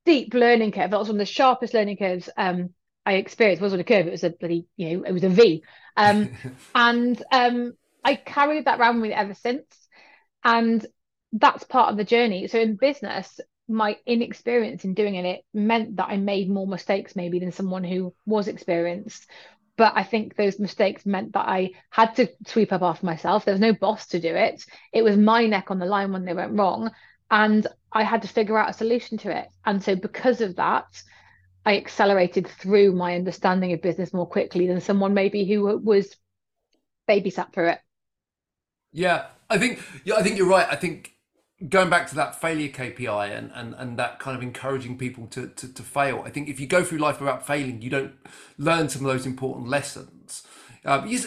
deep 0.05 0.33
learning 0.33 0.71
curve. 0.71 0.91
That 0.91 0.99
was 0.99 1.07
one 1.07 1.15
of 1.15 1.19
the 1.19 1.25
sharpest 1.25 1.73
learning 1.73 1.97
curves 1.97 2.29
um, 2.37 2.69
I 3.05 3.13
experienced. 3.13 3.61
It 3.61 3.65
wasn't 3.65 3.81
a 3.81 3.85
curve; 3.85 4.07
it 4.07 4.11
was 4.11 4.23
a 4.23 4.29
bloody, 4.29 4.67
you 4.77 4.97
know, 4.97 5.03
it 5.03 5.11
was 5.11 5.23
a 5.23 5.29
V. 5.29 5.63
Um, 5.97 6.29
and 6.75 7.23
um, 7.31 7.73
I 8.03 8.15
carried 8.15 8.65
that 8.65 8.79
around 8.79 9.01
with 9.01 9.09
me 9.09 9.15
ever 9.15 9.33
since. 9.33 9.65
And 10.43 10.85
that's 11.33 11.63
part 11.63 11.91
of 11.91 11.97
the 11.97 12.03
journey. 12.03 12.47
So 12.47 12.59
in 12.59 12.75
business, 12.75 13.39
my 13.67 13.97
inexperience 14.05 14.85
in 14.85 14.93
doing 14.93 15.15
it 15.15 15.43
meant 15.53 15.97
that 15.97 16.09
I 16.09 16.17
made 16.17 16.49
more 16.49 16.67
mistakes 16.67 17.15
maybe 17.15 17.39
than 17.39 17.51
someone 17.51 17.83
who 17.83 18.13
was 18.25 18.47
experienced. 18.47 19.27
But 19.75 19.93
I 19.95 20.03
think 20.03 20.35
those 20.35 20.59
mistakes 20.59 21.05
meant 21.05 21.33
that 21.33 21.47
I 21.47 21.71
had 21.89 22.15
to 22.15 22.29
sweep 22.47 22.71
up 22.71 22.83
after 22.83 23.05
myself. 23.05 23.43
There 23.43 23.53
was 23.53 23.59
no 23.59 23.73
boss 23.73 24.07
to 24.07 24.21
do 24.21 24.33
it. 24.33 24.63
It 24.93 25.03
was 25.03 25.17
my 25.17 25.47
neck 25.47 25.71
on 25.71 25.79
the 25.79 25.85
line 25.85 26.13
when 26.13 26.23
they 26.23 26.33
went 26.33 26.57
wrong. 26.57 26.91
And 27.31 27.65
I 27.91 28.03
had 28.03 28.21
to 28.21 28.27
figure 28.27 28.57
out 28.57 28.69
a 28.69 28.73
solution 28.73 29.17
to 29.19 29.35
it. 29.35 29.47
And 29.65 29.83
so, 29.83 29.95
because 29.95 30.41
of 30.41 30.55
that, 30.57 30.85
I 31.65 31.77
accelerated 31.77 32.47
through 32.47 32.91
my 32.91 33.15
understanding 33.15 33.73
of 33.73 33.81
business 33.81 34.13
more 34.13 34.27
quickly 34.27 34.67
than 34.67 34.81
someone 34.81 35.13
maybe 35.13 35.45
who 35.45 35.77
was 35.77 36.15
babysat 37.09 37.53
through 37.53 37.69
it. 37.69 37.79
Yeah, 38.91 39.25
I 39.49 39.57
think 39.57 39.81
yeah, 40.03 40.15
I 40.15 40.23
think 40.23 40.37
you're 40.37 40.47
right. 40.47 40.67
I 40.69 40.75
think 40.75 41.15
going 41.69 41.89
back 41.89 42.07
to 42.09 42.15
that 42.15 42.39
failure 42.39 42.69
KPI 42.69 43.35
and, 43.35 43.51
and, 43.53 43.73
and 43.75 43.97
that 43.97 44.19
kind 44.19 44.35
of 44.35 44.43
encouraging 44.43 44.97
people 44.97 45.25
to, 45.27 45.47
to, 45.47 45.73
to 45.73 45.83
fail, 45.83 46.21
I 46.25 46.29
think 46.29 46.49
if 46.49 46.59
you 46.59 46.67
go 46.67 46.83
through 46.83 46.97
life 46.99 47.19
without 47.19 47.47
failing, 47.47 47.81
you 47.81 47.89
don't 47.89 48.13
learn 48.57 48.89
some 48.89 49.05
of 49.05 49.11
those 49.11 49.25
important 49.25 49.69
lessons. 49.69 50.45
Uh, 50.83 51.03
you, 51.07 51.19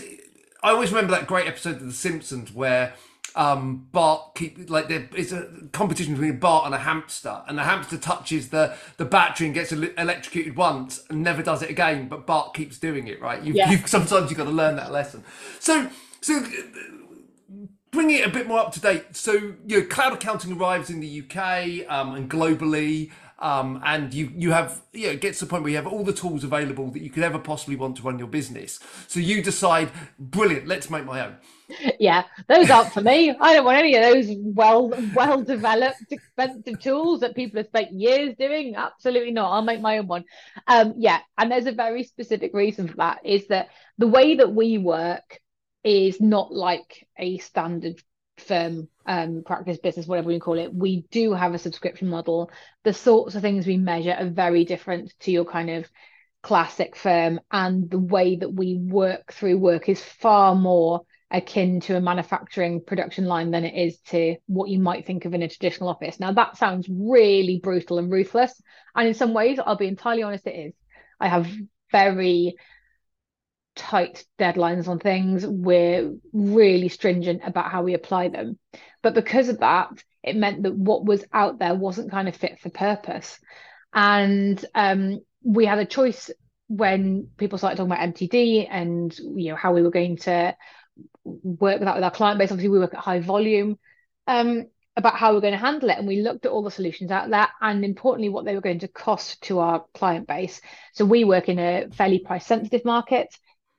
I 0.62 0.70
always 0.70 0.90
remember 0.90 1.12
that 1.12 1.26
great 1.26 1.46
episode 1.46 1.76
of 1.76 1.86
The 1.86 1.92
Simpsons 1.92 2.52
where 2.52 2.94
um, 3.34 3.88
Bart 3.92 4.34
keep 4.34 4.70
like 4.70 4.88
there 4.88 5.08
is 5.14 5.32
a 5.32 5.48
competition 5.72 6.14
between 6.14 6.38
Bart 6.38 6.66
and 6.66 6.74
a 6.74 6.78
hamster, 6.78 7.42
and 7.46 7.58
the 7.58 7.64
hamster 7.64 7.96
touches 7.98 8.48
the 8.48 8.74
the 8.96 9.04
battery 9.04 9.46
and 9.46 9.54
gets 9.54 9.72
electrocuted 9.72 10.56
once 10.56 11.04
and 11.10 11.22
never 11.22 11.42
does 11.42 11.62
it 11.62 11.70
again. 11.70 12.08
But 12.08 12.26
Bart 12.26 12.54
keeps 12.54 12.78
doing 12.78 13.06
it. 13.06 13.20
Right? 13.20 13.42
You've, 13.42 13.56
yeah. 13.56 13.70
you've 13.70 13.86
sometimes 13.88 14.30
you've 14.30 14.38
got 14.38 14.44
to 14.44 14.50
learn 14.50 14.76
that 14.76 14.92
lesson. 14.92 15.24
So 15.60 15.90
so 16.20 16.44
bring 17.90 18.10
it 18.10 18.26
a 18.26 18.30
bit 18.30 18.46
more 18.46 18.60
up 18.60 18.72
to 18.72 18.80
date. 18.80 19.16
So, 19.16 19.32
you 19.66 19.80
know, 19.80 19.86
cloud 19.86 20.12
accounting 20.12 20.52
arrives 20.52 20.90
in 20.90 21.00
the 21.00 21.22
UK 21.22 21.90
um, 21.90 22.14
and 22.14 22.30
globally, 22.30 23.10
um, 23.38 23.80
and 23.84 24.12
you 24.12 24.32
you 24.34 24.50
have 24.50 24.82
you 24.92 25.06
know, 25.06 25.12
it 25.12 25.20
gets 25.20 25.38
to 25.38 25.44
the 25.44 25.50
point 25.50 25.62
where 25.62 25.70
you 25.70 25.76
have 25.76 25.86
all 25.86 26.04
the 26.04 26.12
tools 26.12 26.42
available 26.42 26.90
that 26.90 27.02
you 27.02 27.10
could 27.10 27.22
ever 27.22 27.38
possibly 27.38 27.76
want 27.76 27.96
to 27.96 28.02
run 28.02 28.18
your 28.18 28.28
business. 28.28 28.80
So 29.06 29.20
you 29.20 29.42
decide, 29.42 29.90
brilliant, 30.18 30.66
let's 30.66 30.90
make 30.90 31.04
my 31.04 31.24
own. 31.24 31.36
Yeah, 31.98 32.24
those 32.48 32.70
aren't 32.70 32.92
for 32.92 33.02
me. 33.02 33.30
I 33.38 33.54
don't 33.54 33.64
want 33.64 33.78
any 33.78 33.94
of 33.94 34.02
those 34.02 34.34
well 34.38 34.88
well 35.14 35.42
developed, 35.42 36.10
expensive 36.10 36.80
tools 36.80 37.20
that 37.20 37.36
people 37.36 37.58
have 37.58 37.66
spent 37.66 37.92
years 37.92 38.34
doing. 38.38 38.74
Absolutely 38.74 39.32
not. 39.32 39.52
I'll 39.52 39.62
make 39.62 39.80
my 39.80 39.98
own 39.98 40.06
one. 40.06 40.24
Um, 40.66 40.94
yeah, 40.96 41.20
and 41.36 41.50
there's 41.50 41.66
a 41.66 41.72
very 41.72 42.04
specific 42.04 42.54
reason 42.54 42.88
for 42.88 42.96
that. 42.96 43.20
Is 43.24 43.48
that 43.48 43.68
the 43.98 44.06
way 44.06 44.36
that 44.36 44.54
we 44.54 44.78
work 44.78 45.40
is 45.84 46.20
not 46.20 46.52
like 46.52 47.06
a 47.18 47.38
standard 47.38 48.00
firm 48.38 48.88
um, 49.06 49.42
practice 49.44 49.78
business, 49.78 50.06
whatever 50.06 50.28
we 50.28 50.40
call 50.40 50.58
it. 50.58 50.72
We 50.72 51.02
do 51.10 51.34
have 51.34 51.54
a 51.54 51.58
subscription 51.58 52.08
model. 52.08 52.50
The 52.84 52.94
sorts 52.94 53.34
of 53.34 53.42
things 53.42 53.66
we 53.66 53.76
measure 53.76 54.16
are 54.18 54.28
very 54.28 54.64
different 54.64 55.12
to 55.20 55.30
your 55.30 55.44
kind 55.44 55.70
of 55.70 55.86
classic 56.42 56.96
firm, 56.96 57.40
and 57.50 57.90
the 57.90 57.98
way 57.98 58.36
that 58.36 58.52
we 58.52 58.76
work 58.76 59.32
through 59.32 59.58
work 59.58 59.88
is 59.88 60.02
far 60.02 60.54
more 60.54 61.02
akin 61.30 61.80
to 61.80 61.96
a 61.96 62.00
manufacturing 62.00 62.82
production 62.82 63.26
line 63.26 63.50
than 63.50 63.64
it 63.64 63.74
is 63.74 63.98
to 63.98 64.36
what 64.46 64.70
you 64.70 64.78
might 64.78 65.06
think 65.06 65.24
of 65.24 65.34
in 65.34 65.42
a 65.42 65.48
traditional 65.48 65.88
office. 65.88 66.18
Now, 66.18 66.32
that 66.32 66.56
sounds 66.56 66.88
really 66.88 67.60
brutal 67.62 67.98
and 67.98 68.10
ruthless. 68.10 68.60
And 68.94 69.08
in 69.08 69.14
some 69.14 69.34
ways, 69.34 69.58
I'll 69.58 69.76
be 69.76 69.88
entirely 69.88 70.22
honest, 70.22 70.46
it 70.46 70.68
is. 70.68 70.74
I 71.20 71.28
have 71.28 71.50
very 71.92 72.56
tight 73.76 74.24
deadlines 74.38 74.88
on 74.88 74.98
things. 74.98 75.46
We're 75.46 76.14
really 76.32 76.88
stringent 76.88 77.42
about 77.44 77.70
how 77.70 77.82
we 77.82 77.94
apply 77.94 78.28
them. 78.28 78.58
But 79.02 79.14
because 79.14 79.48
of 79.48 79.60
that, 79.60 79.90
it 80.22 80.36
meant 80.36 80.62
that 80.62 80.74
what 80.74 81.04
was 81.04 81.24
out 81.32 81.58
there 81.58 81.74
wasn't 81.74 82.10
kind 82.10 82.28
of 82.28 82.36
fit 82.36 82.58
for 82.58 82.70
purpose. 82.70 83.38
And 83.92 84.62
um, 84.74 85.20
we 85.42 85.66
had 85.66 85.78
a 85.78 85.86
choice 85.86 86.30
when 86.68 87.28
people 87.38 87.56
started 87.56 87.76
talking 87.76 87.92
about 87.92 88.14
MTD 88.14 88.68
and 88.70 89.16
you 89.18 89.50
know 89.50 89.56
how 89.56 89.72
we 89.72 89.82
were 89.82 89.90
going 89.90 90.18
to 90.18 90.54
work 91.42 91.78
with 91.78 91.86
that 91.86 91.94
with 91.94 92.04
our 92.04 92.10
client 92.10 92.38
base. 92.38 92.50
Obviously, 92.50 92.70
we 92.70 92.78
work 92.78 92.94
at 92.94 93.00
high 93.00 93.20
volume. 93.20 93.78
Um, 94.26 94.66
about 94.98 95.14
how 95.14 95.32
we're 95.32 95.40
going 95.40 95.52
to 95.52 95.58
handle 95.58 95.90
it. 95.90 95.96
And 95.96 96.08
we 96.08 96.20
looked 96.20 96.44
at 96.44 96.50
all 96.50 96.62
the 96.62 96.72
solutions 96.72 97.12
out 97.12 97.30
there 97.30 97.48
and 97.60 97.84
importantly, 97.84 98.28
what 98.28 98.44
they 98.44 98.54
were 98.56 98.60
going 98.60 98.80
to 98.80 98.88
cost 98.88 99.40
to 99.44 99.60
our 99.60 99.84
client 99.94 100.26
base. 100.26 100.60
So 100.92 101.04
we 101.04 101.22
work 101.22 101.48
in 101.48 101.60
a 101.60 101.86
fairly 101.92 102.18
price 102.18 102.44
sensitive 102.44 102.84
market. 102.84 103.28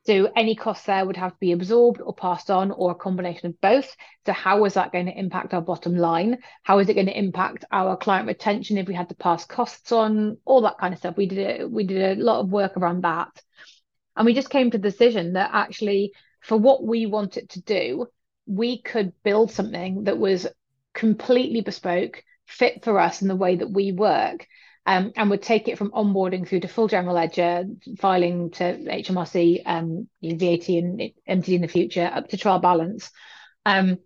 So 0.06 0.32
any 0.34 0.56
cost 0.56 0.86
there 0.86 1.06
would 1.06 1.18
have 1.18 1.34
to 1.34 1.38
be 1.42 1.52
absorbed 1.52 2.00
or 2.00 2.16
passed 2.16 2.50
on 2.50 2.72
or 2.72 2.92
a 2.92 2.96
combination 2.96 3.48
of 3.48 3.60
both. 3.60 3.94
So 4.26 4.32
how 4.32 4.64
is 4.64 4.76
that 4.76 4.94
going 4.94 5.08
to 5.08 5.20
impact 5.20 5.54
our 5.54 5.62
bottom 5.62 5.98
line? 5.98 6.38
How 6.64 6.80
is 6.80 6.88
it 6.88 6.94
going 6.94 7.08
to 7.08 7.20
impact 7.20 7.66
our 7.70 7.98
client 7.98 8.26
retention 8.26 8.78
if 8.78 8.88
we 8.88 8.96
had 8.96 9.10
to 9.10 9.16
pass 9.16 9.44
costs 9.44 9.92
on? 9.92 10.38
All 10.46 10.62
that 10.62 10.78
kind 10.80 10.94
of 10.94 11.00
stuff. 11.00 11.18
We 11.18 11.26
did 11.26 11.62
a, 11.62 11.68
we 11.68 11.84
did 11.84 12.18
a 12.18 12.24
lot 12.24 12.40
of 12.40 12.50
work 12.50 12.78
around 12.78 13.04
that. 13.04 13.28
And 14.16 14.26
we 14.26 14.34
just 14.34 14.50
came 14.50 14.72
to 14.72 14.78
the 14.78 14.90
decision 14.90 15.34
that 15.34 15.52
actually 15.54 16.14
for 16.42 16.58
what 16.58 16.84
we 16.84 17.06
wanted 17.06 17.50
to 17.50 17.62
do, 17.62 18.08
we 18.46 18.82
could 18.82 19.14
build 19.24 19.52
something 19.52 20.06
that 20.06 20.18
was 20.18 20.48
completely 20.94 21.62
bespoke, 21.62 22.24
fit 22.48 22.84
for 22.84 23.00
us 23.00 23.22
in 23.22 23.28
the 23.28 23.36
way 23.36 23.56
that 23.58 23.70
we 23.70 23.92
work, 23.92 24.48
um, 24.86 25.12
and 25.16 25.30
would 25.30 25.44
take 25.44 25.68
it 25.68 25.78
from 25.78 25.92
onboarding 25.92 26.48
through 26.48 26.62
to 26.62 26.68
full 26.68 26.88
general 26.88 27.16
ledger, 27.16 27.66
filing 28.00 28.50
to 28.52 28.64
HMRC, 28.64 29.62
um, 29.66 30.08
VAT 30.24 30.70
and 30.70 31.00
MTD 31.28 31.50
in 31.50 31.62
the 31.62 31.68
future, 31.68 32.10
up 32.12 32.30
to 32.30 32.38
trial 32.38 32.60
balance. 32.60 33.12
Um, 33.66 34.00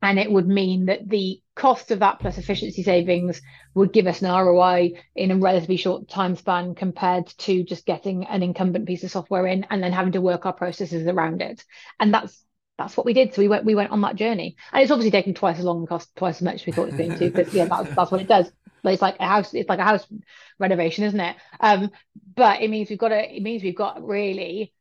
and 0.00 0.18
it 0.18 0.30
would 0.30 0.46
mean 0.46 0.86
that 0.86 1.08
the 1.08 1.40
cost 1.54 1.90
of 1.90 1.98
that 2.00 2.20
plus 2.20 2.38
efficiency 2.38 2.82
savings 2.82 3.42
would 3.74 3.92
give 3.92 4.06
us 4.06 4.22
an 4.22 4.30
ROI 4.30 4.92
in 5.16 5.30
a 5.30 5.36
relatively 5.36 5.76
short 5.76 6.08
time 6.08 6.36
span 6.36 6.74
compared 6.74 7.26
to 7.38 7.64
just 7.64 7.84
getting 7.84 8.24
an 8.26 8.42
incumbent 8.42 8.86
piece 8.86 9.02
of 9.02 9.10
software 9.10 9.46
in 9.46 9.66
and 9.70 9.82
then 9.82 9.92
having 9.92 10.12
to 10.12 10.20
work 10.20 10.46
our 10.46 10.52
processes 10.52 11.06
around 11.06 11.42
it. 11.42 11.64
And 11.98 12.14
that's 12.14 12.44
that's 12.78 12.96
what 12.96 13.06
we 13.06 13.12
did. 13.12 13.34
So 13.34 13.42
we 13.42 13.48
went 13.48 13.64
we 13.64 13.74
went 13.74 13.90
on 13.90 14.02
that 14.02 14.14
journey, 14.14 14.56
and 14.72 14.82
it's 14.82 14.92
obviously 14.92 15.10
taking 15.10 15.34
twice 15.34 15.58
as 15.58 15.64
long 15.64 15.78
and 15.78 15.88
cost 15.88 16.14
twice 16.14 16.36
as 16.36 16.42
much 16.42 16.54
as 16.56 16.66
we 16.66 16.72
thought 16.72 16.88
it 16.88 16.92
was 16.92 17.06
going 17.06 17.18
to. 17.18 17.30
Because 17.30 17.52
yeah, 17.52 17.64
that's 17.64 17.92
that's 17.96 18.10
what 18.12 18.20
it 18.20 18.28
does. 18.28 18.50
But 18.84 18.92
it's 18.92 19.02
like 19.02 19.16
a 19.18 19.26
house. 19.26 19.52
It's 19.52 19.68
like 19.68 19.80
a 19.80 19.84
house 19.84 20.06
renovation, 20.60 21.04
isn't 21.04 21.18
it? 21.18 21.36
Um, 21.58 21.90
but 22.36 22.62
it 22.62 22.70
means 22.70 22.88
we've 22.88 22.98
got 22.98 23.08
to. 23.08 23.36
It 23.36 23.42
means 23.42 23.64
we've 23.64 23.74
got 23.74 24.06
really. 24.06 24.72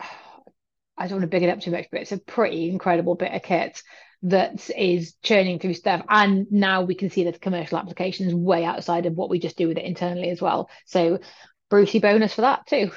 I 0.96 1.08
don't 1.08 1.18
want 1.18 1.22
to 1.22 1.26
big 1.26 1.42
it 1.42 1.50
up 1.50 1.60
too 1.60 1.72
much, 1.72 1.88
but 1.90 2.00
it's 2.00 2.12
a 2.12 2.18
pretty 2.18 2.70
incredible 2.70 3.16
bit 3.16 3.32
of 3.32 3.42
kit 3.42 3.82
that 4.24 4.68
is 4.76 5.14
churning 5.22 5.58
through 5.58 5.74
stuff. 5.74 6.02
And 6.08 6.46
now 6.50 6.82
we 6.82 6.94
can 6.94 7.10
see 7.10 7.24
that 7.24 7.34
the 7.34 7.38
commercial 7.38 7.78
applications 7.78 8.34
way 8.34 8.64
outside 8.64 9.06
of 9.06 9.14
what 9.14 9.30
we 9.30 9.38
just 9.38 9.56
do 9.56 9.68
with 9.68 9.78
it 9.78 9.84
internally 9.84 10.30
as 10.30 10.42
well. 10.42 10.68
So 10.86 11.18
Brucey 11.70 11.98
bonus 11.98 12.34
for 12.34 12.42
that 12.42 12.66
too. 12.66 12.90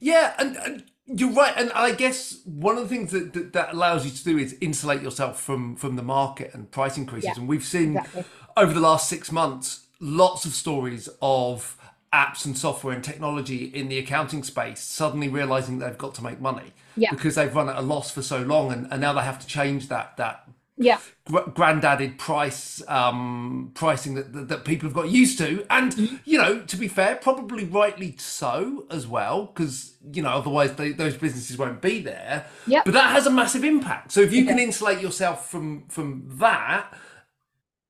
Yeah, 0.00 0.34
and, 0.38 0.56
and 0.56 0.84
you're 1.06 1.32
right, 1.32 1.54
and 1.56 1.70
I 1.72 1.92
guess 1.92 2.40
one 2.44 2.76
of 2.76 2.88
the 2.88 2.88
things 2.88 3.12
that, 3.12 3.32
that, 3.32 3.52
that 3.52 3.72
allows 3.72 4.04
you 4.04 4.10
to 4.10 4.24
do 4.24 4.38
is 4.38 4.56
insulate 4.60 5.02
yourself 5.02 5.40
from 5.40 5.76
from 5.76 5.96
the 5.96 6.02
market 6.02 6.52
and 6.54 6.70
price 6.70 6.96
increases. 6.96 7.30
Yeah, 7.34 7.40
and 7.40 7.48
we've 7.48 7.64
seen 7.64 7.96
exactly. 7.96 8.24
over 8.56 8.72
the 8.72 8.80
last 8.80 9.08
six 9.08 9.30
months 9.30 9.86
lots 10.00 10.44
of 10.44 10.52
stories 10.52 11.08
of 11.22 11.76
apps 12.12 12.44
and 12.44 12.56
software 12.56 12.94
and 12.94 13.02
technology 13.02 13.64
in 13.64 13.88
the 13.88 13.98
accounting 13.98 14.42
space 14.42 14.80
suddenly 14.80 15.28
realizing 15.28 15.78
they've 15.78 15.96
got 15.96 16.14
to 16.14 16.22
make 16.22 16.40
money 16.40 16.72
yeah. 16.96 17.10
because 17.10 17.34
they've 17.36 17.54
run 17.54 17.68
at 17.68 17.76
a 17.76 17.80
loss 17.80 18.10
for 18.10 18.22
so 18.22 18.42
long 18.42 18.70
and, 18.70 18.86
and 18.90 19.00
now 19.00 19.12
they 19.12 19.22
have 19.22 19.38
to 19.38 19.46
change 19.46 19.88
that 19.88 20.16
that 20.16 20.46
yeah 20.76 20.98
gr- 21.24 21.50
granddaded 21.54 22.18
price 22.18 22.82
um, 22.88 23.70
pricing 23.74 24.14
that, 24.14 24.32
that, 24.32 24.48
that 24.48 24.64
people 24.64 24.88
have 24.88 24.94
got 24.94 25.08
used 25.08 25.38
to 25.38 25.64
and 25.70 25.92
mm-hmm. 25.92 26.16
you 26.24 26.38
know 26.38 26.60
to 26.60 26.76
be 26.76 26.88
fair 26.88 27.16
probably 27.16 27.64
rightly 27.64 28.14
so 28.18 28.86
as 28.90 29.06
well 29.06 29.46
because 29.46 29.96
you 30.12 30.22
know 30.22 30.30
otherwise 30.30 30.74
they, 30.74 30.92
those 30.92 31.16
businesses 31.16 31.56
won't 31.56 31.80
be 31.80 32.00
there 32.00 32.46
yeah 32.66 32.82
but 32.84 32.92
that 32.94 33.10
has 33.10 33.26
a 33.26 33.30
massive 33.30 33.64
impact 33.64 34.12
so 34.12 34.20
if 34.20 34.32
you 34.32 34.42
okay. 34.42 34.50
can 34.50 34.58
insulate 34.58 35.00
yourself 35.00 35.48
from 35.50 35.86
from 35.88 36.24
that 36.26 36.92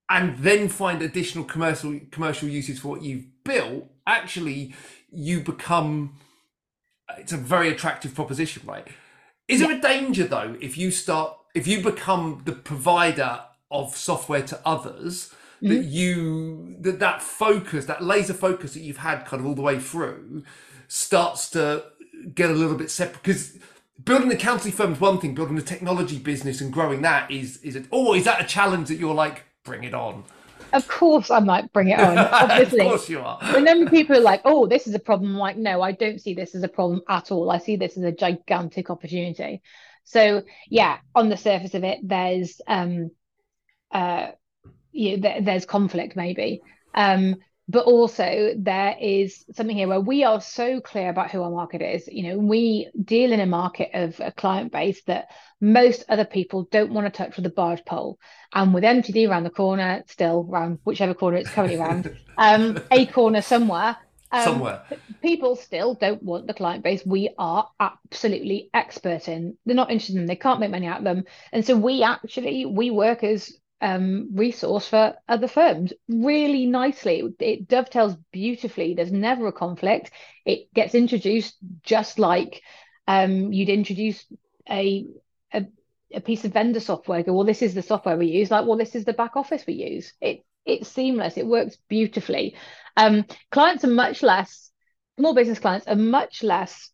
and 0.08 0.36
then 0.38 0.68
find 0.68 1.02
additional 1.02 1.44
commercial 1.44 1.98
commercial 2.10 2.48
uses 2.48 2.78
for 2.78 2.88
what 2.88 3.02
you've 3.02 3.26
built 3.44 3.91
actually 4.06 4.74
you 5.10 5.40
become 5.40 6.14
it's 7.18 7.32
a 7.32 7.36
very 7.36 7.68
attractive 7.68 8.14
proposition 8.14 8.62
right 8.66 8.88
is 9.48 9.60
yeah. 9.60 9.68
there 9.68 9.76
a 9.76 9.80
danger 9.80 10.24
though 10.24 10.56
if 10.60 10.78
you 10.78 10.90
start 10.90 11.36
if 11.54 11.66
you 11.66 11.82
become 11.82 12.42
the 12.44 12.52
provider 12.52 13.40
of 13.70 13.96
software 13.96 14.42
to 14.42 14.58
others 14.64 15.32
mm-hmm. 15.62 15.68
that 15.68 15.84
you 15.84 16.76
that 16.80 16.98
that 16.98 17.22
focus 17.22 17.86
that 17.86 18.02
laser 18.02 18.34
focus 18.34 18.74
that 18.74 18.80
you've 18.80 18.98
had 18.98 19.24
kind 19.24 19.40
of 19.40 19.46
all 19.46 19.54
the 19.54 19.62
way 19.62 19.78
through 19.78 20.42
starts 20.88 21.50
to 21.50 21.84
get 22.34 22.50
a 22.50 22.54
little 22.54 22.76
bit 22.76 22.90
separate 22.90 23.22
because 23.22 23.58
building 24.04 24.30
a 24.30 24.34
accounting 24.34 24.72
firm 24.72 24.92
is 24.92 25.00
one 25.00 25.18
thing 25.18 25.34
building 25.34 25.58
a 25.58 25.62
technology 25.62 26.18
business 26.18 26.60
and 26.60 26.72
growing 26.72 27.02
that 27.02 27.30
is 27.30 27.58
is 27.58 27.76
it 27.76 27.86
or 27.90 28.16
is 28.16 28.24
that 28.24 28.40
a 28.40 28.44
challenge 28.44 28.88
that 28.88 28.96
you're 28.96 29.14
like 29.14 29.44
bring 29.64 29.84
it 29.84 29.94
on 29.94 30.24
of 30.72 30.88
course 30.88 31.30
I 31.30 31.40
might 31.40 31.72
bring 31.72 31.88
it 31.88 31.98
on. 31.98 32.18
Obviously. 32.32 32.80
of 32.80 32.86
course 32.86 33.08
you 33.08 33.20
are. 33.20 33.38
Whenever 33.52 33.88
people 33.88 34.16
are 34.16 34.20
like, 34.20 34.42
oh, 34.44 34.66
this 34.66 34.86
is 34.86 34.94
a 34.94 34.98
problem, 34.98 35.32
I'm 35.32 35.38
like, 35.38 35.56
no, 35.56 35.80
I 35.82 35.92
don't 35.92 36.20
see 36.20 36.34
this 36.34 36.54
as 36.54 36.62
a 36.62 36.68
problem 36.68 37.02
at 37.08 37.30
all. 37.30 37.50
I 37.50 37.58
see 37.58 37.76
this 37.76 37.96
as 37.96 38.04
a 38.04 38.12
gigantic 38.12 38.90
opportunity. 38.90 39.62
So 40.04 40.42
yeah, 40.68 40.98
on 41.14 41.28
the 41.28 41.36
surface 41.36 41.74
of 41.74 41.84
it, 41.84 41.98
there's 42.02 42.60
um, 42.66 43.10
uh, 43.92 44.28
you 44.92 45.18
know, 45.18 45.40
there's 45.40 45.64
conflict 45.64 46.16
maybe, 46.16 46.62
um, 46.94 47.36
but 47.72 47.86
also 47.86 48.52
there 48.56 48.94
is 49.00 49.44
something 49.54 49.76
here 49.76 49.88
where 49.88 50.00
we 50.00 50.24
are 50.24 50.42
so 50.42 50.80
clear 50.80 51.08
about 51.08 51.30
who 51.30 51.42
our 51.42 51.50
market 51.50 51.80
is. 51.80 52.06
You 52.06 52.28
know, 52.28 52.38
we 52.38 52.90
deal 53.02 53.32
in 53.32 53.40
a 53.40 53.46
market 53.46 53.90
of 53.94 54.20
a 54.20 54.30
client 54.30 54.70
base 54.70 55.02
that 55.04 55.28
most 55.58 56.04
other 56.08 56.26
people 56.26 56.68
don't 56.70 56.92
want 56.92 57.06
to 57.06 57.10
touch 57.10 57.36
with 57.36 57.46
a 57.46 57.50
barge 57.50 57.82
pole, 57.86 58.18
and 58.52 58.74
with 58.74 58.84
MTD 58.84 59.28
around 59.28 59.44
the 59.44 59.50
corner, 59.50 60.04
still 60.06 60.46
around 60.50 60.80
whichever 60.84 61.14
corner 61.14 61.38
it's 61.38 61.50
currently 61.50 61.78
around, 61.78 62.14
um, 62.36 62.78
a 62.90 63.06
corner 63.06 63.40
somewhere 63.40 63.96
um, 64.32 64.44
Somewhere. 64.44 64.82
People 65.20 65.56
still 65.56 65.94
don't 65.94 66.22
want 66.22 66.46
the 66.46 66.54
client 66.54 66.82
base 66.82 67.04
we 67.04 67.28
are 67.38 67.68
absolutely 67.78 68.70
expert 68.72 69.28
in. 69.28 69.58
They're 69.66 69.76
not 69.76 69.90
interested 69.90 70.14
in 70.14 70.22
them. 70.22 70.26
They 70.26 70.36
can't 70.36 70.58
make 70.58 70.70
money 70.70 70.86
out 70.86 70.98
of 70.98 71.04
them. 71.04 71.24
And 71.52 71.64
so 71.66 71.76
we 71.76 72.02
actually, 72.02 72.64
we 72.64 72.90
work 72.90 73.22
as 73.24 73.52
um, 73.82 74.28
resource 74.32 74.88
for 74.88 75.16
other 75.28 75.48
firms 75.48 75.92
really 76.08 76.66
nicely. 76.66 77.22
It, 77.40 77.68
dovetails 77.68 78.16
beautifully. 78.32 78.94
There's 78.94 79.12
never 79.12 79.48
a 79.48 79.52
conflict. 79.52 80.12
It 80.46 80.72
gets 80.72 80.94
introduced 80.94 81.56
just 81.82 82.18
like 82.18 82.62
um, 83.08 83.52
you'd 83.52 83.68
introduce 83.68 84.24
a, 84.70 85.06
a 85.52 85.66
a 86.14 86.20
piece 86.20 86.44
of 86.44 86.52
vendor 86.52 86.80
software. 86.80 87.22
Go, 87.22 87.32
well, 87.32 87.44
this 87.44 87.62
is 87.62 87.74
the 87.74 87.82
software 87.82 88.16
we 88.16 88.28
use. 88.28 88.50
Like, 88.50 88.66
well, 88.66 88.78
this 88.78 88.94
is 88.94 89.04
the 89.04 89.12
back 89.12 89.36
office 89.36 89.64
we 89.66 89.74
use. 89.74 90.12
It 90.20 90.44
it's 90.64 90.88
seamless. 90.88 91.36
It 91.36 91.46
works 91.46 91.76
beautifully. 91.88 92.54
Um, 92.96 93.24
clients 93.50 93.84
are 93.84 93.88
much 93.88 94.22
less, 94.22 94.70
small 95.18 95.34
business 95.34 95.58
clients 95.58 95.88
are 95.88 95.96
much 95.96 96.44
less 96.44 96.90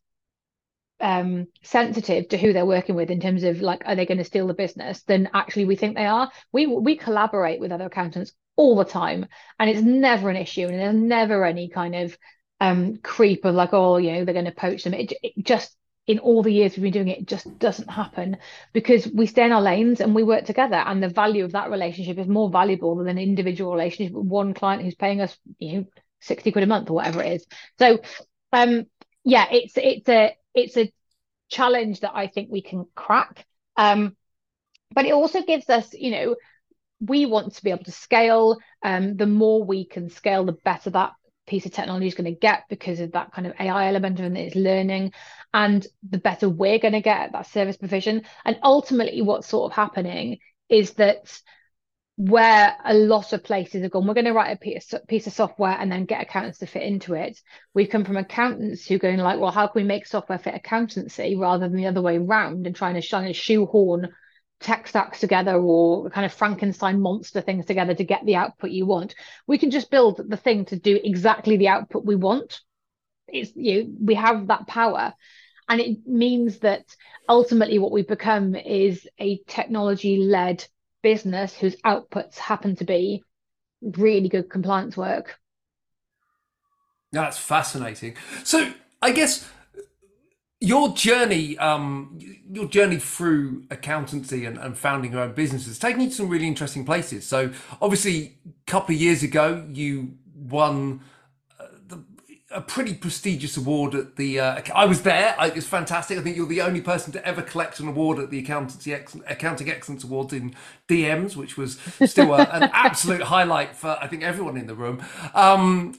um, 1.00 1.46
sensitive 1.62 2.28
to 2.28 2.38
who 2.38 2.52
they're 2.52 2.66
working 2.66 2.94
with 2.94 3.10
in 3.10 3.20
terms 3.20 3.44
of 3.44 3.60
like, 3.60 3.82
are 3.86 3.94
they 3.94 4.06
going 4.06 4.18
to 4.18 4.24
steal 4.24 4.46
the 4.46 4.54
business 4.54 5.02
than 5.02 5.28
actually 5.34 5.64
we 5.64 5.76
think 5.76 5.96
they 5.96 6.06
are. 6.06 6.30
We 6.52 6.66
we 6.66 6.96
collaborate 6.96 7.60
with 7.60 7.72
other 7.72 7.86
accountants 7.86 8.32
all 8.56 8.76
the 8.76 8.84
time, 8.84 9.26
and 9.58 9.70
it's 9.70 9.82
never 9.82 10.30
an 10.30 10.36
issue, 10.36 10.66
and 10.66 10.74
there's 10.74 10.94
never 10.94 11.44
any 11.44 11.68
kind 11.68 11.94
of 11.94 12.18
um, 12.60 12.96
creep 12.96 13.44
of 13.44 13.54
like, 13.54 13.72
oh, 13.72 13.98
you 13.98 14.12
know, 14.12 14.24
they're 14.24 14.34
going 14.34 14.46
to 14.46 14.52
poach 14.52 14.84
them. 14.84 14.94
It, 14.94 15.12
it 15.22 15.32
just 15.44 15.74
in 16.08 16.18
all 16.18 16.42
the 16.42 16.52
years 16.52 16.72
we've 16.72 16.84
been 16.84 16.92
doing 16.92 17.08
it, 17.08 17.18
it 17.18 17.28
just 17.28 17.58
doesn't 17.58 17.90
happen 17.90 18.38
because 18.72 19.06
we 19.06 19.26
stay 19.26 19.44
in 19.44 19.52
our 19.52 19.60
lanes 19.60 20.00
and 20.00 20.14
we 20.14 20.22
work 20.22 20.46
together. 20.46 20.76
And 20.76 21.02
the 21.02 21.08
value 21.08 21.44
of 21.44 21.52
that 21.52 21.70
relationship 21.70 22.18
is 22.18 22.26
more 22.26 22.50
valuable 22.50 22.96
than 22.96 23.08
an 23.08 23.18
individual 23.18 23.72
relationship 23.72 24.14
with 24.14 24.24
one 24.24 24.54
client 24.54 24.82
who's 24.82 24.94
paying 24.94 25.20
us, 25.20 25.36
you 25.58 25.72
know, 25.80 25.84
60 26.20 26.50
quid 26.50 26.64
a 26.64 26.66
month 26.66 26.90
or 26.90 26.94
whatever 26.94 27.22
it 27.22 27.34
is. 27.34 27.46
So 27.78 28.00
um 28.52 28.86
yeah, 29.22 29.46
it's 29.52 29.74
it's 29.76 30.08
a 30.08 30.34
it's 30.58 30.76
a 30.76 30.92
challenge 31.48 32.00
that 32.00 32.12
I 32.14 32.26
think 32.26 32.50
we 32.50 32.62
can 32.62 32.86
crack. 32.94 33.46
Um, 33.76 34.16
but 34.94 35.06
it 35.06 35.12
also 35.12 35.42
gives 35.42 35.68
us, 35.68 35.92
you 35.92 36.10
know, 36.10 36.36
we 37.00 37.26
want 37.26 37.54
to 37.54 37.64
be 37.64 37.70
able 37.70 37.84
to 37.84 37.92
scale. 37.92 38.58
Um, 38.82 39.16
the 39.16 39.26
more 39.26 39.62
we 39.62 39.84
can 39.84 40.10
scale, 40.10 40.44
the 40.44 40.52
better 40.52 40.90
that 40.90 41.12
piece 41.46 41.64
of 41.64 41.72
technology 41.72 42.06
is 42.06 42.14
going 42.14 42.32
to 42.32 42.38
get 42.38 42.64
because 42.68 43.00
of 43.00 43.12
that 43.12 43.32
kind 43.32 43.46
of 43.46 43.54
AI 43.58 43.88
element 43.88 44.20
and 44.20 44.36
its 44.36 44.54
learning, 44.54 45.12
and 45.54 45.86
the 46.08 46.18
better 46.18 46.48
we're 46.48 46.78
going 46.78 46.92
to 46.92 47.00
get 47.00 47.20
at 47.20 47.32
that 47.32 47.46
service 47.46 47.76
provision. 47.76 48.22
And 48.44 48.58
ultimately, 48.62 49.22
what's 49.22 49.48
sort 49.48 49.70
of 49.70 49.76
happening 49.76 50.38
is 50.68 50.94
that 50.94 51.40
where 52.18 52.76
a 52.84 52.94
lot 52.94 53.32
of 53.32 53.44
places 53.44 53.82
have 53.82 53.92
gone, 53.92 54.04
we're 54.04 54.12
going 54.12 54.24
to 54.24 54.32
write 54.32 54.50
a 54.50 55.06
piece, 55.06 55.26
of 55.28 55.32
software 55.32 55.76
and 55.78 55.90
then 55.90 56.04
get 56.04 56.20
accountants 56.20 56.58
to 56.58 56.66
fit 56.66 56.82
into 56.82 57.14
it. 57.14 57.40
We've 57.74 57.88
come 57.88 58.04
from 58.04 58.16
accountants 58.16 58.84
who 58.84 58.98
going 58.98 59.18
like, 59.18 59.38
well, 59.38 59.52
how 59.52 59.68
can 59.68 59.82
we 59.82 59.86
make 59.86 60.04
software 60.04 60.36
fit 60.36 60.56
accountancy 60.56 61.36
rather 61.36 61.68
than 61.68 61.76
the 61.76 61.86
other 61.86 62.02
way 62.02 62.16
around 62.16 62.66
and 62.66 62.74
trying 62.74 62.96
to 62.96 63.02
shine 63.02 63.28
a 63.28 63.32
shoehorn 63.32 64.08
tech 64.58 64.88
stacks 64.88 65.20
together 65.20 65.54
or 65.54 66.10
kind 66.10 66.26
of 66.26 66.32
Frankenstein 66.32 67.00
monster 67.00 67.40
things 67.40 67.66
together 67.66 67.94
to 67.94 68.02
get 68.02 68.26
the 68.26 68.34
output 68.34 68.70
you 68.70 68.84
want. 68.84 69.14
We 69.46 69.58
can 69.58 69.70
just 69.70 69.88
build 69.88 70.20
the 70.28 70.36
thing 70.36 70.64
to 70.66 70.76
do 70.76 70.98
exactly 71.00 71.56
the 71.56 71.68
output 71.68 72.04
we 72.04 72.16
want. 72.16 72.62
It's 73.28 73.52
you 73.54 73.84
know, 73.84 73.90
we 74.00 74.14
have 74.16 74.48
that 74.48 74.66
power. 74.66 75.14
And 75.68 75.80
it 75.80 75.98
means 76.04 76.58
that 76.60 76.84
ultimately 77.28 77.78
what 77.78 77.92
we've 77.92 78.08
become 78.08 78.56
is 78.56 79.06
a 79.20 79.40
technology 79.46 80.16
led 80.16 80.66
business 81.02 81.54
whose 81.54 81.76
outputs 81.82 82.36
happen 82.36 82.76
to 82.76 82.84
be 82.84 83.22
really 83.80 84.28
good 84.28 84.50
compliance 84.50 84.96
work. 84.96 85.38
That's 87.12 87.38
fascinating. 87.38 88.16
So 88.44 88.72
I 89.00 89.12
guess 89.12 89.48
your 90.60 90.90
journey, 90.94 91.56
um, 91.58 92.18
your 92.50 92.66
journey 92.66 92.98
through 92.98 93.64
accountancy 93.70 94.44
and, 94.44 94.58
and 94.58 94.76
founding 94.76 95.12
your 95.12 95.22
own 95.22 95.32
business 95.32 95.66
has 95.66 95.78
taken 95.78 96.00
you 96.00 96.08
to 96.08 96.14
some 96.14 96.28
really 96.28 96.46
interesting 96.46 96.84
places. 96.84 97.26
So 97.26 97.52
obviously, 97.80 98.38
a 98.46 98.70
couple 98.70 98.94
of 98.94 99.00
years 99.00 99.22
ago, 99.22 99.66
you 99.70 100.14
won 100.34 101.00
a 102.50 102.60
pretty 102.60 102.94
prestigious 102.94 103.56
award 103.56 103.94
at 103.94 104.16
the. 104.16 104.40
Uh, 104.40 104.62
I 104.74 104.86
was 104.86 105.02
there. 105.02 105.34
I, 105.38 105.48
it's 105.48 105.66
fantastic. 105.66 106.18
I 106.18 106.22
think 106.22 106.36
you're 106.36 106.46
the 106.46 106.62
only 106.62 106.80
person 106.80 107.12
to 107.12 107.26
ever 107.26 107.42
collect 107.42 107.78
an 107.80 107.88
award 107.88 108.18
at 108.18 108.30
the 108.30 108.38
Accountancy 108.38 108.94
Ex- 108.94 109.16
Accounting 109.26 109.70
Excellence 109.70 110.04
Awards 110.04 110.32
in 110.32 110.54
DMs, 110.88 111.36
which 111.36 111.58
was 111.58 111.78
still 112.06 112.32
a, 112.34 112.44
an 112.44 112.62
absolute 112.72 113.22
highlight 113.22 113.76
for 113.76 113.98
I 114.00 114.06
think 114.06 114.22
everyone 114.22 114.56
in 114.56 114.66
the 114.66 114.74
room. 114.74 115.02
Um, 115.34 115.96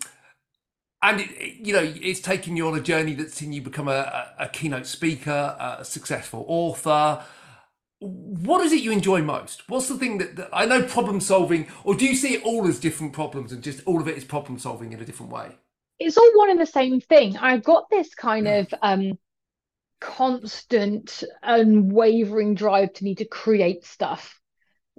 and 1.02 1.22
it, 1.22 1.66
you 1.66 1.74
know, 1.74 1.94
it's 2.02 2.20
taken 2.20 2.58
you 2.58 2.68
on 2.68 2.78
a 2.78 2.82
journey 2.82 3.14
that's 3.14 3.36
seen 3.36 3.54
you 3.54 3.62
become 3.62 3.88
a, 3.88 4.34
a, 4.40 4.46
a 4.46 4.50
keynote 4.50 4.88
speaker, 4.88 5.56
a 5.60 5.86
successful 5.86 6.46
author. 6.48 7.24
What 8.00 8.66
is 8.66 8.74
it 8.74 8.82
you 8.82 8.92
enjoy 8.92 9.22
most? 9.22 9.70
What's 9.70 9.88
the 9.88 9.98
thing 9.98 10.18
that, 10.18 10.36
that 10.38 10.50
I 10.52 10.66
know 10.66 10.82
problem 10.82 11.22
solving, 11.22 11.68
or 11.84 11.96
do 11.96 12.06
you 12.06 12.16
see 12.16 12.34
it 12.36 12.44
all 12.44 12.68
as 12.68 12.80
different 12.80 13.14
problems 13.14 13.52
and 13.52 13.62
just 13.64 13.82
all 13.86 14.02
of 14.02 14.08
it 14.08 14.18
is 14.18 14.24
problem 14.24 14.58
solving 14.58 14.94
in 14.94 15.00
a 15.00 15.06
different 15.06 15.32
way? 15.32 15.58
It's 16.00 16.18
all 16.18 16.32
one 16.38 16.50
and 16.50 16.60
the 16.60 16.66
same 16.66 17.02
thing. 17.02 17.38
I've 17.38 17.64
got 17.64 17.90
this 17.90 18.16
kind 18.16 18.48
of 18.48 18.74
um, 18.82 19.20
constant, 20.00 21.24
unwavering 21.44 22.56
drive 22.56 22.94
to 22.94 23.04
need 23.04 23.18
to 23.18 23.26
create 23.26 23.86
stuff. 23.86 24.40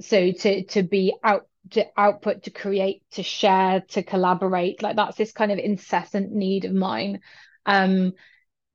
So 0.00 0.32
to 0.32 0.64
to 0.64 0.82
be 0.82 1.14
out 1.24 1.46
to 1.70 1.86
output, 1.96 2.44
to 2.44 2.50
create, 2.50 3.02
to 3.12 3.22
share, 3.22 3.80
to 3.88 4.02
collaborate. 4.02 4.82
Like 4.82 4.96
that's 4.96 5.16
this 5.16 5.32
kind 5.32 5.52
of 5.52 5.58
incessant 5.58 6.32
need 6.32 6.64
of 6.64 6.72
mine. 6.72 7.20
Um, 7.64 8.12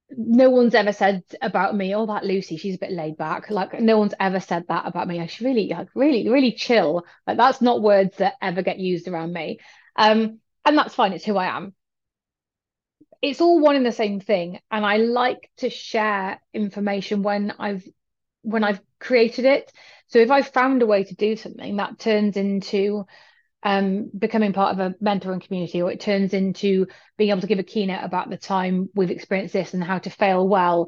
no 0.09 0.51
one's 0.51 0.75
ever 0.75 0.93
said 0.93 1.23
about 1.41 1.75
me, 1.75 1.95
oh, 1.95 2.05
that 2.05 2.23
Lucy, 2.23 2.57
she's 2.57 2.75
a 2.75 2.79
bit 2.79 2.91
laid 2.91 3.17
back. 3.17 3.49
Like 3.49 3.79
no 3.79 3.97
one's 3.97 4.13
ever 4.19 4.39
said 4.39 4.65
that 4.67 4.87
about 4.87 5.07
me. 5.07 5.19
I 5.19 5.25
should 5.25 5.45
really, 5.45 5.67
like, 5.67 5.89
really, 5.95 6.29
really 6.29 6.53
chill. 6.53 7.05
Like 7.25 7.37
that's 7.37 7.61
not 7.61 7.81
words 7.81 8.17
that 8.17 8.35
ever 8.41 8.61
get 8.61 8.79
used 8.79 9.07
around 9.07 9.33
me. 9.33 9.59
Um, 9.95 10.39
and 10.63 10.77
that's 10.77 10.95
fine. 10.95 11.13
It's 11.13 11.25
who 11.25 11.37
I 11.37 11.55
am 11.55 11.73
it's 13.25 13.41
all 13.41 13.59
one 13.59 13.75
and 13.75 13.85
the 13.85 13.91
same 13.91 14.19
thing 14.19 14.59
and 14.69 14.85
i 14.85 14.97
like 14.97 15.49
to 15.57 15.69
share 15.69 16.39
information 16.53 17.23
when 17.23 17.51
i've 17.59 17.83
when 18.43 18.63
i've 18.63 18.79
created 18.99 19.45
it. 19.45 19.71
So 20.07 20.19
if 20.19 20.29
i've 20.29 20.49
found 20.49 20.83
a 20.83 20.85
way 20.85 21.03
to 21.03 21.15
do 21.15 21.35
something 21.35 21.77
that 21.77 21.99
turns 21.99 22.37
into 22.37 23.05
um, 23.63 24.11
becoming 24.15 24.53
part 24.53 24.73
of 24.73 24.79
a 24.79 24.95
mentoring 25.03 25.41
community 25.41 25.81
or 25.81 25.91
it 25.91 25.99
turns 25.99 26.35
into 26.35 26.85
being 27.17 27.31
able 27.31 27.41
to 27.41 27.47
give 27.47 27.57
a 27.57 27.63
keynote 27.63 28.03
about 28.03 28.29
the 28.29 28.37
time 28.37 28.89
we've 28.93 29.09
experienced 29.09 29.53
this 29.53 29.73
and 29.73 29.83
how 29.83 29.97
to 29.97 30.11
fail 30.11 30.47
well 30.47 30.87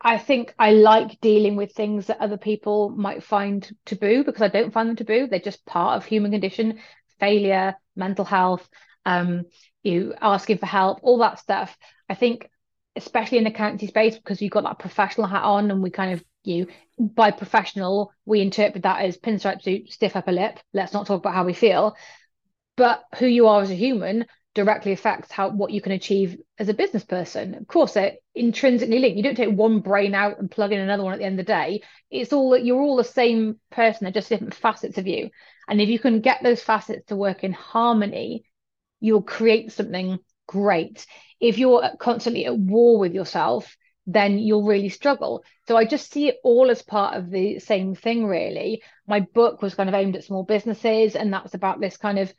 i 0.00 0.16
think 0.16 0.54
i 0.60 0.70
like 0.70 1.20
dealing 1.20 1.56
with 1.56 1.72
things 1.72 2.06
that 2.06 2.20
other 2.20 2.36
people 2.36 2.90
might 2.90 3.24
find 3.24 3.74
taboo 3.84 4.22
because 4.22 4.42
i 4.42 4.48
don't 4.48 4.72
find 4.72 4.88
them 4.88 4.94
taboo. 4.94 5.26
They're 5.26 5.40
just 5.40 5.66
part 5.66 5.96
of 5.96 6.04
human 6.04 6.30
condition 6.30 6.78
failure 7.18 7.74
mental 7.96 8.24
health 8.24 8.68
um, 9.04 9.46
you 9.82 10.14
asking 10.20 10.58
for 10.58 10.66
help, 10.66 11.00
all 11.02 11.18
that 11.18 11.38
stuff. 11.38 11.76
I 12.08 12.14
think, 12.14 12.48
especially 12.96 13.38
in 13.38 13.44
the 13.44 13.50
accountancy 13.50 13.86
space, 13.86 14.16
because 14.16 14.42
you've 14.42 14.52
got 14.52 14.64
that 14.64 14.78
professional 14.78 15.26
hat 15.26 15.44
on, 15.44 15.70
and 15.70 15.82
we 15.82 15.90
kind 15.90 16.14
of 16.14 16.24
you 16.44 16.66
by 16.98 17.30
professional 17.30 18.12
we 18.24 18.40
interpret 18.40 18.82
that 18.82 19.02
as 19.02 19.16
pinstripe 19.16 19.62
suit, 19.62 19.92
stiff 19.92 20.16
upper 20.16 20.32
lip. 20.32 20.58
Let's 20.72 20.92
not 20.92 21.06
talk 21.06 21.20
about 21.20 21.34
how 21.34 21.44
we 21.44 21.52
feel, 21.52 21.96
but 22.76 23.04
who 23.18 23.26
you 23.26 23.46
are 23.46 23.62
as 23.62 23.70
a 23.70 23.74
human 23.74 24.26
directly 24.54 24.90
affects 24.92 25.30
how 25.30 25.50
what 25.50 25.70
you 25.70 25.80
can 25.80 25.92
achieve 25.92 26.36
as 26.58 26.68
a 26.68 26.74
business 26.74 27.04
person. 27.04 27.54
Of 27.54 27.68
course, 27.68 27.92
they're 27.92 28.14
intrinsically 28.34 28.98
linked. 28.98 29.16
You 29.16 29.22
don't 29.22 29.36
take 29.36 29.54
one 29.54 29.80
brain 29.80 30.14
out 30.14 30.40
and 30.40 30.50
plug 30.50 30.72
in 30.72 30.80
another 30.80 31.04
one 31.04 31.12
at 31.12 31.20
the 31.20 31.24
end 31.24 31.38
of 31.38 31.46
the 31.46 31.52
day. 31.52 31.82
It's 32.10 32.32
all 32.32 32.50
that 32.50 32.64
you're 32.64 32.80
all 32.80 32.96
the 32.96 33.04
same 33.04 33.60
person, 33.70 34.04
they're 34.04 34.12
just 34.12 34.28
different 34.28 34.54
facets 34.54 34.98
of 34.98 35.06
you. 35.06 35.30
And 35.68 35.80
if 35.80 35.88
you 35.88 35.98
can 35.98 36.20
get 36.20 36.42
those 36.42 36.62
facets 36.62 37.06
to 37.06 37.16
work 37.16 37.44
in 37.44 37.52
harmony, 37.52 38.44
you'll 39.00 39.22
create 39.22 39.72
something 39.72 40.18
great. 40.46 41.06
If 41.40 41.58
you're 41.58 41.90
constantly 41.98 42.46
at 42.46 42.58
war 42.58 42.98
with 42.98 43.14
yourself, 43.14 43.76
then 44.06 44.38
you'll 44.38 44.64
really 44.64 44.88
struggle. 44.88 45.44
So 45.66 45.76
I 45.76 45.84
just 45.84 46.10
see 46.10 46.28
it 46.28 46.38
all 46.42 46.70
as 46.70 46.80
part 46.82 47.16
of 47.16 47.30
the 47.30 47.58
same 47.58 47.94
thing, 47.94 48.24
really. 48.24 48.82
My 49.06 49.20
book 49.20 49.60
was 49.60 49.74
kind 49.74 49.88
of 49.88 49.94
aimed 49.94 50.16
at 50.16 50.24
small 50.24 50.42
businesses, 50.42 51.14
and 51.14 51.32
that's 51.32 51.54
about 51.54 51.78
this 51.78 51.98
kind 51.98 52.18
of 52.18 52.32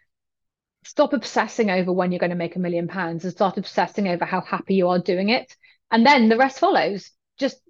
stop 0.84 1.14
obsessing 1.14 1.70
over 1.70 1.94
when 1.94 2.12
you're 2.12 2.20
going 2.20 2.32
to 2.32 2.36
make 2.36 2.56
a 2.56 2.60
million 2.60 2.88
pounds 2.88 3.24
and 3.24 3.32
start 3.32 3.58
obsessing 3.58 4.08
over 4.08 4.26
how 4.26 4.42
happy 4.42 4.76
you 4.76 4.88
are 4.88 5.00
doing 5.00 5.30
it. 5.30 5.56
And 5.92 6.06
then 6.06 6.28
the 6.28 6.38
rest 6.38 6.60
follows. 6.60 7.12
Just 7.38 7.62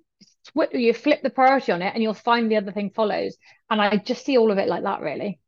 you 0.73 0.93
flip 0.93 1.21
the 1.21 1.29
priority 1.29 1.73
on 1.73 1.81
it, 1.81 1.93
and 1.93 2.01
you'll 2.01 2.13
find 2.13 2.49
the 2.49 2.57
other 2.57 2.71
thing 2.71 2.91
follows. 2.91 3.35
And 3.69 3.81
I 3.81 3.97
just 3.97 4.25
see 4.25 4.37
all 4.37 4.51
of 4.51 4.57
it 4.57 4.69
like 4.69 4.83
that, 4.83 5.01
really. 5.01 5.39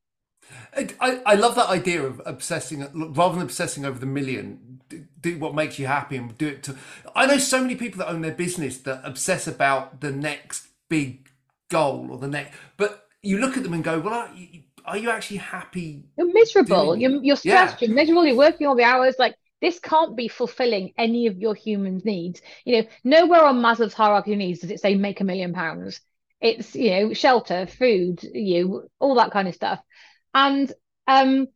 I, 0.75 1.21
I 1.25 1.35
love 1.35 1.55
that 1.55 1.69
idea 1.69 2.03
of 2.03 2.21
obsessing 2.25 2.87
rather 2.93 3.35
than 3.35 3.43
obsessing 3.43 3.85
over 3.85 3.99
the 3.99 4.05
million 4.05 4.81
do 5.21 5.37
what 5.37 5.55
makes 5.55 5.79
you 5.79 5.87
happy 5.87 6.17
and 6.17 6.37
do 6.37 6.47
it 6.47 6.63
to 6.63 6.75
i 7.15 7.25
know 7.25 7.37
so 7.37 7.61
many 7.61 7.75
people 7.75 7.99
that 7.99 8.09
own 8.09 8.21
their 8.21 8.33
business 8.33 8.77
that 8.79 9.01
obsess 9.03 9.47
about 9.47 10.01
the 10.01 10.11
next 10.11 10.67
big 10.89 11.29
goal 11.69 12.09
or 12.11 12.17
the 12.17 12.27
next 12.27 12.53
but 12.77 13.07
you 13.21 13.37
look 13.37 13.55
at 13.55 13.63
them 13.63 13.73
and 13.73 13.83
go 13.83 13.99
well 13.99 14.13
are 14.13 14.29
you, 14.35 14.61
are 14.85 14.97
you 14.97 15.09
actually 15.09 15.37
happy 15.37 16.03
you're 16.17 16.33
miserable. 16.33 16.95
you're, 16.95 17.23
you're 17.23 17.35
stressed. 17.35 17.81
Yeah. 17.81 17.87
you're 17.87 17.95
miserable. 17.95 18.25
You're 18.25 18.35
working 18.35 18.67
all 18.67 18.75
the 18.75 18.83
hours. 18.83 19.15
Like 19.17 19.35
this 19.61 19.79
can't 19.79 20.15
be 20.15 20.27
fulfilling 20.27 20.93
any 20.97 21.27
of 21.27 21.37
your 21.37 21.55
human 21.55 22.01
needs. 22.03 22.41
You 22.65 22.81
know 22.81 22.87
nowhere 23.03 23.43
on 23.43 23.61
maslow's 23.61 23.93
hierarchy 23.93 24.33
of 24.33 24.37
needs 24.39 24.59
does 24.59 24.71
it 24.71 24.79
say 24.79 24.95
make 24.95 25.21
a 25.21 25.23
million 25.23 25.53
pounds. 25.53 26.01
It's 26.39 26.75
you 26.75 26.91
know 26.91 27.13
shelter 27.13 27.67
food 27.67 28.23
you 28.23 28.67
know, 28.67 28.83
all 28.99 29.15
that 29.15 29.31
kind 29.31 29.47
of 29.47 29.55
stuff 29.55 29.79
and 30.33 30.71
um, 31.07 31.47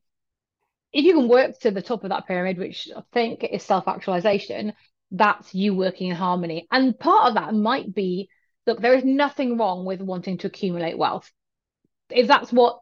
if 0.91 1.03
you 1.05 1.13
can 1.13 1.27
work 1.27 1.59
to 1.59 1.71
the 1.71 1.81
top 1.81 2.03
of 2.03 2.09
that 2.09 2.27
pyramid, 2.27 2.57
which 2.57 2.89
I 2.95 3.01
think 3.13 3.43
is 3.43 3.63
self 3.63 3.87
actualization, 3.87 4.73
that's 5.11 5.53
you 5.53 5.73
working 5.73 6.09
in 6.09 6.15
harmony. 6.15 6.67
And 6.71 6.97
part 6.97 7.27
of 7.27 7.33
that 7.35 7.53
might 7.53 7.93
be 7.93 8.29
look, 8.65 8.81
there 8.81 8.95
is 8.95 9.03
nothing 9.03 9.57
wrong 9.57 9.85
with 9.85 10.01
wanting 10.01 10.37
to 10.39 10.47
accumulate 10.47 10.97
wealth. 10.97 11.31
If 12.09 12.27
that's 12.27 12.51
what, 12.51 12.79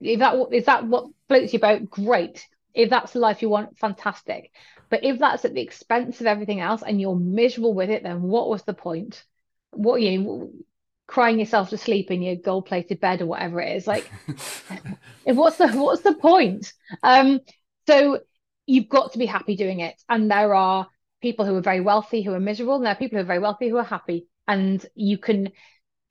if 0.00 0.20
that 0.20 0.36
is 0.52 0.66
that 0.66 0.86
what 0.86 1.10
floats 1.28 1.52
your 1.52 1.60
boat, 1.60 1.90
great. 1.90 2.46
If 2.74 2.90
that's 2.90 3.12
the 3.12 3.18
life 3.20 3.42
you 3.42 3.48
want, 3.48 3.78
fantastic. 3.78 4.52
But 4.90 5.02
if 5.02 5.18
that's 5.18 5.44
at 5.44 5.54
the 5.54 5.62
expense 5.62 6.20
of 6.20 6.26
everything 6.26 6.60
else 6.60 6.82
and 6.82 7.00
you're 7.00 7.16
miserable 7.16 7.74
with 7.74 7.90
it, 7.90 8.02
then 8.02 8.22
what 8.22 8.48
was 8.48 8.62
the 8.62 8.74
point? 8.74 9.24
What 9.72 10.00
you 10.00 10.64
crying 11.06 11.38
yourself 11.38 11.70
to 11.70 11.78
sleep 11.78 12.10
in 12.10 12.22
your 12.22 12.36
gold 12.36 12.66
plated 12.66 13.00
bed 13.00 13.22
or 13.22 13.26
whatever 13.26 13.60
it 13.60 13.76
is 13.76 13.86
like 13.86 14.10
what's 15.24 15.56
the 15.56 15.68
what's 15.68 16.02
the 16.02 16.14
point? 16.14 16.72
Um 17.02 17.40
so 17.86 18.20
you've 18.66 18.88
got 18.88 19.12
to 19.12 19.18
be 19.18 19.26
happy 19.26 19.56
doing 19.56 19.80
it. 19.80 20.00
And 20.08 20.30
there 20.30 20.54
are 20.54 20.88
people 21.22 21.46
who 21.46 21.56
are 21.56 21.62
very 21.62 21.80
wealthy 21.80 22.22
who 22.22 22.34
are 22.34 22.40
miserable 22.40 22.76
and 22.76 22.84
there 22.84 22.92
are 22.92 22.96
people 22.96 23.18
who 23.18 23.22
are 23.22 23.26
very 23.26 23.38
wealthy 23.38 23.68
who 23.68 23.76
are 23.76 23.84
happy. 23.84 24.26
And 24.48 24.84
you 24.94 25.18
can 25.18 25.50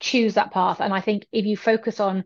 choose 0.00 0.34
that 0.34 0.52
path. 0.52 0.80
And 0.80 0.92
i 0.92 1.00
think 1.00 1.26
if 1.32 1.44
you 1.44 1.56
focus 1.56 2.00
on 2.00 2.24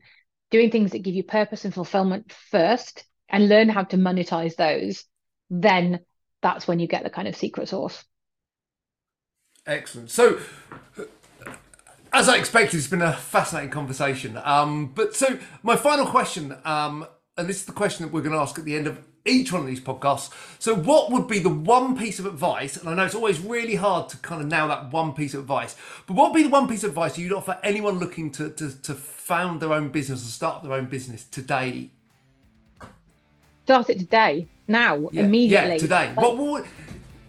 doing 0.51 0.71
things 0.71 0.93
that 0.93 1.03
give 1.03 1.14
you 1.14 1.23
purpose 1.23 1.64
and 1.64 1.75
fulfillment 1.75 2.33
first 2.33 3.05
and 3.29 3.49
learn 3.49 3.68
how 3.68 3.85
to 3.85 3.97
monetize 3.97 4.57
those 4.57 5.05
then 5.51 6.01
that's 6.43 6.66
when 6.66 6.79
you 6.81 6.87
get 6.87 7.03
the 7.03 7.11
kind 7.11 7.29
of 7.29 7.37
secret 7.37 7.68
sauce. 7.68 8.05
Excellent. 9.66 10.11
So 10.11 10.41
as 12.13 12.29
I 12.29 12.37
expected, 12.37 12.79
it's 12.79 12.87
been 12.87 13.03
a 13.03 13.13
fascinating 13.13 13.71
conversation. 13.71 14.39
Um, 14.45 14.93
but 14.95 15.15
so, 15.15 15.39
my 15.63 15.77
final 15.77 16.07
question, 16.07 16.57
um, 16.65 17.07
and 17.37 17.49
this 17.49 17.57
is 17.57 17.65
the 17.65 17.73
question 17.73 18.05
that 18.05 18.13
we're 18.13 18.23
going 18.23 18.35
to 18.35 18.41
ask 18.41 18.59
at 18.59 18.65
the 18.65 18.77
end 18.77 18.87
of 18.87 18.99
each 19.25 19.53
one 19.53 19.63
of 19.63 19.67
these 19.67 19.81
podcasts. 19.81 20.31
So, 20.59 20.75
what 20.75 21.11
would 21.11 21.29
be 21.29 21.39
the 21.39 21.51
one 21.51 21.97
piece 21.97 22.19
of 22.19 22.27
advice? 22.27 22.77
And 22.77 22.89
I 22.89 22.95
know 22.95 23.05
it's 23.05 23.15
always 23.15 23.41
really 23.41 23.77
hard 23.77 24.09
to 24.11 24.17
kind 24.19 24.41
of 24.41 24.49
nail 24.49 24.69
that 24.69 24.93
one 24.93 25.13
piece 25.13 25.35
of 25.35 25.41
advice, 25.41 25.77
but 26.07 26.15
what 26.15 26.33
would 26.33 26.37
be 26.37 26.43
the 26.43 26.49
one 26.49 26.69
piece 26.69 26.85
of 26.85 26.91
advice 26.91 27.19
you'd 27.19 27.33
offer 27.33 27.59
anyone 27.63 27.99
looking 27.99 28.31
to, 28.33 28.51
to, 28.51 28.83
to 28.83 28.95
found 28.95 29.61
their 29.61 29.73
own 29.73 29.91
business 29.91 30.23
or 30.25 30.31
start 30.31 30.63
their 30.63 30.73
own 30.73 30.87
business 30.87 31.25
today? 31.25 31.91
Start 33.65 33.91
it 33.91 33.99
today, 34.01 34.49
now, 34.67 35.09
yeah, 35.13 35.23
immediately. 35.23 35.73
Yeah, 35.73 35.79
today. 35.79 36.07
Like, 36.09 36.17
what, 36.17 36.37
what, 36.37 36.67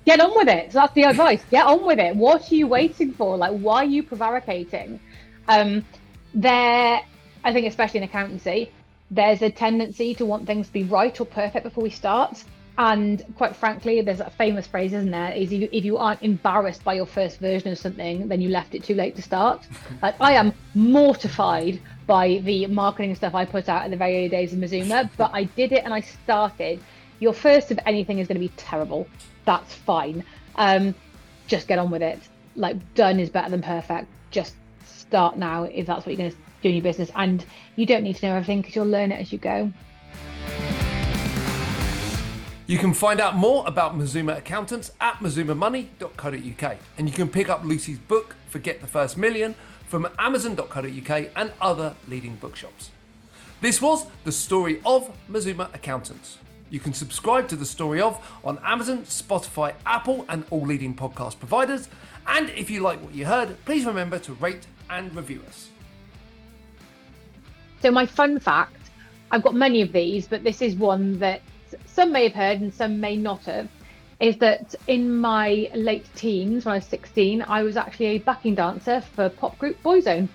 get 0.06 0.20
on 0.20 0.36
with 0.36 0.48
it. 0.48 0.72
So 0.72 0.80
that's 0.80 0.94
the 0.94 1.04
advice. 1.04 1.44
Get 1.50 1.66
on 1.66 1.86
with 1.86 2.00
it. 2.00 2.16
What 2.16 2.52
are 2.52 2.56
you 2.56 2.68
waiting 2.68 3.14
for? 3.14 3.38
Like, 3.38 3.58
why 3.58 3.84
are 3.84 3.86
you 3.86 4.04
prevaricating? 4.04 5.00
Um, 5.48 5.86
there, 6.34 7.02
I 7.44 7.54
think, 7.54 7.68
especially 7.68 8.00
in 8.00 8.04
accountancy, 8.04 8.72
there's 9.10 9.42
a 9.42 9.50
tendency 9.50 10.16
to 10.16 10.26
want 10.26 10.48
things 10.48 10.68
to 10.68 10.74
be 10.74 10.84
right 10.84 11.20
or 11.20 11.26
perfect 11.26 11.64
before 11.64 11.84
we 11.84 11.90
start. 11.90 12.44
And 12.78 13.24
quite 13.36 13.56
frankly, 13.56 14.02
there's 14.02 14.22
a 14.22 14.30
famous 14.30 14.66
phrase, 14.66 14.94
isn't 14.94 15.12
there? 15.12 15.34
Is 15.34 15.52
if 15.52 15.60
you, 15.60 15.70
if 15.72 15.84
you 15.84 15.98
aren't 15.98 16.24
embarrassed 16.24 16.84
by 16.84 16.94
your 16.94 17.06
first 17.06 17.40
version 17.40 17.70
of 17.72 17.78
something, 17.78 18.28
then 18.30 18.40
you 18.40 18.50
left 18.50 18.74
it 18.74 18.84
too 18.84 18.96
late 18.96 19.16
to 19.18 19.22
start. 19.22 19.68
like, 20.02 20.16
I 20.22 20.34
am 20.34 20.54
mortified 20.74 21.82
by 22.08 22.42
the 22.44 22.68
marketing 22.68 23.14
stuff 23.16 23.36
I 23.36 23.46
put 23.46 23.68
out 23.68 23.86
in 23.86 23.92
the 23.92 23.98
very 23.98 24.18
early 24.18 24.30
days 24.30 24.54
of 24.54 24.60
Mazuma, 24.60 25.12
but 25.18 25.32
I 25.34 25.44
did 25.44 25.74
it 25.74 25.84
and 25.84 25.94
I 25.94 26.02
started. 26.02 26.80
Your 27.22 27.34
first 27.34 27.72
of 27.72 27.80
anything 27.86 28.20
is 28.20 28.28
going 28.28 28.36
to 28.36 28.46
be 28.46 28.52
terrible 28.58 29.08
that's 29.46 29.74
fine. 29.74 30.24
Um, 30.56 30.96
just 31.48 31.68
get 31.68 31.80
on 31.80 31.92
with 31.92 32.02
it. 32.02 32.20
Like 32.56 32.78
done 32.94 33.20
is 33.20 33.30
better 33.30 33.50
than 33.50 33.62
perfect. 33.62 34.08
Just 34.30 34.56
start 34.86 35.38
now 35.38 35.64
if 35.64 35.86
that's 35.86 36.06
what 36.06 36.14
you're 36.14 36.18
going 36.18 36.32
to 36.32 36.38
do 36.62 36.70
in 36.70 36.76
your 36.76 36.84
business, 36.84 37.12
and 37.16 37.46
you 37.76 37.86
don't 37.86 38.04
need 38.04 38.16
to 38.18 38.26
know 38.28 38.36
everything 38.36 38.62
because 38.62 38.76
you'll 38.76 38.86
learn 38.86 39.12
it 39.12 39.20
as 39.20 39.32
you 39.32 39.40
go. 39.40 39.72
You 42.68 42.78
can 42.78 42.94
find 42.94 43.20
out 43.20 43.36
more 43.36 43.66
about 43.68 43.98
Mazuma 43.98 44.34
accountants 44.34 44.92
at 45.02 45.16
mazumamoney.co.uk, 45.16 46.78
and 46.98 47.10
you 47.10 47.14
can 47.14 47.28
pick 47.28 47.50
up 47.50 47.64
Lucy's 47.66 47.98
book, 48.00 48.36
Forget 48.50 48.80
the 48.80 48.88
First 48.88 49.18
Million, 49.18 49.56
from 49.88 50.08
amazon.co.uk 50.18 51.26
and 51.36 51.52
other 51.60 51.96
leading 52.08 52.36
bookshops. 52.36 52.92
This 53.60 53.82
was 53.82 54.06
the 54.24 54.32
story 54.32 54.82
of 54.86 55.12
Mazuma 55.28 55.70
accountants. 55.74 56.38
You 56.72 56.80
can 56.80 56.94
subscribe 56.94 57.50
to 57.50 57.58
The 57.58 57.66
Story 57.66 58.00
of 58.00 58.26
on 58.46 58.58
Amazon, 58.64 59.00
Spotify, 59.00 59.74
Apple, 59.86 60.26
and 60.30 60.46
all 60.50 60.62
leading 60.62 60.96
podcast 60.96 61.38
providers. 61.38 61.90
And 62.26 62.50
if 62.52 62.70
you 62.70 62.80
like 62.80 63.02
what 63.04 63.14
you 63.14 63.26
heard, 63.26 63.58
please 63.66 63.86
remember 63.86 64.18
to 64.20 64.34
rate 64.36 64.66
and 64.90 65.14
review 65.14 65.42
us. 65.50 65.70
So, 67.82 67.92
my 67.92 68.06
fun 68.06 68.40
fact 68.40 68.78
I've 69.32 69.44
got 69.44 69.54
many 69.54 69.82
of 69.82 69.92
these, 69.92 70.28
but 70.28 70.44
this 70.44 70.62
is 70.62 70.76
one 70.76 71.20
that 71.20 71.42
some 71.86 72.14
may 72.14 72.24
have 72.24 72.34
heard 72.34 72.62
and 72.62 72.74
some 72.74 73.02
may 73.02 73.18
not 73.18 73.46
have. 73.46 73.68
Is 74.22 74.38
that 74.38 74.76
in 74.88 75.14
my 75.14 75.70
late 75.74 76.06
teens, 76.16 76.64
when 76.64 76.74
I 76.74 76.78
was 76.78 76.86
16, 76.86 77.42
I 77.42 77.64
was 77.64 77.76
actually 77.76 78.08
a 78.08 78.18
backing 78.20 78.56
dancer 78.56 79.02
for 79.02 79.28
pop 79.30 79.58
group 79.58 79.82
Boyzone. 79.84 80.30